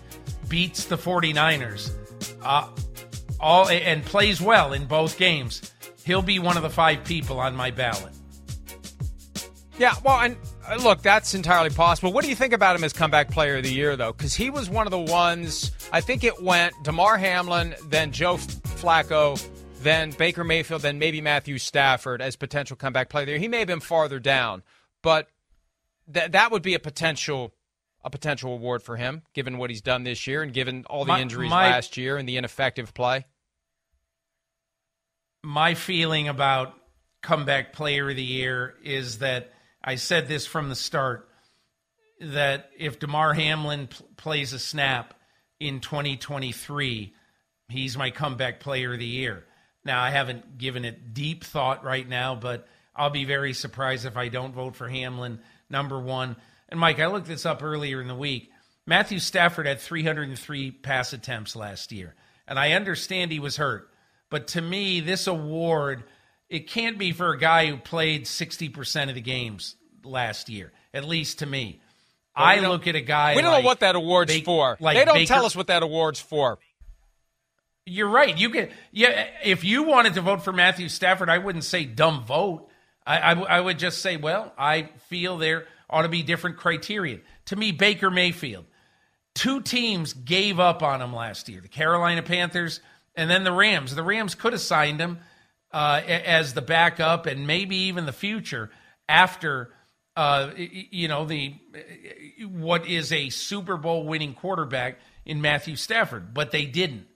beats 0.48 0.86
the 0.86 0.98
49ers, 0.98 1.92
uh, 2.42 2.68
all 3.40 3.68
and 3.70 4.04
plays 4.06 4.42
well 4.42 4.74
in 4.74 4.86
both 4.86 5.18
games, 5.18 5.74
he'll 6.06 6.22
be 6.22 6.40
one 6.40 6.58
of 6.58 6.64
the 6.64 6.70
five 6.70 7.04
people 7.04 7.40
on 7.40 7.56
my 7.56 7.72
ballot. 7.72 8.14
Yeah, 9.78 9.96
well, 10.04 10.20
and 10.20 10.38
uh, 10.68 10.76
look, 10.76 11.02
that's 11.02 11.34
entirely 11.34 11.72
possible. 11.72 12.14
What 12.14 12.24
do 12.24 12.30
you 12.30 12.36
think 12.36 12.54
about 12.54 12.76
him 12.76 12.84
as 12.84 12.94
comeback 12.94 13.32
player 13.32 13.58
of 13.58 13.64
the 13.64 13.74
year, 13.74 13.96
though? 13.96 14.12
Because 14.12 14.36
he 14.36 14.50
was 14.50 14.70
one 14.70 14.86
of 14.86 14.92
the 14.92 15.00
ones, 15.00 15.72
I 15.92 16.02
think 16.02 16.24
it 16.24 16.42
went 16.44 16.74
Damar 16.84 17.18
Hamlin, 17.18 17.74
then 17.88 18.12
Joe 18.12 18.36
Flacco, 18.36 19.44
then 19.82 20.12
Baker 20.12 20.44
Mayfield, 20.44 20.84
then 20.84 21.00
maybe 21.00 21.22
Matthew 21.22 21.58
Stafford 21.58 22.22
as 22.22 22.36
potential 22.36 22.76
comeback 22.76 23.10
player 23.10 23.24
of 23.24 23.26
the 23.28 23.32
year. 23.32 23.40
He 23.40 23.48
may 23.48 23.60
have 23.60 23.68
been 23.68 23.80
farther 23.80 24.20
down, 24.20 24.62
but 25.02 25.30
th- 26.14 26.32
that 26.32 26.52
would 26.52 26.62
be 26.62 26.74
a 26.74 26.80
potential 26.80 27.54
a 28.04 28.10
potential 28.10 28.54
award 28.54 28.82
for 28.82 28.98
him, 28.98 29.22
given 29.36 29.60
what 29.60 29.70
he's 29.70 29.82
done 29.82 30.04
this 30.04 30.26
year 30.26 30.42
and 30.42 30.54
given 30.54 30.84
all 30.90 31.06
the 31.06 31.10
My- 31.14 31.22
injuries 31.22 31.52
my- 31.52 31.70
last 31.70 31.98
year 31.98 32.18
and 32.18 32.28
the 32.28 32.36
ineffective 32.38 32.94
play. 32.96 33.26
my 35.44 35.74
feeling 35.74 36.28
about 36.28 36.74
comeback 37.22 37.74
player 37.74 38.10
of 38.10 38.16
the 38.16 38.24
year 38.24 38.76
is 38.84 39.20
that 39.20 39.52
I 39.84 39.96
said 39.96 40.28
this 40.28 40.46
from 40.46 40.70
the 40.70 40.76
start 40.76 41.28
that 42.20 42.70
if 42.78 43.00
Damar 43.00 43.34
Hamlin 43.34 43.88
pl- 43.88 44.08
plays 44.18 44.54
a 44.54 44.60
snap 44.60 45.14
in 45.60 45.80
2023, 45.80 47.14
he's 47.70 47.98
my 47.98 48.12
comeback 48.12 48.60
player 48.60 48.94
of 48.94 49.00
the 49.00 49.06
year. 49.06 49.46
Now, 49.84 50.02
I 50.04 50.12
haven't 50.12 50.60
given 50.60 50.86
it 50.86 51.14
deep 51.16 51.44
thought 51.44 51.84
right 51.84 52.08
now, 52.08 52.36
but 52.36 52.68
I'll 52.96 53.10
be 53.10 53.26
very 53.26 53.54
surprised 53.54 54.06
if 54.06 54.18
I 54.18 54.28
don't 54.28 54.54
vote 54.54 54.76
for 54.76 54.88
Hamlin, 54.88 55.40
number 55.72 56.00
one. 56.00 56.36
And 56.70 56.80
Mike, 56.80 57.00
I 57.00 57.08
looked 57.08 57.28
this 57.28 57.46
up 57.46 57.64
earlier 57.64 58.02
in 58.02 58.08
the 58.08 58.16
week. 58.16 58.50
Matthew 58.86 59.20
Stafford 59.20 59.66
had 59.68 59.80
303 59.80 60.72
pass 60.72 61.14
attempts 61.14 61.56
last 61.56 61.92
year. 61.92 62.16
And 62.48 62.60
I 62.60 62.74
understand 62.74 63.32
he 63.32 63.40
was 63.40 63.58
hurt. 63.58 63.90
But 64.30 64.48
to 64.50 64.62
me, 64.62 65.00
this 65.02 65.28
award, 65.28 66.04
it 66.50 66.70
can't 66.70 66.98
be 66.98 67.12
for 67.12 67.32
a 67.32 67.38
guy 67.40 67.68
who 67.68 67.78
played 67.78 68.26
60% 68.26 69.10
of 69.10 69.16
the 69.16 69.22
games 69.22 69.76
last 70.04 70.50
year, 70.50 70.72
at 70.94 71.06
least 71.06 71.40
to 71.40 71.46
me. 71.46 71.82
Well, 72.36 72.46
I 72.46 72.60
look 72.60 72.88
at 72.88 72.96
a 72.96 73.02
guy. 73.02 73.36
we 73.36 73.42
don't 73.42 73.52
like 73.52 73.64
know 73.64 73.68
what 73.68 73.82
that 73.82 73.96
award's 73.96 74.38
Ba- 74.40 74.46
for. 74.46 74.78
like 74.80 74.98
they 74.98 75.04
don't 75.06 75.16
Baker- 75.16 75.34
tell 75.34 75.46
us 75.46 75.56
what 75.56 75.68
that 75.68 75.84
award's 75.84 76.20
for. 76.20 76.60
You're 77.86 78.08
right. 78.10 78.38
You 78.38 78.50
can, 78.52 78.70
yeah. 78.92 79.28
If 79.44 79.64
you 79.64 79.84
wanted 79.84 80.14
to 80.14 80.22
vote 80.22 80.44
for 80.44 80.54
Matthew 80.54 80.88
Stafford, 80.88 81.30
I 81.30 81.40
wouldn't 81.40 81.64
say 81.66 81.84
dumb 81.84 82.24
vote. 82.24 82.70
I, 83.06 83.18
I, 83.18 83.34
I 83.34 83.60
would 83.60 83.80
just 83.80 84.02
say, 84.02 84.18
well, 84.18 84.54
I 84.58 84.90
feel 85.08 85.38
there 85.38 85.66
ought 85.90 86.04
to 86.04 86.10
be 86.10 86.24
different 86.24 86.58
criteria. 86.58 87.20
To 87.46 87.56
me, 87.56 87.72
Baker 87.72 88.10
Mayfield, 88.12 88.66
two 89.34 89.62
teams 89.62 90.14
gave 90.14 90.60
up 90.60 90.84
on 90.84 91.02
him 91.02 91.14
last 91.14 91.50
year: 91.50 91.62
the 91.62 91.68
Carolina 91.68 92.22
Panthers 92.22 92.80
and 93.16 93.30
then 93.30 93.44
the 93.44 93.52
Rams. 93.52 93.96
The 93.96 94.04
Rams 94.04 94.36
could 94.36 94.54
have 94.54 94.62
signed 94.62 95.00
him 95.00 95.20
uh, 95.72 96.02
as 96.06 96.54
the 96.54 96.62
backup 96.62 97.26
and 97.26 97.48
maybe 97.48 97.76
even 97.76 98.06
the 98.06 98.14
future 98.14 98.70
after 99.10 99.74
uh, 100.16 100.52
you 100.56 101.08
know 101.08 101.26
the 101.26 101.56
what 102.48 102.86
is 102.88 103.12
a 103.12 103.30
Super 103.30 103.78
Bowl 103.78 104.06
winning 104.06 104.34
quarterback 104.34 105.00
in 105.26 105.42
Matthew 105.42 105.76
Stafford, 105.76 106.34
but 106.34 106.52
they 106.52 106.66
didn't. 106.66 107.08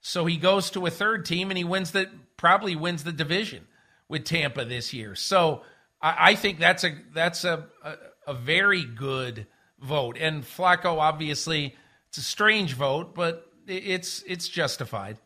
So 0.00 0.26
he 0.26 0.36
goes 0.36 0.70
to 0.70 0.86
a 0.86 0.90
third 0.90 1.24
team 1.26 1.50
and 1.50 1.58
he 1.58 1.64
wins 1.64 1.90
the 1.90 2.08
probably 2.36 2.76
wins 2.76 3.04
the 3.04 3.12
division 3.12 3.66
with 4.08 4.24
Tampa 4.24 4.64
this 4.64 4.92
year. 4.92 5.14
So 5.14 5.62
I, 6.00 6.30
I 6.30 6.34
think 6.34 6.58
that's 6.58 6.84
a 6.84 6.96
that's 7.12 7.44
a, 7.44 7.66
a 7.82 7.94
a 8.28 8.34
very 8.34 8.84
good 8.84 9.46
vote. 9.80 10.16
And 10.18 10.42
Flacco 10.42 10.98
obviously 10.98 11.74
it's 12.08 12.18
a 12.18 12.22
strange 12.22 12.74
vote, 12.74 13.14
but 13.14 13.50
it's 13.66 14.22
it's 14.26 14.48
justified. 14.48 15.18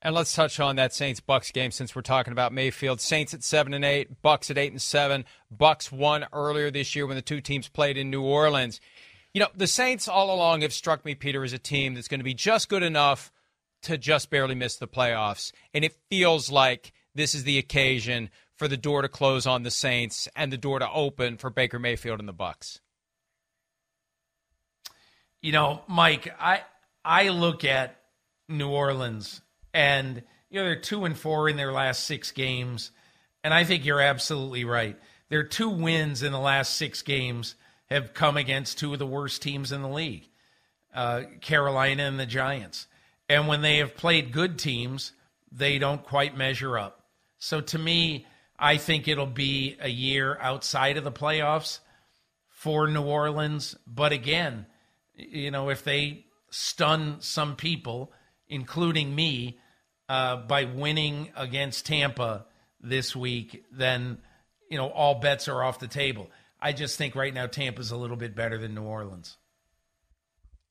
And 0.00 0.14
let's 0.14 0.32
touch 0.32 0.60
on 0.60 0.76
that 0.76 0.94
Saints 0.94 1.18
Bucks 1.18 1.50
game 1.50 1.72
since 1.72 1.96
we're 1.96 2.02
talking 2.02 2.32
about 2.32 2.52
Mayfield. 2.52 3.00
Saints 3.00 3.34
at 3.34 3.42
seven 3.42 3.74
and 3.74 3.84
eight, 3.84 4.22
Bucks 4.22 4.48
at 4.48 4.56
eight 4.56 4.70
and 4.70 4.80
seven. 4.80 5.24
Bucks 5.50 5.90
won 5.90 6.26
earlier 6.32 6.70
this 6.70 6.94
year 6.94 7.04
when 7.04 7.16
the 7.16 7.22
two 7.22 7.40
teams 7.40 7.68
played 7.68 7.96
in 7.96 8.08
New 8.08 8.22
Orleans. 8.22 8.80
You 9.34 9.40
know, 9.40 9.48
the 9.56 9.66
Saints 9.66 10.06
all 10.06 10.32
along 10.32 10.60
have 10.60 10.72
struck 10.72 11.04
me, 11.04 11.16
Peter, 11.16 11.42
as 11.42 11.52
a 11.52 11.58
team 11.58 11.94
that's 11.94 12.06
going 12.06 12.20
to 12.20 12.24
be 12.24 12.34
just 12.34 12.68
good 12.68 12.84
enough 12.84 13.32
to 13.82 13.98
just 13.98 14.30
barely 14.30 14.54
miss 14.54 14.76
the 14.76 14.88
playoffs. 14.88 15.52
And 15.72 15.84
it 15.84 15.96
feels 16.10 16.50
like 16.50 16.92
this 17.14 17.34
is 17.34 17.44
the 17.44 17.58
occasion 17.58 18.30
for 18.56 18.68
the 18.68 18.76
door 18.76 19.02
to 19.02 19.08
close 19.08 19.46
on 19.46 19.62
the 19.62 19.70
Saints 19.70 20.28
and 20.34 20.52
the 20.52 20.58
door 20.58 20.78
to 20.78 20.90
open 20.90 21.36
for 21.36 21.50
Baker 21.50 21.78
Mayfield 21.78 22.18
and 22.18 22.28
the 22.28 22.32
Bucks. 22.32 22.80
You 25.40 25.52
know, 25.52 25.82
Mike, 25.86 26.34
I 26.40 26.62
I 27.04 27.28
look 27.28 27.64
at 27.64 28.00
New 28.48 28.68
Orleans 28.68 29.40
and 29.72 30.22
you 30.50 30.58
know 30.58 30.64
they're 30.64 30.80
2 30.80 31.04
and 31.04 31.16
4 31.16 31.50
in 31.50 31.56
their 31.56 31.72
last 31.72 32.04
6 32.06 32.32
games 32.32 32.90
and 33.44 33.54
I 33.54 33.64
think 33.64 33.84
you're 33.84 34.00
absolutely 34.00 34.64
right. 34.64 34.98
Their 35.28 35.44
two 35.44 35.68
wins 35.68 36.22
in 36.22 36.32
the 36.32 36.40
last 36.40 36.74
6 36.74 37.02
games 37.02 37.54
have 37.88 38.14
come 38.14 38.36
against 38.36 38.78
two 38.78 38.92
of 38.92 38.98
the 38.98 39.06
worst 39.06 39.42
teams 39.42 39.72
in 39.72 39.82
the 39.82 39.88
league. 39.88 40.28
Uh, 40.92 41.22
Carolina 41.40 42.02
and 42.02 42.18
the 42.18 42.26
Giants. 42.26 42.87
And 43.28 43.46
when 43.46 43.62
they 43.62 43.78
have 43.78 43.96
played 43.96 44.32
good 44.32 44.58
teams, 44.58 45.12
they 45.52 45.78
don't 45.78 46.02
quite 46.02 46.36
measure 46.36 46.78
up. 46.78 47.04
So 47.38 47.60
to 47.60 47.78
me, 47.78 48.26
I 48.58 48.76
think 48.76 49.06
it'll 49.06 49.26
be 49.26 49.76
a 49.80 49.88
year 49.88 50.36
outside 50.40 50.96
of 50.96 51.04
the 51.04 51.12
playoffs 51.12 51.78
for 52.48 52.88
New 52.88 53.02
Orleans. 53.02 53.76
But 53.86 54.12
again, 54.12 54.66
you 55.14 55.50
know, 55.50 55.68
if 55.70 55.84
they 55.84 56.24
stun 56.50 57.16
some 57.20 57.56
people, 57.56 58.12
including 58.48 59.14
me, 59.14 59.58
uh, 60.08 60.36
by 60.36 60.64
winning 60.64 61.30
against 61.36 61.86
Tampa 61.86 62.46
this 62.80 63.14
week, 63.14 63.64
then, 63.72 64.18
you 64.70 64.78
know, 64.78 64.88
all 64.88 65.16
bets 65.16 65.48
are 65.48 65.62
off 65.62 65.78
the 65.78 65.88
table. 65.88 66.30
I 66.60 66.72
just 66.72 66.98
think 66.98 67.14
right 67.14 67.32
now 67.32 67.46
Tampa's 67.46 67.90
a 67.90 67.96
little 67.96 68.16
bit 68.16 68.34
better 68.34 68.58
than 68.58 68.74
New 68.74 68.82
Orleans. 68.82 69.36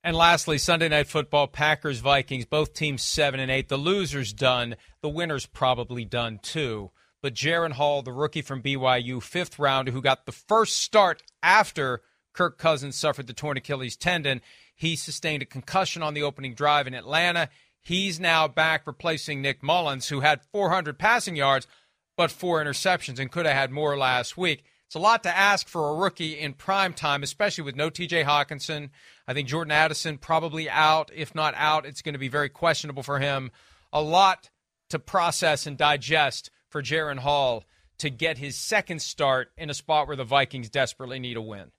And 0.07 0.15
lastly, 0.15 0.57
Sunday 0.57 0.87
night 0.87 1.07
football, 1.07 1.47
Packers 1.47 1.99
Vikings, 1.99 2.45
both 2.45 2.73
teams 2.73 3.03
7 3.03 3.41
and 3.41 3.51
8. 3.51 3.67
The 3.67 3.75
losers 3.75 4.31
done, 4.31 4.77
the 5.01 5.09
winners 5.09 5.45
probably 5.45 6.05
done 6.05 6.39
too. 6.41 6.91
But 7.21 7.33
Jaren 7.33 7.73
Hall, 7.73 8.03
the 8.03 8.13
rookie 8.13 8.41
from 8.41 8.63
BYU, 8.63 9.21
fifth 9.21 9.59
rounder 9.59 9.91
who 9.91 10.01
got 10.01 10.25
the 10.25 10.31
first 10.31 10.77
start 10.77 11.23
after 11.43 12.03
Kirk 12.31 12.57
Cousins 12.57 12.95
suffered 12.95 13.27
the 13.27 13.33
torn 13.33 13.57
Achilles 13.57 13.97
tendon, 13.97 14.39
he 14.73 14.95
sustained 14.95 15.43
a 15.43 15.45
concussion 15.45 16.01
on 16.01 16.13
the 16.13 16.23
opening 16.23 16.53
drive 16.53 16.87
in 16.87 16.93
Atlanta. 16.93 17.49
He's 17.81 18.17
now 18.17 18.47
back 18.47 18.87
replacing 18.87 19.41
Nick 19.41 19.61
Mullens, 19.61 20.07
who 20.07 20.21
had 20.21 20.39
400 20.53 20.97
passing 20.97 21.35
yards, 21.35 21.67
but 22.15 22.31
four 22.31 22.63
interceptions 22.63 23.19
and 23.19 23.29
could 23.29 23.45
have 23.45 23.55
had 23.55 23.71
more 23.71 23.97
last 23.97 24.37
week. 24.37 24.63
It's 24.87 24.95
a 24.95 24.99
lot 24.99 25.23
to 25.23 25.37
ask 25.37 25.67
for 25.67 25.89
a 25.89 25.95
rookie 25.95 26.39
in 26.39 26.53
prime 26.53 26.93
time, 26.93 27.21
especially 27.21 27.65
with 27.65 27.75
no 27.75 27.89
TJ 27.89 28.23
Hockenson. 28.23 28.89
I 29.27 29.33
think 29.33 29.47
Jordan 29.47 29.71
Addison 29.71 30.17
probably 30.17 30.69
out. 30.69 31.11
If 31.13 31.35
not 31.35 31.53
out, 31.55 31.85
it's 31.85 32.01
going 32.01 32.13
to 32.13 32.19
be 32.19 32.29
very 32.29 32.49
questionable 32.49 33.03
for 33.03 33.19
him. 33.19 33.51
A 33.93 34.01
lot 34.01 34.49
to 34.89 34.99
process 34.99 35.67
and 35.67 35.77
digest 35.77 36.49
for 36.69 36.81
Jaren 36.81 37.19
Hall 37.19 37.65
to 37.97 38.09
get 38.09 38.37
his 38.37 38.57
second 38.57 39.01
start 39.01 39.51
in 39.57 39.69
a 39.69 39.73
spot 39.73 40.07
where 40.07 40.15
the 40.15 40.23
Vikings 40.23 40.69
desperately 40.69 41.19
need 41.19 41.35
a 41.35 41.41
win 41.41 41.71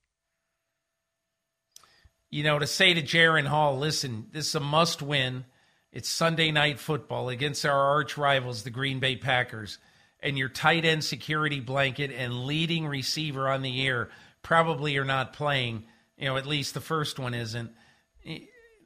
you 2.30 2.42
know, 2.42 2.58
to 2.58 2.66
say 2.66 2.94
to 2.94 3.02
Jaren 3.02 3.46
Hall, 3.46 3.78
listen, 3.78 4.26
this 4.32 4.48
is 4.48 4.54
a 4.54 4.60
must 4.60 5.00
win. 5.00 5.44
It's 5.92 6.08
Sunday 6.08 6.50
night 6.50 6.78
football 6.78 7.28
against 7.28 7.64
our 7.64 7.78
arch 7.78 8.18
rivals, 8.18 8.62
the 8.62 8.70
Green 8.70 9.00
Bay 9.00 9.16
Packers, 9.16 9.78
and 10.20 10.36
your 10.36 10.48
tight 10.48 10.84
end 10.84 11.04
security 11.04 11.60
blanket 11.60 12.10
and 12.10 12.44
leading 12.44 12.86
receiver 12.86 13.48
on 13.48 13.62
the 13.62 13.86
air 13.86 14.10
probably 14.42 14.96
are 14.96 15.04
not 15.04 15.32
playing. 15.32 15.84
You 16.16 16.26
know, 16.26 16.36
at 16.36 16.46
least 16.46 16.74
the 16.74 16.80
first 16.80 17.18
one 17.18 17.34
isn't. 17.34 17.70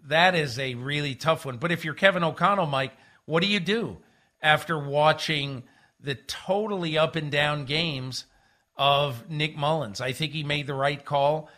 That 0.07 0.35
is 0.35 0.59
a 0.59 0.75
really 0.75 1.15
tough 1.15 1.47
one. 1.47 1.59
But 1.59 1.73
if 1.73 1.85
you're 1.85 1.95
Kevin 1.95 2.25
O'Connell, 2.25 2.67
Mike, 2.67 2.93
what 3.25 3.43
do 3.43 3.49
you 3.49 3.61
do 3.61 3.99
after 4.43 4.79
watching 4.79 5.63
the 6.01 6.15
totally 6.15 6.99
up 6.99 7.17
and 7.17 7.31
down 7.31 7.65
games 7.65 8.27
of 8.77 9.31
Nick 9.31 9.57
Mullens? 9.57 10.01
I 10.01 10.13
think 10.13 10.33
he 10.33 10.43
made 10.43 10.67
the 10.67 10.75
right 10.75 11.03
call. 11.03 11.49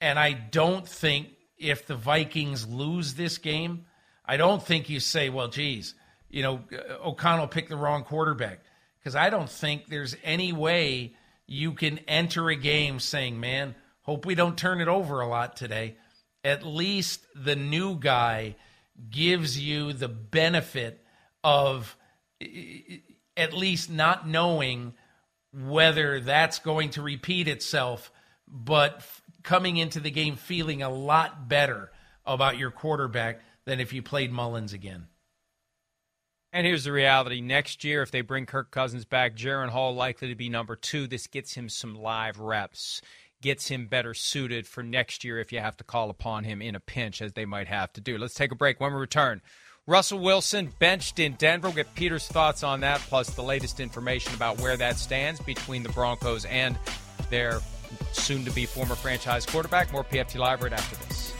And 0.00 0.18
I 0.18 0.32
don't 0.32 0.86
think 0.86 1.28
if 1.58 1.86
the 1.86 1.96
Vikings 1.96 2.66
lose 2.66 3.14
this 3.14 3.38
game, 3.38 3.86
I 4.24 4.36
don't 4.36 4.62
think 4.62 4.88
you 4.88 5.00
say, 5.00 5.28
well, 5.28 5.48
geez, 5.48 5.94
you 6.28 6.42
know, 6.42 6.60
O'Connell 7.02 7.48
picked 7.48 7.68
the 7.70 7.76
wrong 7.76 8.04
quarterback. 8.04 8.60
Because 9.00 9.16
I 9.16 9.30
don't 9.30 9.48
think 9.48 9.88
there's 9.88 10.16
any 10.22 10.52
way 10.52 11.14
you 11.46 11.72
can 11.72 11.98
enter 12.06 12.48
a 12.48 12.56
game 12.56 13.00
saying, 13.00 13.40
man, 13.40 13.74
hope 14.02 14.26
we 14.26 14.34
don't 14.34 14.58
turn 14.58 14.80
it 14.80 14.88
over 14.88 15.20
a 15.20 15.26
lot 15.26 15.56
today. 15.56 15.96
At 16.44 16.64
least 16.64 17.26
the 17.34 17.56
new 17.56 17.98
guy 17.98 18.56
gives 19.10 19.58
you 19.58 19.92
the 19.92 20.08
benefit 20.08 21.04
of 21.42 21.96
at 23.36 23.52
least 23.52 23.90
not 23.90 24.28
knowing 24.28 24.94
whether 25.52 26.20
that's 26.20 26.58
going 26.58 26.90
to 26.90 27.02
repeat 27.02 27.48
itself, 27.48 28.12
but 28.46 29.02
coming 29.42 29.76
into 29.76 30.00
the 30.00 30.10
game 30.10 30.36
feeling 30.36 30.82
a 30.82 30.90
lot 30.90 31.48
better 31.48 31.90
about 32.24 32.58
your 32.58 32.70
quarterback 32.70 33.40
than 33.64 33.80
if 33.80 33.92
you 33.92 34.02
played 34.02 34.32
Mullens 34.32 34.72
again. 34.72 35.06
And 36.52 36.66
here's 36.66 36.84
the 36.84 36.92
reality. 36.92 37.40
Next 37.40 37.84
year, 37.84 38.02
if 38.02 38.10
they 38.10 38.22
bring 38.22 38.44
Kirk 38.44 38.72
Cousins 38.72 39.04
back, 39.04 39.36
Jaren 39.36 39.68
Hall 39.68 39.94
likely 39.94 40.28
to 40.28 40.34
be 40.34 40.48
number 40.48 40.74
two. 40.74 41.06
This 41.06 41.28
gets 41.28 41.54
him 41.54 41.68
some 41.68 41.94
live 41.94 42.40
reps, 42.40 43.00
gets 43.40 43.68
him 43.68 43.86
better 43.86 44.14
suited 44.14 44.66
for 44.66 44.82
next 44.82 45.22
year 45.22 45.38
if 45.38 45.52
you 45.52 45.60
have 45.60 45.76
to 45.76 45.84
call 45.84 46.10
upon 46.10 46.42
him 46.42 46.60
in 46.60 46.74
a 46.74 46.80
pinch, 46.80 47.22
as 47.22 47.34
they 47.34 47.44
might 47.44 47.68
have 47.68 47.92
to 47.92 48.00
do. 48.00 48.18
Let's 48.18 48.34
take 48.34 48.50
a 48.50 48.56
break. 48.56 48.80
When 48.80 48.92
we 48.92 48.98
return, 48.98 49.42
Russell 49.86 50.18
Wilson 50.18 50.72
benched 50.80 51.20
in 51.20 51.34
Denver. 51.34 51.68
We'll 51.68 51.76
get 51.76 51.94
Peter's 51.94 52.26
thoughts 52.26 52.64
on 52.64 52.80
that, 52.80 52.98
plus 52.98 53.30
the 53.30 53.42
latest 53.42 53.78
information 53.78 54.34
about 54.34 54.60
where 54.60 54.76
that 54.76 54.98
stands 54.98 55.40
between 55.40 55.84
the 55.84 55.88
Broncos 55.90 56.44
and 56.46 56.76
their 57.30 57.60
soon 58.12 58.44
to 58.44 58.50
be 58.50 58.66
former 58.66 58.96
franchise 58.96 59.46
quarterback. 59.46 59.92
More 59.92 60.04
PFT 60.04 60.38
Live 60.38 60.62
right 60.62 60.72
after 60.72 60.96
this. 61.06 61.32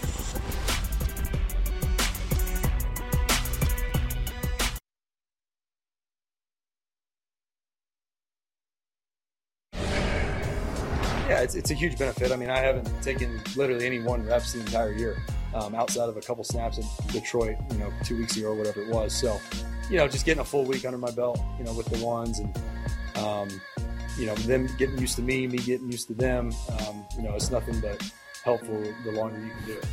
Yeah, 11.31 11.43
it's, 11.43 11.55
it's 11.55 11.71
a 11.71 11.75
huge 11.75 11.97
benefit. 11.97 12.33
I 12.33 12.37
mean, 12.37 12.51
I 12.51 12.59
haven't 12.59 12.91
taken 13.03 13.41
literally 13.55 13.87
any 13.87 14.01
one 14.01 14.27
reps 14.27 14.53
the 14.53 14.59
entire 14.59 14.91
year, 14.91 15.17
um, 15.55 15.77
outside 15.77 16.09
of 16.09 16.17
a 16.17 16.21
couple 16.21 16.43
snaps 16.43 16.79
in 16.79 16.85
Detroit, 17.13 17.55
you 17.71 17.79
know, 17.79 17.93
two 18.03 18.19
weeks 18.19 18.37
ago 18.37 18.49
or 18.49 18.57
whatever 18.57 18.83
it 18.83 18.89
was. 18.89 19.15
So, 19.15 19.41
you 19.89 19.97
know, 19.97 20.09
just 20.09 20.27
getting 20.27 20.41
a 20.41 20.45
full 20.45 20.65
week 20.65 20.85
under 20.85 20.99
my 20.99 21.13
belt, 21.13 21.41
you 21.57 21.65
know, 21.65 21.73
with 21.73 21.87
the 21.87 22.05
ones 22.05 22.41
and, 22.41 22.59
um, 23.19 23.49
you 24.19 24.27
know, 24.27 24.35
them 24.35 24.69
getting 24.77 24.99
used 24.99 25.15
to 25.17 25.23
me, 25.23 25.47
me 25.47 25.59
getting 25.59 25.87
used 25.93 26.09
to 26.09 26.15
them. 26.15 26.53
Um, 26.81 27.07
you 27.17 27.23
know, 27.23 27.37
it's 27.37 27.53
nothing 27.53 27.79
but 27.79 28.03
helpful 28.43 28.83
the 29.05 29.13
longer 29.13 29.39
you 29.39 29.51
can 29.51 29.67
do 29.67 29.73
it. 29.75 29.87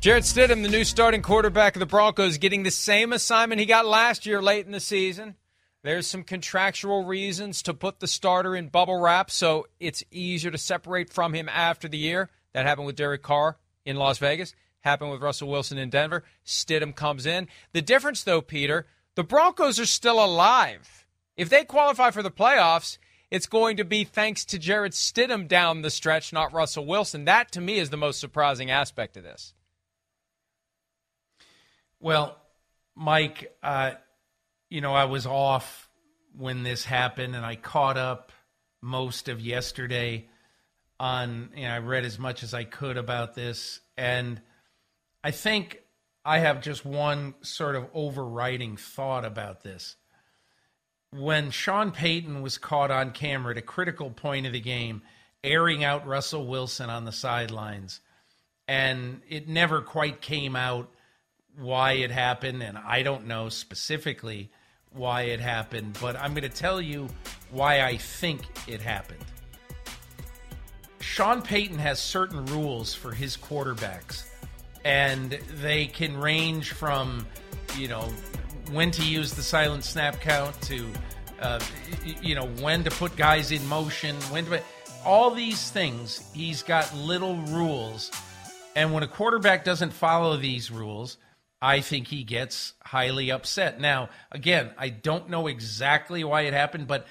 Jarrett 0.00 0.24
Stidham, 0.24 0.62
the 0.62 0.70
new 0.70 0.84
starting 0.84 1.20
quarterback 1.20 1.76
of 1.76 1.80
the 1.80 1.86
Broncos, 1.86 2.38
getting 2.38 2.62
the 2.62 2.70
same 2.70 3.12
assignment 3.12 3.60
he 3.60 3.66
got 3.66 3.84
last 3.84 4.24
year 4.24 4.40
late 4.40 4.64
in 4.64 4.72
the 4.72 4.80
season. 4.80 5.34
There's 5.82 6.06
some 6.06 6.22
contractual 6.22 7.04
reasons 7.04 7.60
to 7.62 7.74
put 7.74 7.98
the 7.98 8.06
starter 8.06 8.54
in 8.54 8.68
bubble 8.68 9.00
wrap, 9.00 9.30
so 9.30 9.66
it's 9.80 10.04
easier 10.12 10.52
to 10.52 10.58
separate 10.58 11.12
from 11.12 11.34
him 11.34 11.48
after 11.48 11.88
the 11.88 11.98
year. 11.98 12.30
That 12.52 12.66
happened 12.66 12.86
with 12.86 12.96
Derek 12.96 13.22
Carr 13.22 13.56
in 13.84 13.96
Las 13.96 14.18
Vegas, 14.18 14.54
happened 14.80 15.10
with 15.10 15.22
Russell 15.22 15.48
Wilson 15.48 15.78
in 15.78 15.90
Denver. 15.90 16.22
Stidham 16.46 16.94
comes 16.94 17.26
in. 17.26 17.48
The 17.72 17.82
difference, 17.82 18.22
though, 18.22 18.40
Peter, 18.40 18.86
the 19.16 19.24
Broncos 19.24 19.80
are 19.80 19.86
still 19.86 20.24
alive. 20.24 21.04
If 21.36 21.48
they 21.48 21.64
qualify 21.64 22.12
for 22.12 22.22
the 22.22 22.30
playoffs, 22.30 22.98
it's 23.30 23.46
going 23.46 23.78
to 23.78 23.84
be 23.84 24.04
thanks 24.04 24.44
to 24.44 24.58
Jarrett 24.58 24.92
Stidham 24.92 25.48
down 25.48 25.82
the 25.82 25.90
stretch, 25.90 26.32
not 26.32 26.52
Russell 26.52 26.86
Wilson. 26.86 27.24
That, 27.24 27.50
to 27.52 27.60
me, 27.60 27.78
is 27.78 27.90
the 27.90 27.96
most 27.96 28.20
surprising 28.20 28.70
aspect 28.70 29.16
of 29.16 29.24
this. 29.24 29.54
Well, 31.98 32.36
Mike, 32.94 33.56
uh, 33.62 33.92
you 34.72 34.80
know, 34.80 34.94
I 34.94 35.04
was 35.04 35.26
off 35.26 35.90
when 36.34 36.62
this 36.62 36.86
happened, 36.86 37.36
and 37.36 37.44
I 37.44 37.56
caught 37.56 37.98
up 37.98 38.32
most 38.80 39.28
of 39.28 39.38
yesterday 39.38 40.30
on, 40.98 41.50
you 41.54 41.64
know, 41.64 41.74
I 41.74 41.78
read 41.80 42.06
as 42.06 42.18
much 42.18 42.42
as 42.42 42.54
I 42.54 42.64
could 42.64 42.96
about 42.96 43.34
this. 43.34 43.80
And 43.98 44.40
I 45.22 45.30
think 45.30 45.82
I 46.24 46.38
have 46.38 46.62
just 46.62 46.86
one 46.86 47.34
sort 47.42 47.76
of 47.76 47.86
overriding 47.92 48.78
thought 48.78 49.26
about 49.26 49.62
this. 49.62 49.96
When 51.10 51.50
Sean 51.50 51.90
Payton 51.90 52.40
was 52.40 52.56
caught 52.56 52.90
on 52.90 53.10
camera 53.10 53.50
at 53.50 53.58
a 53.58 53.62
critical 53.62 54.08
point 54.08 54.46
of 54.46 54.54
the 54.54 54.60
game, 54.60 55.02
airing 55.44 55.84
out 55.84 56.06
Russell 56.06 56.46
Wilson 56.46 56.88
on 56.88 57.04
the 57.04 57.12
sidelines, 57.12 58.00
and 58.66 59.20
it 59.28 59.48
never 59.48 59.82
quite 59.82 60.22
came 60.22 60.56
out 60.56 60.88
why 61.58 61.92
it 61.92 62.10
happened, 62.10 62.62
and 62.62 62.78
I 62.78 63.02
don't 63.02 63.26
know 63.26 63.50
specifically 63.50 64.50
why 64.94 65.22
it 65.22 65.40
happened, 65.40 65.98
but 66.00 66.16
I'm 66.16 66.32
going 66.32 66.42
to 66.42 66.48
tell 66.48 66.80
you 66.80 67.08
why 67.50 67.82
I 67.82 67.96
think 67.96 68.42
it 68.66 68.80
happened. 68.80 69.24
Sean 71.00 71.42
Payton 71.42 71.78
has 71.78 72.00
certain 72.00 72.46
rules 72.46 72.94
for 72.94 73.12
his 73.12 73.36
quarterbacks 73.36 74.24
and 74.84 75.38
they 75.60 75.86
can 75.86 76.16
range 76.16 76.72
from 76.72 77.26
you 77.76 77.88
know 77.88 78.02
when 78.72 78.90
to 78.90 79.04
use 79.04 79.32
the 79.34 79.42
silent 79.42 79.84
snap 79.84 80.20
count 80.20 80.60
to 80.62 80.86
uh, 81.40 81.60
you 82.20 82.34
know 82.34 82.46
when 82.60 82.82
to 82.84 82.90
put 82.90 83.14
guys 83.16 83.52
in 83.52 83.66
motion 83.68 84.16
when 84.30 84.44
to 84.44 84.60
all 85.04 85.30
these 85.30 85.70
things 85.70 86.30
he's 86.34 86.62
got 86.62 86.92
little 86.94 87.36
rules 87.48 88.10
and 88.74 88.92
when 88.92 89.02
a 89.02 89.08
quarterback 89.08 89.64
doesn't 89.64 89.92
follow 89.92 90.36
these 90.36 90.70
rules 90.70 91.18
i 91.62 91.80
think 91.80 92.08
he 92.08 92.24
gets 92.24 92.74
highly 92.84 93.30
upset 93.30 93.80
now 93.80 94.10
again 94.30 94.70
i 94.76 94.90
don't 94.90 95.30
know 95.30 95.46
exactly 95.46 96.22
why 96.22 96.42
it 96.42 96.52
happened 96.52 96.86
but 96.86 97.06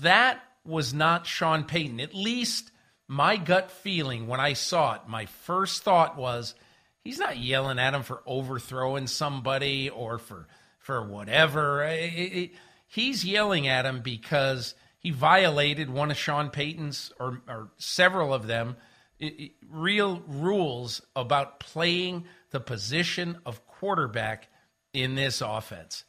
that 0.00 0.40
was 0.64 0.94
not 0.94 1.26
sean 1.26 1.64
payton 1.64 1.98
at 1.98 2.14
least 2.14 2.70
my 3.08 3.36
gut 3.36 3.70
feeling 3.70 4.28
when 4.28 4.38
i 4.38 4.52
saw 4.52 4.94
it 4.94 5.00
my 5.08 5.26
first 5.26 5.82
thought 5.82 6.16
was 6.16 6.54
He's 7.02 7.18
not 7.18 7.38
yelling 7.38 7.78
at 7.78 7.94
him 7.94 8.02
for 8.02 8.22
overthrowing 8.26 9.06
somebody 9.06 9.88
or 9.88 10.18
for 10.18 10.46
for 10.78 11.02
whatever. 11.06 11.84
It, 11.84 12.12
it, 12.14 12.50
he's 12.86 13.24
yelling 13.24 13.68
at 13.68 13.86
him 13.86 14.00
because 14.02 14.74
he 14.98 15.10
violated 15.10 15.88
one 15.88 16.10
of 16.10 16.16
Sean 16.16 16.50
Payton's 16.50 17.12
or, 17.18 17.40
or 17.48 17.70
several 17.78 18.34
of 18.34 18.46
them 18.46 18.76
it, 19.18 19.52
real 19.68 20.22
rules 20.26 21.00
about 21.16 21.60
playing 21.60 22.24
the 22.50 22.60
position 22.60 23.38
of 23.46 23.60
quarterback 23.80 24.48
in 24.92 25.14
this 25.14 25.40
offense. 25.40 26.04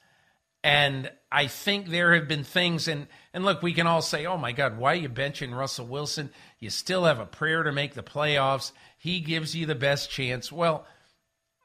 And 0.64 1.10
I 1.32 1.48
think 1.48 1.88
there 1.88 2.14
have 2.14 2.28
been 2.28 2.44
things, 2.44 2.88
and, 2.88 3.08
and 3.34 3.44
look, 3.44 3.64
we 3.64 3.74
can 3.74 3.88
all 3.88 4.02
say, 4.02 4.26
oh 4.28 4.38
my 4.38 4.52
God, 4.52 4.78
why 4.78 4.92
are 4.92 4.96
you 4.96 5.10
benching 5.10 5.56
Russell 5.56 5.88
Wilson? 5.88 6.30
You 6.60 6.70
still 6.70 7.06
have 7.06 7.20
a 7.20 7.26
prayer 7.26 7.64
to 7.64 7.72
make 7.72 7.96
the 7.96 8.04
playoffs. 8.04 8.72
He 9.00 9.22
gives 9.22 9.56
you 9.56 9.66
the 9.66 9.74
best 9.74 10.12
chance. 10.12 10.52
Well, 10.52 10.86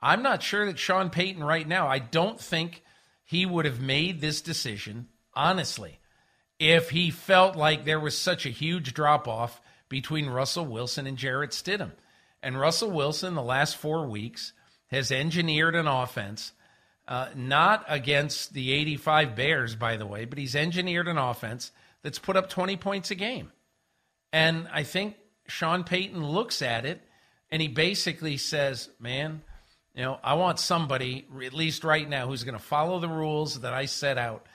I'm 0.01 0.23
not 0.23 0.43
sure 0.43 0.65
that 0.67 0.79
Sean 0.79 1.11
Payton 1.11 1.43
right 1.43 1.67
now, 1.67 1.89
I 1.89 1.99
don't 1.99 2.41
think 2.41 2.83
he 3.25 3.45
would 3.45 3.65
have 3.65 3.81
made 3.81 4.21
this 4.21 4.41
decision, 4.41 5.09
honestly, 5.35 5.99
if 6.59 6.91
he 6.91 7.11
felt 7.11 7.57
like 7.57 7.85
there 7.85 8.01
was 8.01 8.17
such 8.17 8.47
a 8.47 8.51
huge 8.51 8.95
drop 8.95 9.27
off 9.27 9.61
between 9.89 10.31
Russell 10.31 10.65
Wilson 10.65 11.07
and 11.07 11.19
Jarrett 11.19 11.51
Stidham. 11.51 11.93
And 12.43 12.59
Russell 12.59 12.93
Wilson, 12.93 13.35
the 13.35 13.43
last 13.43 13.77
four 13.77 14.07
weeks, 14.07 14.53
has 14.89 15.11
engineered 15.11 15.75
an 15.75 15.87
offense 15.87 16.53
uh, 17.09 17.29
not 17.35 17.85
against 17.89 18.53
the 18.53 18.73
85 18.73 19.37
Bears, 19.37 19.75
by 19.77 19.97
the 19.97 20.07
way, 20.07 20.25
but 20.25 20.39
he's 20.39 20.57
engineered 20.57 21.09
an 21.09 21.19
offense 21.19 21.71
that's 22.03 22.19
put 22.19 22.37
up 22.37 22.49
20 22.49 22.77
points 22.77 23.11
a 23.11 23.15
game. 23.15 23.53
And 24.33 24.69
I 24.73 24.83
think 24.83 25.17
Sean 25.47 25.85
Payton 25.85 26.25
looks 26.25 26.63
at 26.63 26.85
it 26.85 27.01
and 27.51 27.63
he 27.63 27.69
basically 27.69 28.37
says, 28.37 28.89
man, 28.99 29.43
you 29.95 30.03
know, 30.03 30.19
I 30.23 30.35
want 30.35 30.59
somebody, 30.59 31.27
at 31.45 31.55
least 31.55 31.85
right 31.85 32.09
now, 32.09 32.27
who's 32.27 32.45
going 32.45 32.59
to 32.59 32.63
follow 32.63 32.99
the 32.99 33.09
rules 33.09 33.61
that 33.61 33.73
I 33.73 33.87
set 33.87 34.19
out 34.19 34.47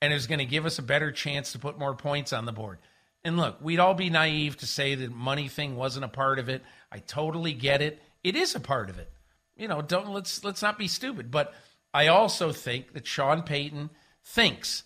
and 0.00 0.12
is 0.12 0.26
going 0.26 0.38
to 0.38 0.44
give 0.46 0.64
us 0.64 0.78
a 0.78 0.82
better 0.82 1.10
chance 1.10 1.52
to 1.52 1.58
put 1.58 1.78
more 1.78 1.94
points 1.94 2.32
on 2.32 2.44
the 2.44 2.52
board. 2.52 2.78
And 3.24 3.36
look, 3.36 3.58
we'd 3.60 3.80
all 3.80 3.94
be 3.94 4.08
naive 4.08 4.56
to 4.58 4.66
say 4.66 4.94
the 4.94 5.10
money 5.10 5.48
thing 5.48 5.76
wasn't 5.76 6.04
a 6.04 6.08
part 6.08 6.38
of 6.38 6.48
it. 6.48 6.62
I 6.92 6.98
totally 6.98 7.52
get 7.52 7.82
it. 7.82 8.00
It 8.22 8.36
is 8.36 8.54
a 8.54 8.60
part 8.60 8.88
of 8.88 8.98
it. 8.98 9.10
You 9.56 9.68
know, 9.68 9.82
don't 9.82 10.08
let's 10.08 10.44
let's 10.44 10.62
not 10.62 10.78
be 10.78 10.88
stupid, 10.88 11.30
but 11.30 11.54
I 11.94 12.08
also 12.08 12.52
think 12.52 12.92
that 12.92 13.06
Sean 13.06 13.42
Payton 13.42 13.90
thinks, 14.22 14.82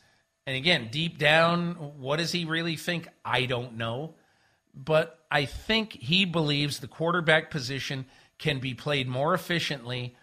and 0.46 0.56
again, 0.56 0.88
deep 0.90 1.18
down, 1.18 1.74
what 1.74 2.16
does 2.16 2.32
he 2.32 2.44
really 2.44 2.76
think? 2.76 3.08
I 3.24 3.46
don't 3.46 3.76
know. 3.76 4.14
But 4.72 5.18
I 5.30 5.44
think 5.44 5.92
he 5.94 6.24
believes 6.24 6.78
the 6.78 6.86
quarterback 6.86 7.50
position 7.50 8.06
can 8.38 8.60
be 8.60 8.74
played 8.74 9.08
more 9.08 9.34
efficiently. 9.34 10.16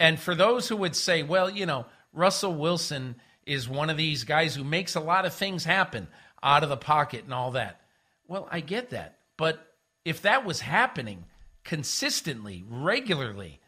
And 0.00 0.18
for 0.18 0.34
those 0.34 0.68
who 0.68 0.76
would 0.76 0.96
say, 0.96 1.22
well, 1.22 1.48
you 1.48 1.66
know, 1.66 1.86
Russell 2.12 2.54
Wilson 2.54 3.16
is 3.46 3.68
one 3.68 3.90
of 3.90 3.96
these 3.96 4.24
guys 4.24 4.54
who 4.54 4.64
makes 4.64 4.96
a 4.96 5.00
lot 5.00 5.24
of 5.24 5.34
things 5.34 5.64
happen 5.64 6.08
out 6.42 6.64
of 6.64 6.68
the 6.68 6.76
pocket 6.76 7.24
and 7.24 7.32
all 7.32 7.52
that. 7.52 7.80
Well, 8.26 8.48
I 8.50 8.60
get 8.60 8.90
that. 8.90 9.18
But 9.36 9.74
if 10.04 10.22
that 10.22 10.44
was 10.44 10.60
happening 10.60 11.24
consistently, 11.64 12.64
regularly, 12.68 13.60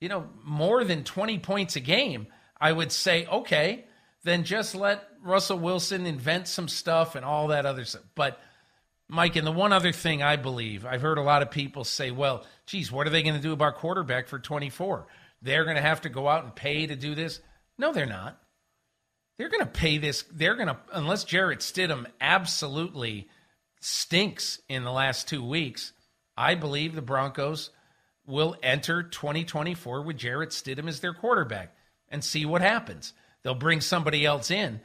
you 0.00 0.08
know, 0.08 0.28
more 0.42 0.84
than 0.84 1.04
20 1.04 1.38
points 1.38 1.76
a 1.76 1.80
game, 1.80 2.26
I 2.60 2.72
would 2.72 2.92
say, 2.92 3.26
okay, 3.26 3.84
then 4.22 4.44
just 4.44 4.74
let 4.74 5.06
Russell 5.22 5.58
Wilson 5.58 6.06
invent 6.06 6.48
some 6.48 6.68
stuff 6.68 7.14
and 7.14 7.24
all 7.24 7.48
that 7.48 7.66
other 7.66 7.84
stuff. 7.84 8.02
But, 8.14 8.40
Mike, 9.08 9.36
and 9.36 9.46
the 9.46 9.52
one 9.52 9.72
other 9.72 9.92
thing 9.92 10.22
I 10.22 10.36
believe, 10.36 10.84
I've 10.86 11.02
heard 11.02 11.18
a 11.18 11.22
lot 11.22 11.42
of 11.42 11.50
people 11.50 11.84
say, 11.84 12.10
well, 12.10 12.44
geez, 12.66 12.90
what 12.90 13.06
are 13.06 13.10
they 13.10 13.22
going 13.22 13.36
to 13.36 13.40
do 13.40 13.52
about 13.52 13.76
quarterback 13.76 14.28
for 14.28 14.38
24? 14.38 15.06
They're 15.42 15.64
going 15.64 15.76
to 15.76 15.82
have 15.82 16.02
to 16.02 16.08
go 16.08 16.28
out 16.28 16.44
and 16.44 16.54
pay 16.54 16.86
to 16.86 16.96
do 16.96 17.14
this. 17.14 17.40
No, 17.78 17.92
they're 17.92 18.06
not. 18.06 18.40
They're 19.36 19.50
going 19.50 19.64
to 19.64 19.66
pay 19.66 19.98
this. 19.98 20.24
They're 20.32 20.54
going 20.54 20.68
to, 20.68 20.78
unless 20.92 21.24
Jarrett 21.24 21.58
Stidham 21.58 22.06
absolutely 22.20 23.28
stinks 23.80 24.60
in 24.68 24.84
the 24.84 24.92
last 24.92 25.28
two 25.28 25.44
weeks, 25.44 25.92
I 26.36 26.54
believe 26.54 26.94
the 26.94 27.02
Broncos 27.02 27.70
will 28.26 28.56
enter 28.62 29.02
2024 29.02 30.02
with 30.02 30.16
Jarrett 30.16 30.50
Stidham 30.50 30.88
as 30.88 31.00
their 31.00 31.14
quarterback 31.14 31.74
and 32.08 32.24
see 32.24 32.44
what 32.46 32.62
happens. 32.62 33.12
They'll 33.42 33.54
bring 33.54 33.80
somebody 33.80 34.24
else 34.24 34.50
in, 34.50 34.80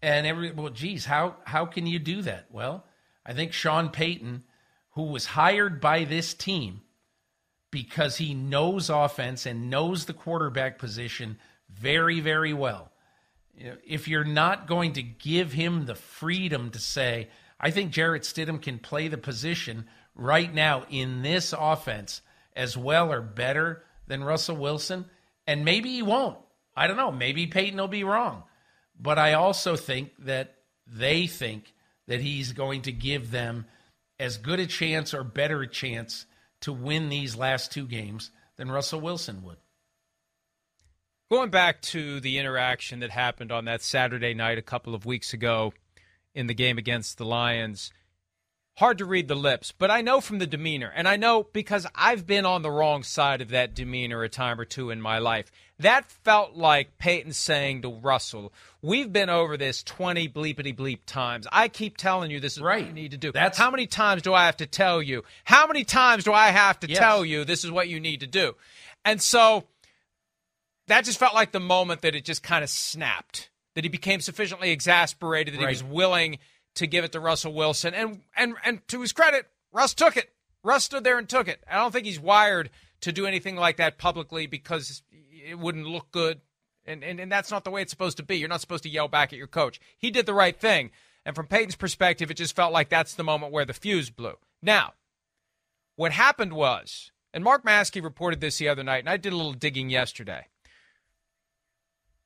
and 0.00 0.26
every 0.26 0.52
well, 0.52 0.70
geez, 0.70 1.04
how 1.04 1.36
how 1.44 1.66
can 1.66 1.86
you 1.86 1.98
do 1.98 2.22
that? 2.22 2.46
Well, 2.50 2.84
I 3.26 3.32
think 3.32 3.52
Sean 3.52 3.88
Payton, 3.88 4.44
who 4.90 5.04
was 5.04 5.26
hired 5.26 5.80
by 5.80 6.04
this 6.04 6.34
team 6.34 6.82
because 7.70 8.18
he 8.18 8.34
knows 8.34 8.88
offense 8.88 9.46
and 9.46 9.68
knows 9.68 10.04
the 10.04 10.12
quarterback 10.12 10.78
position 10.78 11.38
very 11.68 12.20
very 12.20 12.52
well. 12.52 12.92
If 13.56 14.06
you're 14.08 14.24
not 14.24 14.66
going 14.66 14.92
to 14.94 15.02
give 15.02 15.52
him 15.52 15.86
the 15.86 15.94
freedom 15.94 16.70
to 16.70 16.78
say, 16.78 17.28
I 17.58 17.70
think 17.70 17.92
Jarrett 17.92 18.22
Stidham 18.22 18.60
can 18.60 18.78
play 18.78 19.08
the 19.08 19.18
position 19.18 19.86
right 20.14 20.52
now 20.52 20.84
in 20.90 21.22
this 21.22 21.52
offense 21.56 22.20
as 22.56 22.76
well 22.76 23.12
or 23.12 23.20
better 23.20 23.82
than 24.06 24.24
Russell 24.24 24.56
Wilson. 24.56 25.06
And 25.46 25.64
maybe 25.64 25.90
he 25.90 26.02
won't. 26.02 26.38
I 26.76 26.86
don't 26.86 26.96
know. 26.96 27.12
Maybe 27.12 27.46
Peyton 27.46 27.78
will 27.78 27.88
be 27.88 28.04
wrong. 28.04 28.44
But 28.98 29.18
I 29.18 29.34
also 29.34 29.76
think 29.76 30.12
that 30.20 30.54
they 30.86 31.26
think 31.26 31.72
that 32.06 32.20
he's 32.20 32.52
going 32.52 32.82
to 32.82 32.92
give 32.92 33.30
them 33.30 33.66
as 34.18 34.36
good 34.36 34.60
a 34.60 34.66
chance 34.66 35.14
or 35.14 35.24
better 35.24 35.62
a 35.62 35.68
chance 35.68 36.26
to 36.60 36.72
win 36.72 37.08
these 37.08 37.36
last 37.36 37.72
two 37.72 37.86
games 37.86 38.30
than 38.56 38.70
Russell 38.70 39.00
Wilson 39.00 39.42
would. 39.42 39.56
Going 41.30 41.50
back 41.50 41.82
to 41.82 42.20
the 42.20 42.38
interaction 42.38 43.00
that 43.00 43.10
happened 43.10 43.50
on 43.50 43.64
that 43.64 43.82
Saturday 43.82 44.34
night 44.34 44.58
a 44.58 44.62
couple 44.62 44.94
of 44.94 45.06
weeks 45.06 45.32
ago 45.32 45.72
in 46.34 46.46
the 46.46 46.54
game 46.54 46.78
against 46.78 47.18
the 47.18 47.24
Lions 47.24 47.92
hard 48.76 48.98
to 48.98 49.04
read 49.04 49.28
the 49.28 49.36
lips, 49.36 49.72
but 49.72 49.90
I 49.90 50.00
know 50.00 50.20
from 50.20 50.38
the 50.38 50.46
demeanor, 50.46 50.92
and 50.94 51.06
I 51.06 51.16
know 51.16 51.44
because 51.52 51.86
I've 51.94 52.26
been 52.26 52.44
on 52.44 52.62
the 52.62 52.70
wrong 52.70 53.02
side 53.04 53.40
of 53.40 53.50
that 53.50 53.74
demeanor 53.74 54.24
a 54.24 54.28
time 54.28 54.60
or 54.60 54.64
two 54.64 54.90
in 54.90 55.00
my 55.00 55.18
life. 55.18 55.50
That 55.78 56.10
felt 56.10 56.54
like 56.54 56.98
Peyton 56.98 57.32
saying 57.32 57.82
to 57.82 57.88
Russell, 57.88 58.52
We've 58.82 59.12
been 59.12 59.30
over 59.30 59.56
this 59.56 59.82
20 59.82 60.28
bleepity 60.28 60.74
bleep 60.74 61.00
times. 61.06 61.46
I 61.50 61.68
keep 61.68 61.96
telling 61.96 62.30
you 62.30 62.40
this 62.40 62.56
is 62.56 62.62
right. 62.62 62.80
what 62.80 62.88
you 62.88 62.94
need 62.94 63.12
to 63.12 63.16
do. 63.16 63.32
That's 63.32 63.58
how 63.58 63.70
many 63.70 63.86
times 63.86 64.22
do 64.22 64.34
I 64.34 64.46
have 64.46 64.56
to 64.58 64.66
tell 64.66 65.02
you? 65.02 65.22
How 65.44 65.66
many 65.66 65.84
times 65.84 66.24
do 66.24 66.32
I 66.32 66.48
have 66.48 66.78
to 66.80 66.88
yes. 66.88 66.98
tell 66.98 67.24
you 67.24 67.44
this 67.44 67.64
is 67.64 67.70
what 67.70 67.88
you 67.88 67.98
need 67.98 68.20
to 68.20 68.26
do? 68.26 68.54
And 69.04 69.22
so 69.22 69.64
that 70.86 71.04
just 71.04 71.18
felt 71.18 71.34
like 71.34 71.52
the 71.52 71.60
moment 71.60 72.02
that 72.02 72.14
it 72.14 72.24
just 72.24 72.42
kind 72.42 72.62
of 72.62 72.70
snapped, 72.70 73.50
that 73.74 73.84
he 73.84 73.90
became 73.90 74.20
sufficiently 74.20 74.70
exasperated 74.70 75.54
that 75.54 75.58
right. 75.58 75.76
he 75.76 75.82
was 75.82 75.84
willing– 75.84 76.38
to 76.74 76.86
give 76.86 77.04
it 77.04 77.12
to 77.12 77.20
Russell 77.20 77.52
Wilson. 77.52 77.94
And 77.94 78.22
and 78.36 78.54
and 78.64 78.86
to 78.88 79.00
his 79.00 79.12
credit, 79.12 79.46
Russ 79.72 79.94
took 79.94 80.16
it. 80.16 80.30
Russ 80.62 80.84
stood 80.84 81.04
there 81.04 81.18
and 81.18 81.28
took 81.28 81.48
it. 81.48 81.62
I 81.70 81.76
don't 81.76 81.92
think 81.92 82.06
he's 82.06 82.20
wired 82.20 82.70
to 83.02 83.12
do 83.12 83.26
anything 83.26 83.56
like 83.56 83.76
that 83.76 83.98
publicly 83.98 84.46
because 84.46 85.02
it 85.10 85.58
wouldn't 85.58 85.86
look 85.86 86.10
good. 86.10 86.40
And, 86.86 87.04
and, 87.04 87.20
and 87.20 87.30
that's 87.30 87.50
not 87.50 87.64
the 87.64 87.70
way 87.70 87.82
it's 87.82 87.90
supposed 87.90 88.16
to 88.16 88.22
be. 88.22 88.36
You're 88.36 88.48
not 88.48 88.60
supposed 88.60 88.82
to 88.84 88.88
yell 88.88 89.08
back 89.08 89.32
at 89.32 89.38
your 89.38 89.46
coach. 89.46 89.80
He 89.98 90.10
did 90.10 90.26
the 90.26 90.34
right 90.34 90.58
thing. 90.58 90.90
And 91.24 91.34
from 91.34 91.46
Peyton's 91.46 91.76
perspective, 91.76 92.30
it 92.30 92.36
just 92.36 92.56
felt 92.56 92.72
like 92.72 92.88
that's 92.88 93.14
the 93.14 93.24
moment 93.24 93.52
where 93.52 93.64
the 93.64 93.72
fuse 93.72 94.10
blew. 94.10 94.34
Now, 94.62 94.92
what 95.96 96.12
happened 96.12 96.52
was, 96.52 97.10
and 97.32 97.42
Mark 97.42 97.64
Maske 97.64 98.02
reported 98.02 98.40
this 98.40 98.58
the 98.58 98.68
other 98.68 98.82
night, 98.82 99.00
and 99.00 99.08
I 99.08 99.16
did 99.16 99.32
a 99.32 99.36
little 99.36 99.54
digging 99.54 99.90
yesterday. 99.90 100.48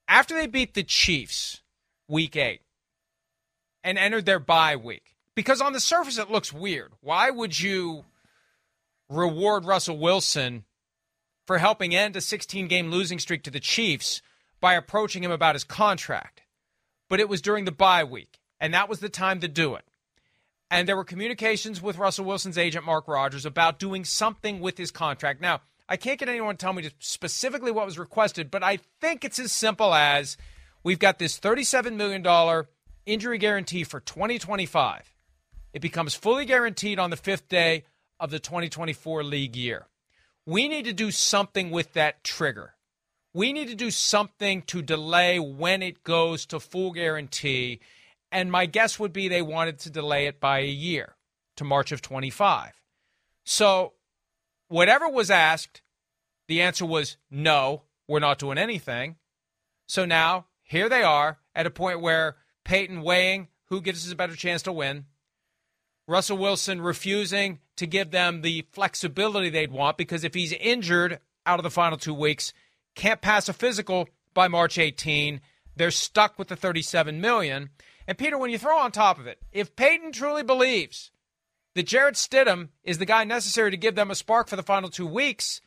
After 0.08 0.34
they 0.34 0.46
beat 0.46 0.74
the 0.74 0.82
Chiefs 0.82 1.62
week 2.08 2.36
eight, 2.36 2.62
and 3.88 3.96
entered 3.96 4.26
their 4.26 4.38
bye 4.38 4.76
week. 4.76 5.16
Because 5.34 5.62
on 5.62 5.72
the 5.72 5.80
surface, 5.80 6.18
it 6.18 6.30
looks 6.30 6.52
weird. 6.52 6.92
Why 7.00 7.30
would 7.30 7.58
you 7.58 8.04
reward 9.08 9.64
Russell 9.64 9.96
Wilson 9.96 10.64
for 11.46 11.56
helping 11.56 11.94
end 11.94 12.14
a 12.14 12.20
16 12.20 12.68
game 12.68 12.90
losing 12.90 13.18
streak 13.18 13.42
to 13.44 13.50
the 13.50 13.60
Chiefs 13.60 14.20
by 14.60 14.74
approaching 14.74 15.24
him 15.24 15.30
about 15.30 15.54
his 15.54 15.64
contract? 15.64 16.42
But 17.08 17.18
it 17.18 17.30
was 17.30 17.40
during 17.40 17.64
the 17.64 17.72
bye 17.72 18.04
week, 18.04 18.40
and 18.60 18.74
that 18.74 18.90
was 18.90 19.00
the 19.00 19.08
time 19.08 19.40
to 19.40 19.48
do 19.48 19.74
it. 19.74 19.86
And 20.70 20.86
there 20.86 20.96
were 20.96 21.02
communications 21.02 21.80
with 21.80 21.96
Russell 21.96 22.26
Wilson's 22.26 22.58
agent, 22.58 22.84
Mark 22.84 23.08
Rodgers, 23.08 23.46
about 23.46 23.78
doing 23.78 24.04
something 24.04 24.60
with 24.60 24.76
his 24.76 24.90
contract. 24.90 25.40
Now, 25.40 25.62
I 25.88 25.96
can't 25.96 26.20
get 26.20 26.28
anyone 26.28 26.58
to 26.58 26.62
tell 26.62 26.74
me 26.74 26.90
specifically 26.98 27.70
what 27.70 27.86
was 27.86 27.98
requested, 27.98 28.50
but 28.50 28.62
I 28.62 28.80
think 29.00 29.24
it's 29.24 29.38
as 29.38 29.50
simple 29.50 29.94
as 29.94 30.36
we've 30.84 30.98
got 30.98 31.18
this 31.18 31.40
$37 31.40 31.94
million 31.94 32.22
injury 33.08 33.38
guarantee 33.38 33.84
for 33.84 34.00
2025. 34.00 35.14
It 35.72 35.80
becomes 35.80 36.14
fully 36.14 36.44
guaranteed 36.44 36.98
on 36.98 37.10
the 37.10 37.16
fifth 37.16 37.48
day 37.48 37.84
of 38.20 38.30
the 38.30 38.38
2024 38.38 39.24
league 39.24 39.56
year. 39.56 39.86
We 40.46 40.68
need 40.68 40.84
to 40.84 40.92
do 40.92 41.10
something 41.10 41.70
with 41.70 41.92
that 41.94 42.24
trigger. 42.24 42.74
We 43.34 43.52
need 43.52 43.68
to 43.68 43.74
do 43.74 43.90
something 43.90 44.62
to 44.62 44.82
delay 44.82 45.38
when 45.38 45.82
it 45.82 46.02
goes 46.04 46.46
to 46.46 46.60
full 46.60 46.92
guarantee. 46.92 47.80
And 48.32 48.50
my 48.50 48.66
guess 48.66 48.98
would 48.98 49.12
be 49.12 49.28
they 49.28 49.42
wanted 49.42 49.78
to 49.80 49.90
delay 49.90 50.26
it 50.26 50.40
by 50.40 50.60
a 50.60 50.66
year 50.66 51.16
to 51.56 51.64
March 51.64 51.92
of 51.92 52.02
25. 52.02 52.72
So, 53.44 53.94
whatever 54.68 55.08
was 55.08 55.30
asked, 55.30 55.82
the 56.46 56.60
answer 56.62 56.86
was 56.86 57.16
no, 57.30 57.82
we're 58.06 58.20
not 58.20 58.38
doing 58.38 58.58
anything. 58.58 59.16
So 59.86 60.04
now, 60.04 60.46
here 60.62 60.88
they 60.88 61.02
are 61.02 61.38
at 61.54 61.66
a 61.66 61.70
point 61.70 62.00
where 62.00 62.36
Payton 62.68 63.00
weighing 63.00 63.48
who 63.70 63.80
gives 63.80 64.06
us 64.06 64.12
a 64.12 64.16
better 64.16 64.36
chance 64.36 64.60
to 64.62 64.72
win. 64.72 65.06
Russell 66.06 66.36
Wilson 66.36 66.82
refusing 66.82 67.60
to 67.76 67.86
give 67.86 68.10
them 68.10 68.42
the 68.42 68.66
flexibility 68.72 69.48
they'd 69.48 69.72
want 69.72 69.96
because 69.96 70.22
if 70.22 70.34
he's 70.34 70.52
injured 70.52 71.18
out 71.46 71.58
of 71.58 71.62
the 71.62 71.70
final 71.70 71.96
two 71.96 72.12
weeks, 72.12 72.52
can't 72.94 73.22
pass 73.22 73.48
a 73.48 73.54
physical 73.54 74.06
by 74.34 74.48
March 74.48 74.76
18, 74.76 75.40
They're 75.76 75.90
stuck 75.90 76.38
with 76.38 76.48
the 76.48 76.56
37 76.56 77.22
million. 77.22 77.70
And 78.06 78.18
Peter, 78.18 78.36
when 78.36 78.50
you 78.50 78.58
throw 78.58 78.78
on 78.78 78.92
top 78.92 79.18
of 79.18 79.26
it, 79.26 79.38
if 79.50 79.74
Peyton 79.74 80.12
truly 80.12 80.42
believes 80.42 81.10
that 81.74 81.86
Jarrett 81.86 82.16
Stidham 82.16 82.68
is 82.84 82.98
the 82.98 83.06
guy 83.06 83.24
necessary 83.24 83.70
to 83.70 83.78
give 83.78 83.94
them 83.94 84.10
a 84.10 84.14
spark 84.14 84.46
for 84.46 84.56
the 84.56 84.62
final 84.62 84.90
two 84.90 85.06
weeks, 85.06 85.62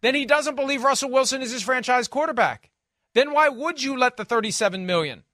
then 0.00 0.14
he 0.14 0.24
doesn't 0.24 0.56
believe 0.56 0.84
Russell 0.84 1.10
Wilson 1.10 1.42
is 1.42 1.52
his 1.52 1.62
franchise 1.62 2.08
quarterback. 2.08 2.70
Then 3.12 3.34
why 3.34 3.50
would 3.50 3.82
you 3.82 3.98
let 3.98 4.16
the 4.16 4.24
37 4.24 4.86
million 4.86 5.24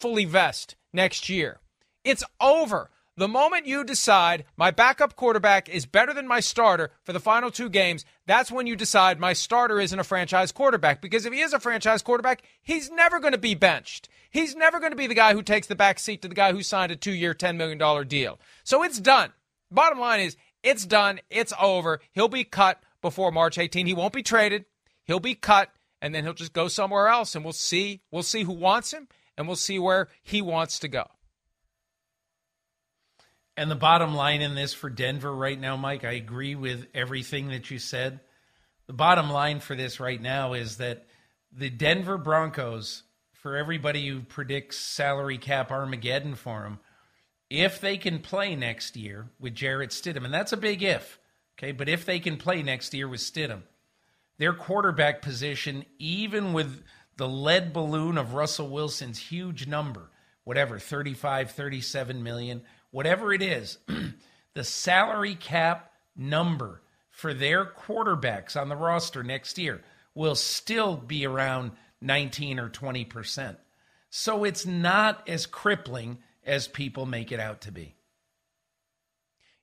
fully 0.00 0.24
vest 0.24 0.76
next 0.92 1.28
year? 1.28 1.60
It's 2.04 2.24
over. 2.40 2.90
The 3.16 3.28
moment 3.28 3.66
you 3.66 3.84
decide 3.84 4.44
my 4.56 4.70
backup 4.70 5.14
quarterback 5.14 5.68
is 5.68 5.84
better 5.84 6.14
than 6.14 6.26
my 6.26 6.40
starter 6.40 6.90
for 7.04 7.12
the 7.12 7.20
final 7.20 7.50
two 7.50 7.68
games, 7.68 8.06
that's 8.26 8.50
when 8.50 8.66
you 8.66 8.76
decide 8.76 9.20
my 9.20 9.34
starter 9.34 9.78
isn't 9.78 9.98
a 9.98 10.04
franchise 10.04 10.52
quarterback. 10.52 11.02
Because 11.02 11.26
if 11.26 11.32
he 11.32 11.40
is 11.40 11.52
a 11.52 11.60
franchise 11.60 12.00
quarterback, 12.00 12.42
he's 12.62 12.90
never 12.90 13.20
going 13.20 13.32
to 13.32 13.38
be 13.38 13.54
benched. 13.54 14.08
He's 14.30 14.56
never 14.56 14.80
going 14.80 14.92
to 14.92 14.96
be 14.96 15.06
the 15.06 15.14
guy 15.14 15.34
who 15.34 15.42
takes 15.42 15.66
the 15.66 15.74
back 15.74 15.98
seat 15.98 16.22
to 16.22 16.28
the 16.28 16.34
guy 16.34 16.52
who 16.52 16.62
signed 16.62 16.92
a 16.92 16.96
two 16.96 17.12
year, 17.12 17.34
$10 17.34 17.56
million 17.56 18.08
deal. 18.08 18.40
So 18.64 18.82
it's 18.82 18.98
done. 18.98 19.32
Bottom 19.70 20.00
line 20.00 20.20
is, 20.20 20.36
it's 20.62 20.86
done. 20.86 21.20
It's 21.28 21.52
over. 21.60 22.00
He'll 22.12 22.28
be 22.28 22.44
cut 22.44 22.82
before 23.02 23.32
March 23.32 23.58
18. 23.58 23.86
He 23.86 23.94
won't 23.94 24.12
be 24.12 24.22
traded. 24.22 24.64
He'll 25.04 25.20
be 25.20 25.34
cut, 25.34 25.70
and 26.00 26.14
then 26.14 26.24
he'll 26.24 26.32
just 26.32 26.52
go 26.52 26.68
somewhere 26.68 27.08
else, 27.08 27.34
and 27.34 27.44
we'll 27.44 27.52
see. 27.52 28.00
We'll 28.10 28.22
see 28.22 28.44
who 28.44 28.52
wants 28.52 28.92
him, 28.92 29.08
and 29.40 29.48
we'll 29.48 29.56
see 29.56 29.78
where 29.78 30.08
he 30.22 30.42
wants 30.42 30.80
to 30.80 30.88
go. 30.88 31.04
And 33.56 33.70
the 33.70 33.74
bottom 33.74 34.14
line 34.14 34.42
in 34.42 34.54
this 34.54 34.74
for 34.74 34.90
Denver 34.90 35.34
right 35.34 35.58
now, 35.58 35.76
Mike, 35.76 36.04
I 36.04 36.12
agree 36.12 36.54
with 36.54 36.86
everything 36.92 37.48
that 37.48 37.70
you 37.70 37.78
said. 37.78 38.20
The 38.86 38.92
bottom 38.92 39.30
line 39.30 39.60
for 39.60 39.74
this 39.74 39.98
right 39.98 40.20
now 40.20 40.52
is 40.52 40.76
that 40.76 41.06
the 41.50 41.70
Denver 41.70 42.18
Broncos, 42.18 43.02
for 43.32 43.56
everybody 43.56 44.06
who 44.06 44.20
predicts 44.20 44.76
salary 44.76 45.38
cap 45.38 45.72
Armageddon 45.72 46.34
for 46.34 46.60
them, 46.60 46.78
if 47.48 47.80
they 47.80 47.96
can 47.96 48.18
play 48.18 48.54
next 48.54 48.94
year 48.94 49.30
with 49.40 49.54
Jarrett 49.54 49.90
Stidham, 49.90 50.26
and 50.26 50.34
that's 50.34 50.52
a 50.52 50.58
big 50.58 50.82
if, 50.82 51.18
okay, 51.58 51.72
but 51.72 51.88
if 51.88 52.04
they 52.04 52.20
can 52.20 52.36
play 52.36 52.62
next 52.62 52.92
year 52.92 53.08
with 53.08 53.20
Stidham, 53.20 53.62
their 54.36 54.52
quarterback 54.52 55.22
position, 55.22 55.86
even 55.98 56.52
with 56.52 56.82
the 57.20 57.28
lead 57.28 57.74
balloon 57.74 58.16
of 58.16 58.32
Russell 58.32 58.70
Wilson's 58.70 59.18
huge 59.18 59.66
number, 59.66 60.08
whatever, 60.44 60.78
35, 60.78 61.50
37 61.50 62.22
million, 62.22 62.62
whatever 62.90 63.34
it 63.34 63.42
is, 63.42 63.76
the 64.54 64.64
salary 64.64 65.34
cap 65.34 65.92
number 66.16 66.80
for 67.10 67.34
their 67.34 67.66
quarterbacks 67.66 68.58
on 68.58 68.70
the 68.70 68.74
roster 68.74 69.22
next 69.22 69.58
year 69.58 69.82
will 70.14 70.34
still 70.34 70.96
be 70.96 71.26
around 71.26 71.72
19 72.00 72.58
or 72.58 72.70
20%. 72.70 73.58
So 74.08 74.44
it's 74.44 74.64
not 74.64 75.28
as 75.28 75.44
crippling 75.44 76.20
as 76.42 76.68
people 76.68 77.04
make 77.04 77.32
it 77.32 77.38
out 77.38 77.60
to 77.60 77.70
be. 77.70 77.96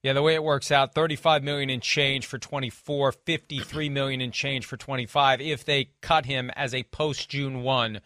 Yeah, 0.08 0.14
the 0.14 0.22
way 0.22 0.36
it 0.36 0.43
works 0.43 0.72
out, 0.72 0.93
35 0.93 1.43
million 1.43 1.70
in 1.70 1.82
change 1.82 2.28
for 2.28 2.38
24, 2.38 3.12
53 3.12 3.89
million 3.89 4.22
in 4.22 4.32
change 4.32 4.66
for 4.66 4.78
25 4.78 5.41
if 5.41 5.66
they 5.66 5.89
cut 5.99 6.26
him 6.26 6.49
as 6.55 6.74
a 6.74 6.84
post 6.84 7.28
June 7.28 7.62
1 7.62 7.99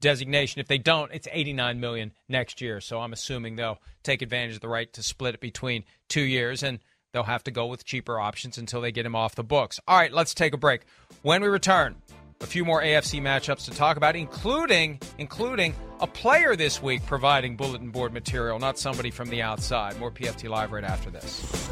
designation. 0.00 0.60
If 0.60 0.68
they 0.68 0.78
don't, 0.78 1.10
it's 1.12 1.26
89 1.28 1.80
million 1.80 2.12
next 2.28 2.60
year. 2.60 2.80
So 2.80 3.00
I'm 3.00 3.12
assuming 3.12 3.56
they'll 3.56 3.80
take 4.04 4.22
advantage 4.22 4.54
of 4.54 4.60
the 4.60 4.68
right 4.68 4.92
to 4.92 5.02
split 5.02 5.34
it 5.34 5.40
between 5.40 5.82
two 6.08 6.20
years 6.20 6.62
and 6.62 6.78
they'll 7.12 7.24
have 7.24 7.42
to 7.42 7.50
go 7.50 7.66
with 7.66 7.84
cheaper 7.84 8.20
options 8.20 8.56
until 8.56 8.80
they 8.80 8.92
get 8.92 9.04
him 9.04 9.16
off 9.16 9.34
the 9.34 9.42
books. 9.42 9.80
All 9.88 9.98
right, 9.98 10.12
let's 10.12 10.34
take 10.34 10.54
a 10.54 10.56
break. 10.56 10.82
When 11.22 11.42
we 11.42 11.48
return, 11.48 11.96
a 12.40 12.46
few 12.46 12.64
more 12.64 12.82
AFC 12.82 13.20
matchups 13.20 13.66
to 13.66 13.70
talk 13.70 13.96
about, 13.96 14.16
including 14.16 14.98
including 15.18 15.74
a 16.00 16.06
player 16.06 16.56
this 16.56 16.82
week 16.82 17.04
providing 17.04 17.56
bulletin 17.56 17.90
board 17.90 18.12
material, 18.12 18.58
not 18.58 18.78
somebody 18.78 19.10
from 19.10 19.28
the 19.28 19.42
outside. 19.42 19.98
More 20.00 20.10
PFT 20.10 20.48
Live 20.48 20.72
right 20.72 20.84
after 20.84 21.10
this. 21.10 21.68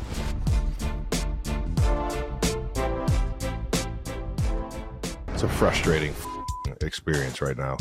It's 5.29 5.43
a 5.43 5.49
frustrating 5.49 6.15
experience 6.83 7.41
right 7.41 7.57
now. 7.57 7.79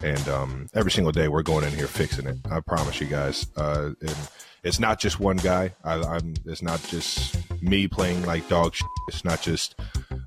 And 0.00 0.26
um, 0.28 0.66
every 0.74 0.90
single 0.90 1.12
day 1.12 1.28
we're 1.28 1.42
going 1.42 1.64
in 1.64 1.72
here 1.72 1.86
fixing 1.86 2.26
it. 2.26 2.38
I 2.50 2.60
promise 2.60 3.00
you 3.00 3.06
guys. 3.06 3.46
Uh, 3.56 3.90
and 4.00 4.16
it's 4.62 4.80
not 4.80 4.98
just 4.98 5.20
one 5.20 5.36
guy. 5.36 5.74
I, 5.84 6.20
It's 6.46 6.62
not 6.62 6.82
just 6.84 7.36
me 7.60 7.86
playing 7.86 8.24
like 8.24 8.48
dog. 8.48 8.74
Shit. 8.74 8.86
It's 9.08 9.24
not 9.24 9.42
just 9.42 9.74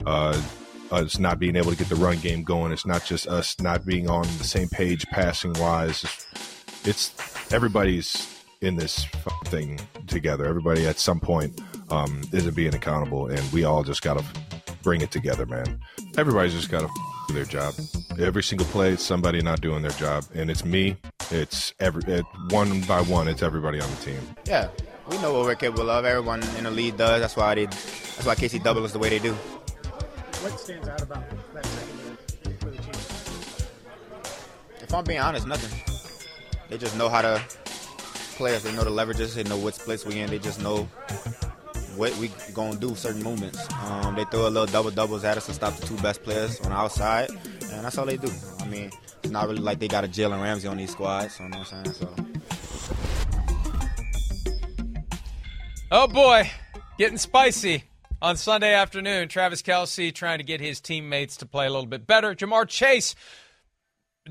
uh, 0.05 0.39
us 0.93 1.19
not 1.19 1.39
being 1.39 1.55
able 1.55 1.71
to 1.71 1.77
get 1.77 1.89
the 1.89 1.95
run 1.95 2.19
game 2.19 2.43
going. 2.43 2.71
It's 2.71 2.85
not 2.85 3.03
just 3.03 3.27
us 3.27 3.59
not 3.59 3.85
being 3.85 4.09
on 4.09 4.23
the 4.37 4.43
same 4.43 4.69
page 4.69 5.05
passing 5.07 5.53
wise. 5.53 6.05
It's, 6.85 7.13
everybody's 7.51 8.41
in 8.61 8.77
this 8.77 9.05
thing 9.45 9.79
together. 10.07 10.45
Everybody 10.45 10.87
at 10.87 10.99
some 10.99 11.19
point 11.19 11.59
um, 11.89 12.21
isn't 12.31 12.55
being 12.55 12.73
accountable, 12.73 13.27
and 13.27 13.51
we 13.51 13.63
all 13.63 13.83
just 13.83 14.01
got 14.01 14.17
to 14.17 14.25
bring 14.83 15.01
it 15.01 15.11
together, 15.11 15.45
man. 15.45 15.79
Everybody's 16.17 16.53
just 16.53 16.69
got 16.69 16.81
to 16.81 16.89
do 17.27 17.33
their 17.33 17.45
job. 17.45 17.73
Every 18.19 18.43
single 18.43 18.67
play, 18.67 18.93
it's 18.93 19.03
somebody 19.03 19.41
not 19.41 19.61
doing 19.61 19.81
their 19.81 19.91
job, 19.91 20.25
and 20.33 20.49
it's 20.49 20.63
me. 20.63 20.97
It's 21.31 21.73
every 21.79 22.03
it, 22.11 22.25
one 22.49 22.81
by 22.81 23.01
one. 23.01 23.27
It's 23.27 23.41
everybody 23.43 23.79
on 23.79 23.89
the 23.89 23.97
team. 23.97 24.19
Yeah, 24.45 24.69
we 25.09 25.17
know 25.19 25.33
what 25.33 25.43
we're 25.43 25.55
capable 25.55 25.89
of. 25.89 26.05
Everyone 26.05 26.43
in 26.57 26.65
the 26.65 26.71
league 26.71 26.97
does. 26.97 27.21
That's 27.21 27.35
why 27.35 27.55
they. 27.55 27.65
That's 27.65 28.25
why 28.25 28.35
KC 28.35 28.63
double 28.63 28.85
is 28.85 28.93
the 28.93 28.99
way 28.99 29.09
they 29.09 29.19
do. 29.19 29.35
What 30.43 30.59
stands 30.59 30.89
out 30.89 31.01
about 31.01 31.23
that 31.53 31.65
secondary 31.65 32.57
for 32.57 32.69
the 32.69 32.77
team? 32.77 32.91
If 34.81 34.93
I'm 34.93 35.05
being 35.05 35.21
honest, 35.21 35.47
nothing. 35.47 35.71
They 36.67 36.77
just 36.77 36.97
know 36.97 37.07
how 37.07 37.21
to 37.21 37.41
play 38.35 38.53
us. 38.53 38.63
They 38.63 38.73
know 38.75 38.83
the 38.83 38.89
leverages. 38.89 39.35
They 39.35 39.43
know 39.43 39.55
what 39.55 39.73
splits 39.75 40.05
we 40.05 40.19
in. 40.19 40.29
They 40.29 40.39
just 40.39 40.61
know 40.61 40.83
what 41.95 42.13
we 42.17 42.29
gonna 42.53 42.75
do 42.77 42.93
certain 42.93 43.23
movements. 43.23 43.65
Um, 43.85 44.15
they 44.15 44.25
throw 44.25 44.45
a 44.45 44.49
little 44.49 44.65
double 44.65 44.91
doubles 44.91 45.23
at 45.23 45.37
us 45.37 45.45
to 45.45 45.53
stop 45.53 45.75
the 45.77 45.87
two 45.87 45.95
best 46.01 46.23
players 46.23 46.59
on 46.59 46.71
the 46.71 46.75
outside, 46.75 47.29
and 47.29 47.85
that's 47.85 47.97
all 47.97 48.05
they 48.05 48.17
do. 48.17 48.29
I 48.59 48.67
mean, 48.67 48.91
it's 49.23 49.31
not 49.31 49.47
really 49.47 49.61
like 49.61 49.79
they 49.79 49.87
got 49.87 50.03
a 50.03 50.09
Jalen 50.09 50.41
Ramsey 50.41 50.67
on 50.67 50.75
these 50.75 50.91
squads. 50.91 51.39
You 51.39 51.47
know 51.47 51.59
what 51.59 51.73
I'm 51.73 51.85
saying? 51.85 51.95
So. 51.95 52.15
Oh 55.89 56.07
boy, 56.07 56.51
getting 56.97 57.17
spicy 57.17 57.85
on 58.23 58.37
Sunday 58.37 58.73
afternoon. 58.73 59.27
Travis 59.27 59.61
Kelce 59.61 60.15
trying 60.15 60.37
to 60.37 60.45
get 60.45 60.61
his 60.61 60.79
teammates 60.79 61.35
to 61.37 61.45
play 61.45 61.67
a 61.67 61.69
little 61.69 61.85
bit 61.85 62.07
better. 62.07 62.33
Ja'Marr 62.33 62.67
Chase 62.67 63.15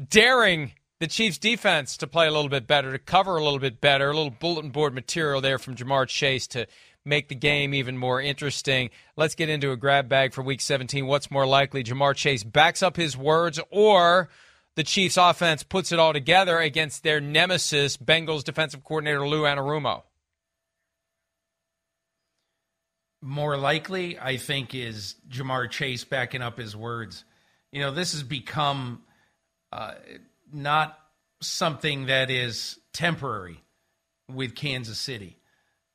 daring 0.09 0.72
the 0.99 1.07
Chiefs 1.07 1.36
defense 1.36 1.99
to 1.99 2.07
play 2.07 2.26
a 2.26 2.30
little 2.30 2.49
bit 2.49 2.66
better, 2.66 2.90
to 2.90 2.99
cover 2.99 3.36
a 3.36 3.45
little 3.45 3.59
bit 3.59 3.82
better. 3.82 4.11
A 4.11 4.16
little 4.16 4.30
bulletin 4.30 4.70
board 4.70 4.95
material 4.95 5.43
there 5.43 5.59
from 5.59 5.76
Ja'Marr 5.76 6.09
Chase 6.09 6.47
to 6.49 6.66
make 7.05 7.28
the 7.28 7.34
game 7.34 7.74
even 7.74 7.99
more 7.99 8.18
interesting. 8.18 8.88
Let's 9.14 9.34
get 9.34 9.51
into 9.51 9.72
a 9.72 9.76
grab 9.76 10.09
bag 10.09 10.32
for 10.32 10.40
week 10.40 10.62
17. 10.62 11.07
What's 11.07 11.30
more 11.30 11.47
likely? 11.47 11.84
Ja'Marr 11.84 12.16
Chase 12.16 12.45
backs 12.45 12.82
up 12.82 12.97
his 12.97 13.14
words 13.14 13.61
or 13.70 14.30
the 14.74 14.84
Chiefs 14.84 15.18
offense 15.18 15.64
puts 15.64 15.93
it 15.93 15.99
all 15.99 16.14
together 16.14 16.59
against 16.59 17.03
their 17.03 17.20
nemesis, 17.20 17.99
Bengals 17.99 18.43
defensive 18.43 18.82
coordinator 18.82 19.28
Lou 19.28 19.43
Anarumo? 19.43 20.05
More 23.23 23.57
likely, 23.57 24.18
I 24.18 24.37
think, 24.37 24.75
is 24.75 25.14
Ja'Marr 25.31 25.70
Chase 25.70 26.05
backing 26.05 26.43
up 26.43 26.59
his 26.59 26.77
words. 26.77 27.25
You 27.70 27.81
know, 27.81 27.93
this 27.93 28.12
has 28.12 28.25
become 28.25 29.03
uh, 29.70 29.95
not 30.53 30.99
something 31.41 32.07
that 32.07 32.31
is 32.31 32.79
temporary 32.93 33.62
with 34.29 34.55
Kansas 34.55 34.99
City. 34.99 35.39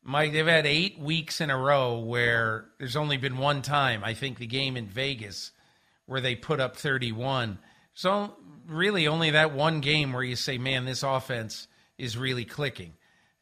Mike, 0.03 0.31
they've 0.31 0.47
had 0.47 0.65
eight 0.65 0.97
weeks 0.97 1.41
in 1.41 1.49
a 1.49 1.57
row 1.57 1.99
where 1.99 2.65
there's 2.79 2.95
only 2.95 3.17
been 3.17 3.37
one 3.37 3.61
time, 3.61 4.03
I 4.03 4.13
think 4.13 4.37
the 4.37 4.47
game 4.47 4.77
in 4.77 4.87
Vegas, 4.87 5.51
where 6.05 6.21
they 6.21 6.35
put 6.35 6.61
up 6.61 6.77
31. 6.77 7.59
So, 7.93 8.35
really, 8.67 9.07
only 9.07 9.31
that 9.31 9.53
one 9.53 9.81
game 9.81 10.13
where 10.13 10.23
you 10.23 10.37
say, 10.37 10.57
man, 10.57 10.85
this 10.85 11.03
offense 11.03 11.67
is 11.97 12.17
really 12.17 12.45
clicking. 12.45 12.93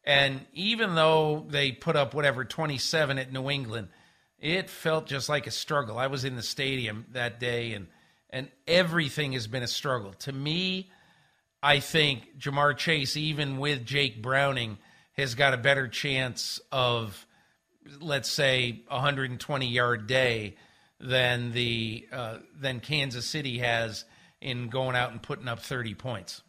And 0.06 0.46
even 0.54 0.96
though 0.96 1.46
they 1.50 1.72
put 1.72 1.96
up 1.96 2.14
whatever, 2.14 2.46
27 2.46 3.18
at 3.18 3.34
New 3.34 3.50
England, 3.50 3.88
it 4.40 4.70
felt 4.70 5.08
just 5.08 5.30
like 5.30 5.48
a 5.48 5.52
struggle. 5.52 5.98
I 5.98 6.08
was 6.08 6.24
in 6.24 6.36
the 6.36 6.44
stadium 6.44 7.06
that 7.14 7.40
day, 7.40 7.74
and, 7.74 7.88
and 8.30 8.50
everything 8.68 9.34
has 9.34 9.48
been 9.48 9.64
a 9.64 9.68
struggle. 9.68 10.14
To 10.20 10.32
me, 10.32 10.92
I 11.64 11.80
think 11.80 12.38
Ja'Marr 12.38 12.78
Chase, 12.78 13.18
even 13.18 13.58
with 13.58 13.86
Jake 13.86 14.22
Browning, 14.22 14.78
has 15.14 15.34
got 15.34 15.56
a 15.56 15.58
better 15.58 15.88
chance 15.88 16.60
of, 16.72 17.26
let's 18.00 18.30
say, 18.30 18.84
120 18.90 19.68
yard 19.68 20.06
day 20.06 20.58
than 21.00 21.52
the 21.52 22.08
uh, 22.12 22.38
than 22.56 22.80
Kansas 22.80 23.26
City 23.26 23.60
has 23.60 24.06
in 24.42 24.68
going 24.68 24.96
out 24.96 25.12
and 25.12 25.22
putting 25.22 25.48
up 25.48 25.60
30 25.60 25.96
points. 25.96 26.42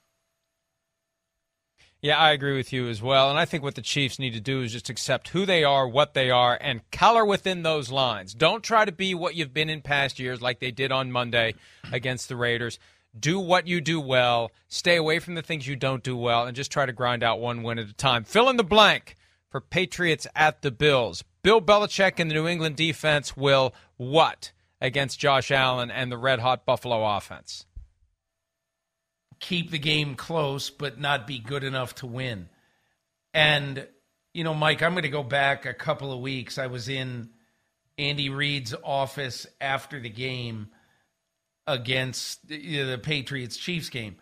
Yeah, 2.03 2.19
I 2.19 2.33
agree 2.33 2.57
with 2.57 2.73
you 2.73 2.89
as 2.89 3.03
well. 3.03 3.31
And 3.31 3.39
I 3.39 3.47
think 3.47 3.65
what 3.65 3.75
the 3.75 3.83
Chiefs 3.83 4.19
need 4.19 4.35
to 4.35 4.41
do 4.41 4.63
is 4.63 4.73
just 4.73 4.91
accept 4.91 5.29
who 5.29 5.45
they 5.47 5.65
are, 5.65 5.89
what 5.89 6.15
they 6.15 6.31
are, 6.31 6.57
and 6.61 6.89
color 6.91 7.25
within 7.25 7.63
those 7.63 7.91
lines. 7.91 8.35
Don't 8.35 8.63
try 8.63 8.85
to 8.85 8.93
be 8.93 9.15
what 9.15 9.35
you've 9.35 9.55
been 9.55 9.71
in 9.71 9.81
past 9.81 10.19
years 10.19 10.41
like 10.41 10.61
they 10.61 10.71
did 10.71 10.93
on 10.93 11.11
Monday 11.11 11.55
against 11.91 12.29
the 12.29 12.37
Raiders. 12.37 12.79
do 13.19 13.39
what 13.41 13.67
you 13.67 13.81
do 13.81 14.01
well, 14.01 14.51
stay 14.69 14.97
away 14.97 15.19
from 15.19 15.35
the 15.35 15.43
things 15.43 15.67
you 15.67 15.77
don't 15.77 16.03
do 16.03 16.17
well, 16.17 16.45
and 16.47 16.57
just 16.57 16.71
try 16.71 16.87
to 16.87 16.93
grind 16.93 17.23
out 17.23 17.41
one 17.41 17.63
win 17.63 17.79
at 17.79 17.89
a 17.89 17.93
time. 17.95 18.25
Fill 18.25 18.49
in 18.49 18.57
the 18.57 18.65
blank 18.65 19.17
for 19.51 19.61
Patriots 19.61 20.27
at 20.35 20.63
the 20.63 20.71
Bills. 20.71 21.25
Bill 21.43 21.61
Belichick 21.61 22.19
and 22.19 22.31
the 22.31 22.35
New 22.35 22.47
England 22.47 22.77
defense 22.77 23.37
will 23.37 23.75
what 23.97 24.53
against 24.81 25.19
Josh 25.19 25.51
Allen 25.51 25.91
and 25.91 26.11
the 26.11 26.19
red 26.19 26.41
hot 26.41 26.67
Buffalo 26.67 27.17
offense? 27.17 27.65
Keep 29.41 29.71
the 29.71 29.79
game 29.79 30.15
close, 30.15 30.71
but 30.71 30.99
not 30.99 31.27
be 31.27 31.39
good 31.39 31.65
enough 31.65 31.95
to 31.97 32.07
win. 32.07 32.49
And, 33.35 33.87
you 34.33 34.45
know, 34.45 34.55
Mike, 34.55 34.83
I'm 34.83 34.93
going 34.93 35.03
to 35.03 35.09
go 35.09 35.23
back 35.23 35.67
a 35.67 35.75
couple 35.75 36.13
of 36.13 36.21
weeks. 36.21 36.59
I 36.59 36.69
was 36.69 36.89
in 36.89 37.31
Andy 37.99 38.31
Reid's 38.31 38.75
office 38.83 39.47
after 39.61 40.01
the 40.01 40.09
game 40.09 40.69
against 41.67 42.47
the, 42.49 42.99
Patriots 43.03 43.57
Chiefs 43.57 43.89
game. 43.89 44.17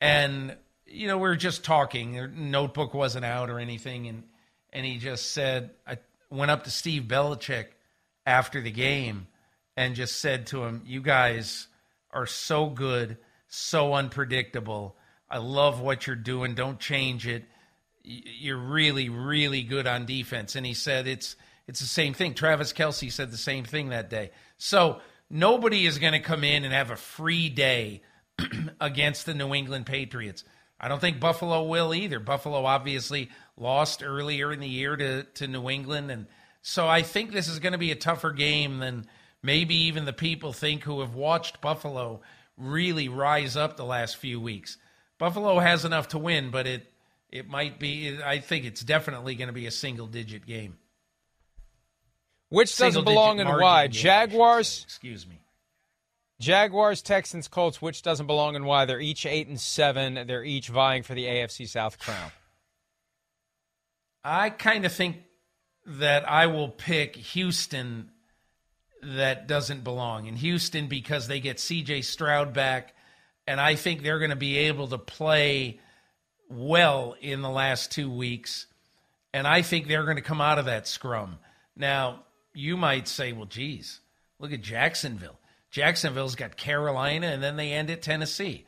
And, 0.00 0.56
you 0.86 1.06
know, 1.06 1.18
we 1.18 1.28
were 1.28 1.36
just 1.36 1.64
talking. 1.64 2.12
Their 2.12 2.28
notebook 2.28 2.94
wasn't 2.94 3.24
out 3.24 3.50
or 3.50 3.58
anything. 3.58 4.08
And, 4.08 4.24
and 4.72 4.86
he 4.86 4.98
just 4.98 5.32
said, 5.32 5.70
I 5.86 5.98
went 6.30 6.50
up 6.50 6.64
to 6.64 6.70
Steve 6.70 7.04
Belichick 7.04 7.66
after 8.26 8.60
the 8.60 8.70
game 8.70 9.26
and 9.76 9.94
just 9.94 10.20
said 10.20 10.46
to 10.48 10.64
him, 10.64 10.82
You 10.86 11.00
guys 11.00 11.68
are 12.12 12.26
so 12.26 12.66
good, 12.66 13.18
so 13.50 13.92
unpredictable. 13.94 14.96
I 15.28 15.38
love 15.38 15.80
what 15.80 16.06
you're 16.06 16.16
doing. 16.16 16.54
Don't 16.54 16.78
change 16.78 17.26
it. 17.26 17.44
You're 18.02 18.56
really, 18.56 19.10
really 19.10 19.62
good 19.62 19.86
on 19.86 20.06
defense. 20.06 20.56
And 20.56 20.64
he 20.64 20.72
said 20.72 21.06
it's 21.06 21.36
it's 21.68 21.80
the 21.80 21.86
same 21.86 22.14
thing. 22.14 22.34
Travis 22.34 22.72
Kelce 22.72 23.12
said 23.12 23.30
the 23.30 23.36
same 23.36 23.64
thing 23.64 23.90
that 23.90 24.08
day. 24.08 24.30
So 24.56 25.00
nobody 25.28 25.86
is 25.86 25.98
going 25.98 26.14
to 26.14 26.20
come 26.20 26.42
in 26.42 26.64
and 26.64 26.72
have 26.72 26.90
a 26.90 26.96
free 26.96 27.48
day 27.48 28.02
against 28.80 29.26
the 29.26 29.34
New 29.34 29.54
England 29.54 29.86
Patriots. 29.86 30.42
I 30.80 30.88
don't 30.88 31.00
think 31.00 31.20
Buffalo 31.20 31.64
will 31.64 31.94
either. 31.94 32.18
Buffalo 32.18 32.64
obviously 32.64 33.28
lost 33.56 34.02
earlier 34.02 34.52
in 34.52 34.60
the 34.60 34.68
year 34.68 34.96
to, 34.96 35.24
to 35.24 35.46
New 35.46 35.68
England. 35.68 36.10
And 36.10 36.26
so 36.62 36.88
I 36.88 37.02
think 37.02 37.32
this 37.32 37.48
is 37.48 37.58
going 37.58 37.72
to 37.72 37.78
be 37.78 37.92
a 37.92 37.96
tougher 37.96 38.32
game 38.32 38.78
than 38.78 39.06
maybe 39.42 39.74
even 39.74 40.06
the 40.06 40.12
people 40.12 40.52
think 40.52 40.82
who 40.82 41.00
have 41.00 41.14
watched 41.14 41.60
Buffalo 41.60 42.22
really 42.56 43.08
rise 43.08 43.56
up 43.56 43.76
the 43.76 43.84
last 43.84 44.16
few 44.16 44.40
weeks. 44.40 44.78
Buffalo 45.18 45.58
has 45.58 45.84
enough 45.84 46.08
to 46.08 46.18
win, 46.18 46.50
but 46.50 46.66
it 46.66 46.92
it 47.30 47.48
might 47.48 47.78
be 47.78 48.18
I 48.24 48.38
think 48.38 48.64
it's 48.64 48.82
definitely 48.82 49.34
going 49.34 49.48
to 49.48 49.54
be 49.54 49.66
a 49.66 49.70
single 49.70 50.06
digit 50.06 50.46
game. 50.46 50.76
Which 52.48 52.76
doesn't 52.76 53.04
belong 53.04 53.40
and 53.40 53.48
why? 53.48 53.86
Jaguars. 53.86 54.82
Excuse 54.84 55.26
me. 55.26 55.40
Jaguars, 56.40 57.00
Texans, 57.00 57.46
Colts. 57.46 57.80
Which 57.80 58.02
doesn't 58.02 58.26
belong 58.26 58.56
and 58.56 58.64
why? 58.64 58.86
They're 58.86 59.00
each 59.00 59.24
eight 59.24 59.46
and 59.46 59.60
seven. 59.60 60.26
They're 60.26 60.44
each 60.44 60.68
vying 60.68 61.04
for 61.04 61.14
the 61.14 61.26
AFC 61.26 61.68
South 61.68 61.98
crown. 61.98 62.32
I 64.24 64.50
kind 64.50 64.84
of 64.84 64.92
think 64.92 65.18
that 65.86 66.28
I 66.28 66.46
will 66.46 66.68
pick 66.68 67.16
Houston. 67.16 68.10
That 69.02 69.48
doesn't 69.48 69.82
belong 69.82 70.26
in 70.26 70.36
Houston 70.36 70.86
because 70.86 71.26
they 71.26 71.40
get 71.40 71.58
C.J. 71.58 72.02
Stroud 72.02 72.52
back, 72.52 72.94
and 73.46 73.60
I 73.60 73.74
think 73.74 74.02
they're 74.02 74.18
going 74.18 74.30
to 74.30 74.36
be 74.36 74.58
able 74.58 74.88
to 74.88 74.98
play 74.98 75.80
well 76.50 77.16
in 77.20 77.40
the 77.40 77.48
last 77.48 77.92
two 77.92 78.10
weeks, 78.10 78.66
and 79.32 79.46
I 79.46 79.62
think 79.62 79.88
they're 79.88 80.04
going 80.04 80.16
to 80.16 80.22
come 80.22 80.40
out 80.40 80.58
of 80.58 80.66
that 80.66 80.86
scrum. 80.86 81.38
Now, 81.76 82.24
you 82.52 82.76
might 82.76 83.08
say, 83.08 83.32
well, 83.32 83.46
geez, 83.46 84.00
look 84.38 84.52
at 84.52 84.60
Jacksonville. 84.60 85.38
Jacksonville's 85.70 86.34
got 86.34 86.56
Carolina 86.56 87.28
and 87.28 87.42
then 87.42 87.56
they 87.56 87.72
end 87.72 87.90
at 87.90 88.02
Tennessee. 88.02 88.66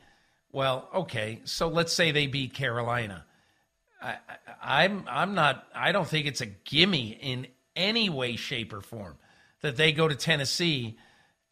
Well, 0.53 0.89
okay, 0.95 1.41
so 1.45 1.68
let's 1.68 1.93
say 1.93 2.12
they 2.12 2.26
beat 2.26 2.55
Carolina. 2.55 3.24
I, 4.01 4.16
I'm 4.62 5.05
I'm 5.09 5.35
not. 5.35 5.66
I 5.74 5.93
don't 5.93 6.07
think 6.07 6.26
it's 6.26 6.41
a 6.41 6.47
gimme 6.47 7.11
in 7.20 7.47
any 7.74 8.11
way, 8.11 8.37
shape, 8.37 8.72
or 8.72 8.80
form 8.80 9.16
that 9.62 9.76
they 9.76 9.92
go 9.92 10.08
to 10.08 10.14
Tennessee 10.14 10.96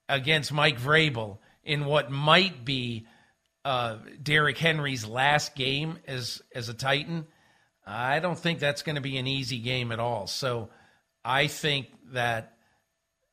against 0.09 0.53
Mike 0.53 0.79
Vrabel 0.79 1.39
in 1.65 1.85
what 1.85 2.11
might 2.11 2.65
be 2.65 3.07
uh, 3.65 3.97
Derrick 4.23 4.59
Henry's 4.59 5.07
last 5.07 5.55
game 5.55 5.99
as 6.07 6.43
as 6.55 6.69
a 6.69 6.75
Titan. 6.75 7.27
I 7.87 8.21
don't 8.21 8.39
think 8.39 8.59
that's 8.59 8.83
going 8.83 8.97
to 8.97 9.01
be 9.01 9.17
an 9.17 9.27
easy 9.27 9.59
game 9.59 9.91
at 9.91 9.99
all. 9.99 10.27
So 10.27 10.71
I 11.25 11.47
think 11.47 11.89
that 12.13 12.57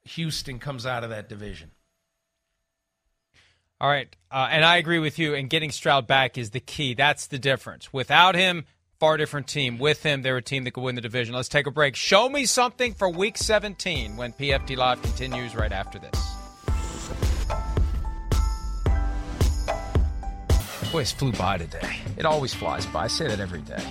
Houston 0.04 0.60
comes 0.60 0.86
out 0.86 1.04
of 1.04 1.10
that 1.12 1.30
division. 1.30 1.72
All 3.80 3.90
right. 3.90 4.14
Uh, 4.32 4.48
and 4.50 4.66
I 4.66 4.78
agree 4.78 5.00
with 5.00 5.20
you. 5.20 5.36
And 5.36 5.50
getting 5.50 5.72
Stroud 5.72 6.08
back 6.08 6.38
is 6.38 6.50
the 6.50 6.60
key. 6.60 6.96
That's 6.96 7.28
the 7.28 7.38
difference. 7.38 7.94
Without 7.94 8.34
him, 8.34 8.66
far 9.00 9.18
different 9.18 9.48
team. 9.48 9.78
With 9.78 10.04
him, 10.04 10.22
they're 10.22 10.38
a 10.38 10.42
team 10.42 10.64
that 10.64 10.72
could 10.72 10.84
win 10.84 10.96
the 10.96 11.02
division. 11.02 11.36
Let's 11.36 11.50
take 11.50 11.68
a 11.68 11.72
break. 11.72 11.96
Show 11.96 12.30
me 12.30 12.46
something 12.46 12.94
for 12.94 13.10
week 13.10 13.38
17 13.38 14.18
when 14.18 14.34
PFT 14.34 14.76
Live 14.76 15.02
continues 15.02 15.56
right 15.56 15.72
after 15.72 16.00
this. 16.00 16.24
Boys 20.92 21.12
flew 21.12 21.32
by 21.34 21.58
today. 21.58 22.00
It 22.18 22.26
always 22.26 22.54
flies 22.54 22.86
by. 22.86 23.04
I 23.04 23.08
say 23.08 23.28
that 23.28 23.40
every 23.40 23.62
day. 23.62 23.84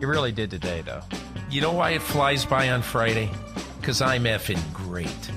It 0.00 0.06
really 0.06 0.32
did 0.32 0.50
today, 0.50 0.82
though. 0.82 1.02
You 1.50 1.60
know 1.60 1.72
why 1.72 1.90
it 1.90 2.02
flies 2.02 2.44
by 2.44 2.70
on 2.70 2.82
Friday? 2.82 3.30
Because 3.80 4.00
I'm 4.00 4.24
effing 4.24 4.60
great. 4.72 5.30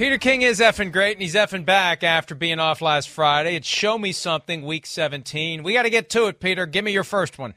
Peter 0.00 0.16
King 0.16 0.40
is 0.40 0.60
effing 0.60 0.92
great, 0.92 1.12
and 1.18 1.20
he's 1.20 1.34
effing 1.34 1.66
back 1.66 2.02
after 2.02 2.34
being 2.34 2.58
off 2.58 2.80
last 2.80 3.10
Friday. 3.10 3.54
It's 3.54 3.68
Show 3.68 3.98
Me 3.98 4.12
Something, 4.12 4.64
Week 4.64 4.86
17. 4.86 5.62
We 5.62 5.74
got 5.74 5.82
to 5.82 5.90
get 5.90 6.08
to 6.08 6.24
it, 6.28 6.40
Peter. 6.40 6.64
Give 6.64 6.82
me 6.86 6.90
your 6.90 7.04
first 7.04 7.38
one. 7.38 7.52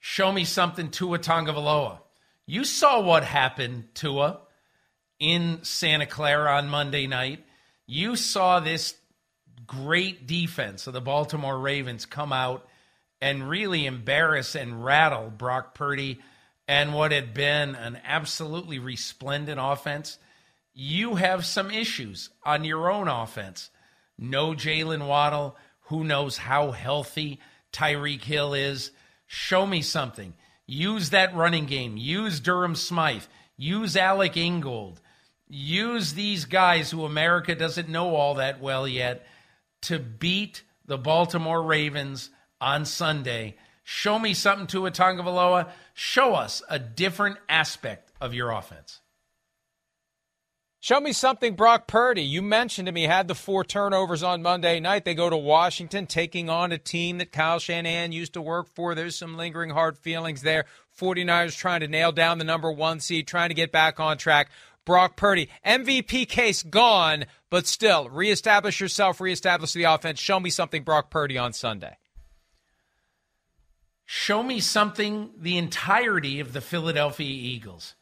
Show 0.00 0.32
me 0.32 0.44
something, 0.44 0.90
Tua 0.90 1.20
Tagovailoa. 1.20 2.00
You 2.46 2.64
saw 2.64 3.00
what 3.00 3.22
happened, 3.22 3.94
Tua, 3.94 4.40
in 5.20 5.62
Santa 5.62 6.06
Clara 6.06 6.56
on 6.56 6.68
Monday 6.68 7.06
night. 7.06 7.44
You 7.86 8.16
saw 8.16 8.58
this 8.58 8.96
great 9.68 10.26
defense 10.26 10.88
of 10.88 10.94
the 10.94 11.00
Baltimore 11.00 11.60
Ravens 11.60 12.06
come 12.06 12.32
out 12.32 12.66
and 13.20 13.48
really 13.48 13.86
embarrass 13.86 14.56
and 14.56 14.84
rattle 14.84 15.30
Brock 15.30 15.76
Purdy 15.76 16.18
and 16.66 16.94
what 16.94 17.12
had 17.12 17.34
been 17.34 17.74
an 17.74 17.98
absolutely 18.04 18.78
resplendent 18.78 19.60
offense. 19.62 20.18
You 20.72 21.16
have 21.16 21.44
some 21.44 21.70
issues 21.70 22.30
on 22.44 22.64
your 22.64 22.90
own 22.90 23.08
offense. 23.08 23.70
No 24.18 24.52
Jaylen 24.52 25.06
Waddle. 25.06 25.56
Who 25.88 26.04
knows 26.04 26.36
how 26.38 26.70
healthy 26.70 27.40
Tyreek 27.72 28.22
Hill 28.22 28.54
is? 28.54 28.90
Show 29.26 29.66
me 29.66 29.82
something. 29.82 30.34
Use 30.66 31.10
that 31.10 31.34
running 31.34 31.66
game. 31.66 31.96
Use 31.96 32.40
Durham 32.40 32.74
Smythe. 32.74 33.24
Use 33.56 33.96
Alec 33.96 34.36
Ingold. 34.36 35.00
Use 35.48 36.14
these 36.14 36.46
guys 36.46 36.90
who 36.90 37.04
America 37.04 37.54
doesn't 37.54 37.88
know 37.88 38.16
all 38.16 38.34
that 38.36 38.60
well 38.60 38.88
yet 38.88 39.26
to 39.82 39.98
beat 39.98 40.62
the 40.86 40.96
Baltimore 40.98 41.62
Ravens 41.62 42.30
on 42.60 42.86
Sunday. 42.86 43.56
Show 43.84 44.18
me 44.18 44.32
something 44.32 44.66
to 44.68 44.78
Tua 44.78 44.90
Tagovailoa. 44.90 45.68
Show 45.92 46.34
us 46.34 46.62
a 46.70 46.78
different 46.78 47.36
aspect 47.48 48.10
of 48.20 48.32
your 48.32 48.50
offense. 48.50 49.00
Show 50.80 51.00
me 51.00 51.12
something, 51.12 51.54
Brock 51.54 51.86
Purdy. 51.86 52.22
You 52.22 52.42
mentioned 52.42 52.88
him. 52.88 52.96
He 52.96 53.04
had 53.04 53.28
the 53.28 53.34
four 53.34 53.64
turnovers 53.64 54.22
on 54.22 54.42
Monday 54.42 54.80
night. 54.80 55.04
They 55.04 55.14
go 55.14 55.30
to 55.30 55.36
Washington, 55.36 56.06
taking 56.06 56.50
on 56.50 56.72
a 56.72 56.78
team 56.78 57.18
that 57.18 57.32
Kyle 57.32 57.58
Shanahan 57.58 58.12
used 58.12 58.34
to 58.34 58.42
work 58.42 58.68
for. 58.74 58.94
There's 58.94 59.16
some 59.16 59.36
lingering 59.36 59.70
hard 59.70 59.96
feelings 59.96 60.42
there. 60.42 60.66
49ers 60.98 61.56
trying 61.56 61.80
to 61.80 61.88
nail 61.88 62.12
down 62.12 62.38
the 62.38 62.44
number 62.44 62.70
one 62.70 63.00
seed, 63.00 63.26
trying 63.26 63.48
to 63.48 63.54
get 63.54 63.72
back 63.72 63.98
on 63.98 64.18
track. 64.18 64.50
Brock 64.84 65.16
Purdy. 65.16 65.48
MVP 65.64 66.28
case 66.28 66.62
gone, 66.62 67.24
but 67.48 67.66
still, 67.66 68.10
reestablish 68.10 68.80
yourself, 68.80 69.22
reestablish 69.22 69.72
the 69.72 69.84
offense. 69.84 70.20
Show 70.20 70.38
me 70.38 70.50
something, 70.50 70.82
Brock 70.82 71.10
Purdy, 71.10 71.38
on 71.38 71.54
Sunday. 71.54 71.96
Show 74.06 74.42
me 74.42 74.60
something, 74.60 75.30
the 75.38 75.56
entirety 75.58 76.40
of 76.40 76.52
the 76.52 76.60
Philadelphia 76.60 77.26
Eagles. 77.26 77.94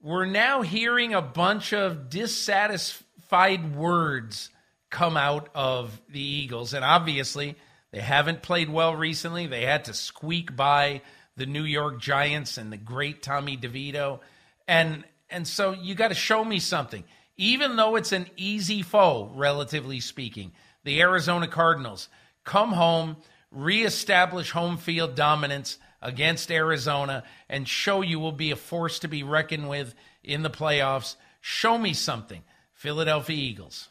We're 0.00 0.26
now 0.26 0.62
hearing 0.62 1.14
a 1.14 1.22
bunch 1.22 1.72
of 1.72 2.08
dissatisfied 2.10 3.74
words 3.74 4.50
come 4.90 5.16
out 5.16 5.48
of 5.54 6.00
the 6.08 6.22
Eagles. 6.22 6.72
And 6.72 6.84
obviously, 6.84 7.56
they 7.90 8.00
haven't 8.00 8.42
played 8.42 8.70
well 8.70 8.94
recently. 8.94 9.46
They 9.46 9.64
had 9.64 9.84
to 9.86 9.94
squeak 9.94 10.56
by 10.56 11.02
the 11.36 11.46
New 11.46 11.64
York 11.64 12.00
Giants 12.00 12.58
and 12.58 12.72
the 12.72 12.76
great 12.76 13.22
Tommy 13.22 13.56
DeVito. 13.56 14.20
And 14.68 15.04
and 15.30 15.48
so 15.48 15.72
you 15.72 15.94
got 15.94 16.08
to 16.08 16.14
show 16.14 16.44
me 16.44 16.60
something. 16.60 17.04
Even 17.36 17.76
though 17.76 17.96
it's 17.96 18.12
an 18.12 18.26
easy 18.36 18.82
foe, 18.82 19.32
relatively 19.34 19.98
speaking, 20.00 20.52
the 20.84 21.00
Arizona 21.00 21.48
Cardinals 21.48 22.08
come 22.44 22.72
home, 22.72 23.16
reestablish 23.54 24.50
home 24.50 24.76
field 24.76 25.14
dominance 25.14 25.78
against 26.02 26.50
Arizona, 26.50 27.24
and 27.48 27.66
show 27.66 28.02
you 28.02 28.20
will 28.20 28.32
be 28.32 28.50
a 28.50 28.56
force 28.56 28.98
to 28.98 29.08
be 29.08 29.22
reckoned 29.22 29.68
with 29.68 29.94
in 30.22 30.42
the 30.42 30.50
playoffs. 30.50 31.16
Show 31.40 31.78
me 31.78 31.94
something. 31.94 32.42
Philadelphia 32.72 33.36
Eagles. 33.36 33.88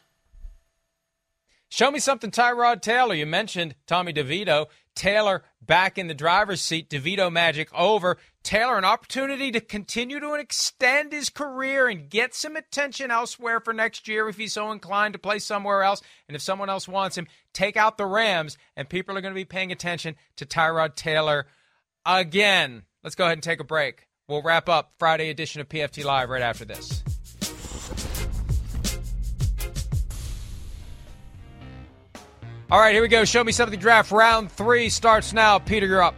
Show 1.68 1.90
me 1.90 1.98
something, 1.98 2.30
Tyrod 2.30 2.82
Taylor. 2.82 3.14
You 3.14 3.26
mentioned 3.26 3.74
Tommy 3.88 4.12
DeVito. 4.12 4.66
Taylor 4.94 5.42
back 5.60 5.98
in 5.98 6.06
the 6.06 6.14
driver's 6.14 6.60
seat. 6.60 6.88
DeVito 6.88 7.32
magic 7.32 7.68
over. 7.74 8.16
Taylor 8.44 8.76
an 8.76 8.84
opportunity 8.84 9.50
to 9.50 9.60
continue 9.60 10.20
to 10.20 10.34
extend 10.34 11.12
his 11.12 11.30
career 11.30 11.88
and 11.88 12.10
get 12.10 12.34
some 12.34 12.56
attention 12.56 13.10
elsewhere 13.10 13.58
for 13.58 13.72
next 13.72 14.06
year 14.06 14.28
if 14.28 14.36
he's 14.36 14.52
so 14.52 14.70
inclined 14.70 15.14
to 15.14 15.18
play 15.18 15.38
somewhere 15.38 15.82
else. 15.82 16.02
And 16.28 16.36
if 16.36 16.42
someone 16.42 16.68
else 16.68 16.86
wants 16.86 17.16
him, 17.16 17.26
take 17.54 17.78
out 17.78 17.96
the 17.96 18.04
Rams, 18.04 18.58
and 18.76 18.86
people 18.86 19.16
are 19.16 19.22
going 19.22 19.32
to 19.32 19.34
be 19.34 19.46
paying 19.46 19.72
attention 19.72 20.14
to 20.36 20.44
Tyrod 20.44 20.94
Taylor 20.94 21.46
again. 22.04 22.82
Let's 23.02 23.14
go 23.16 23.24
ahead 23.24 23.38
and 23.38 23.42
take 23.42 23.60
a 23.60 23.64
break. 23.64 24.06
We'll 24.28 24.42
wrap 24.42 24.68
up 24.68 24.92
Friday 24.98 25.30
edition 25.30 25.62
of 25.62 25.68
PFT 25.70 26.04
Live 26.04 26.28
right 26.28 26.42
after 26.42 26.66
this. 26.66 27.02
All 32.70 32.78
right, 32.78 32.92
here 32.92 33.02
we 33.02 33.08
go. 33.08 33.24
Show 33.24 33.42
me 33.42 33.52
something 33.52 33.80
draft. 33.80 34.10
Round 34.10 34.52
three 34.52 34.90
starts 34.90 35.32
now. 35.32 35.58
Peter, 35.58 35.86
you're 35.86 36.02
up. 36.02 36.14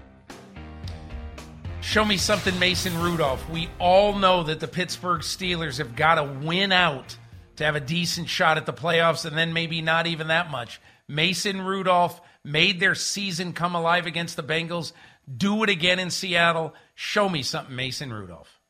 Show 1.96 2.04
me 2.04 2.18
something, 2.18 2.58
Mason 2.58 3.00
Rudolph. 3.00 3.48
We 3.48 3.70
all 3.78 4.12
know 4.12 4.42
that 4.42 4.60
the 4.60 4.68
Pittsburgh 4.68 5.22
Steelers 5.22 5.78
have 5.78 5.96
got 5.96 6.16
to 6.16 6.24
win 6.24 6.70
out 6.70 7.16
to 7.56 7.64
have 7.64 7.74
a 7.74 7.80
decent 7.80 8.28
shot 8.28 8.58
at 8.58 8.66
the 8.66 8.72
playoffs, 8.74 9.24
and 9.24 9.34
then 9.34 9.54
maybe 9.54 9.80
not 9.80 10.06
even 10.06 10.26
that 10.26 10.50
much. 10.50 10.78
Mason 11.08 11.62
Rudolph 11.62 12.20
made 12.44 12.80
their 12.80 12.94
season 12.94 13.54
come 13.54 13.74
alive 13.74 14.04
against 14.04 14.36
the 14.36 14.42
Bengals. 14.42 14.92
Do 15.34 15.62
it 15.62 15.70
again 15.70 15.98
in 15.98 16.10
Seattle. 16.10 16.74
Show 16.94 17.30
me 17.30 17.42
something, 17.42 17.74
Mason 17.74 18.12
Rudolph. 18.12 18.60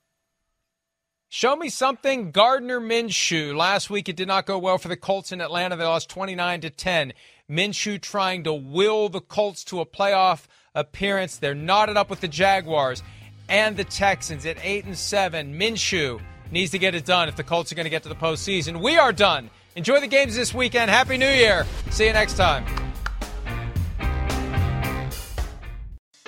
Show 1.29 1.57
me 1.57 1.69
something, 1.69 2.31
Gardner 2.31 2.81
Minshew. 2.81 3.57
Last 3.57 3.91
week 3.91 4.09
it 4.09 4.15
did 4.15 4.29
not 4.29 4.47
go 4.47 4.57
well 4.57 4.79
for 4.79 4.87
the 4.87 4.97
Colts 4.97 5.33
in 5.33 5.41
Atlanta. 5.41 5.75
They 5.75 5.83
lost 5.83 6.09
29 6.11 6.61
to 6.61 6.71
10. 6.71 7.13
Minshew 7.51 8.01
trying 8.01 8.45
to 8.45 8.53
will 8.53 9.09
the 9.09 9.21
Colts 9.21 9.65
to 9.65 9.81
a 9.81 9.85
playoff 9.85 10.47
appearance. 10.77 11.37
They're 11.37 11.57
knotted 11.57 11.97
up 11.97 12.09
with 12.09 12.21
the 12.21 12.29
Jaguars 12.29 13.03
and 13.49 13.77
the 13.77 13.85
Texans 13.85 14.47
at 14.47 14.57
8 14.63 14.85
and 14.87 14.97
7. 14.97 15.59
Minshew 15.59 16.21
needs 16.51 16.71
to 16.73 16.79
get 16.79 16.95
it 16.95 17.05
done 17.05 17.29
if 17.29 17.37
the 17.37 17.45
Colts 17.45 17.73
are 17.73 17.75
going 17.75 17.85
to 17.85 17.91
get 17.91 18.03
to 18.05 18.09
the 18.09 18.15
postseason. 18.15 18.81
We 18.81 18.97
are 18.97 19.13
done. 19.13 19.51
Enjoy 19.75 20.01
the 20.01 20.07
games 20.07 20.35
this 20.35 20.55
weekend. 20.55 20.91
Happy 20.91 21.19
New 21.19 21.29
Year. 21.29 21.67
See 21.91 22.07
you 22.07 22.13
next 22.13 22.37
time. 22.37 22.65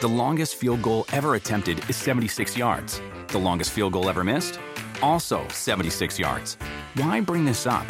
The 0.00 0.08
longest 0.08 0.54
field 0.54 0.82
goal 0.82 1.06
ever 1.12 1.34
attempted 1.34 1.82
is 1.90 1.96
76 1.96 2.56
yards. 2.56 3.00
The 3.28 3.38
longest 3.38 3.72
field 3.72 3.94
goal 3.94 4.08
ever 4.08 4.22
missed? 4.22 4.60
Also 5.02 5.46
76 5.48 6.18
yards. 6.18 6.56
Why 6.94 7.20
bring 7.20 7.44
this 7.44 7.66
up? 7.66 7.86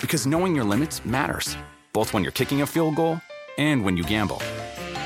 Because 0.00 0.26
knowing 0.26 0.54
your 0.54 0.64
limits 0.64 1.04
matters, 1.04 1.56
both 1.92 2.14
when 2.14 2.22
you're 2.22 2.32
kicking 2.32 2.62
a 2.62 2.66
field 2.66 2.96
goal 2.96 3.20
and 3.58 3.84
when 3.84 3.96
you 3.96 4.04
gamble. 4.04 4.40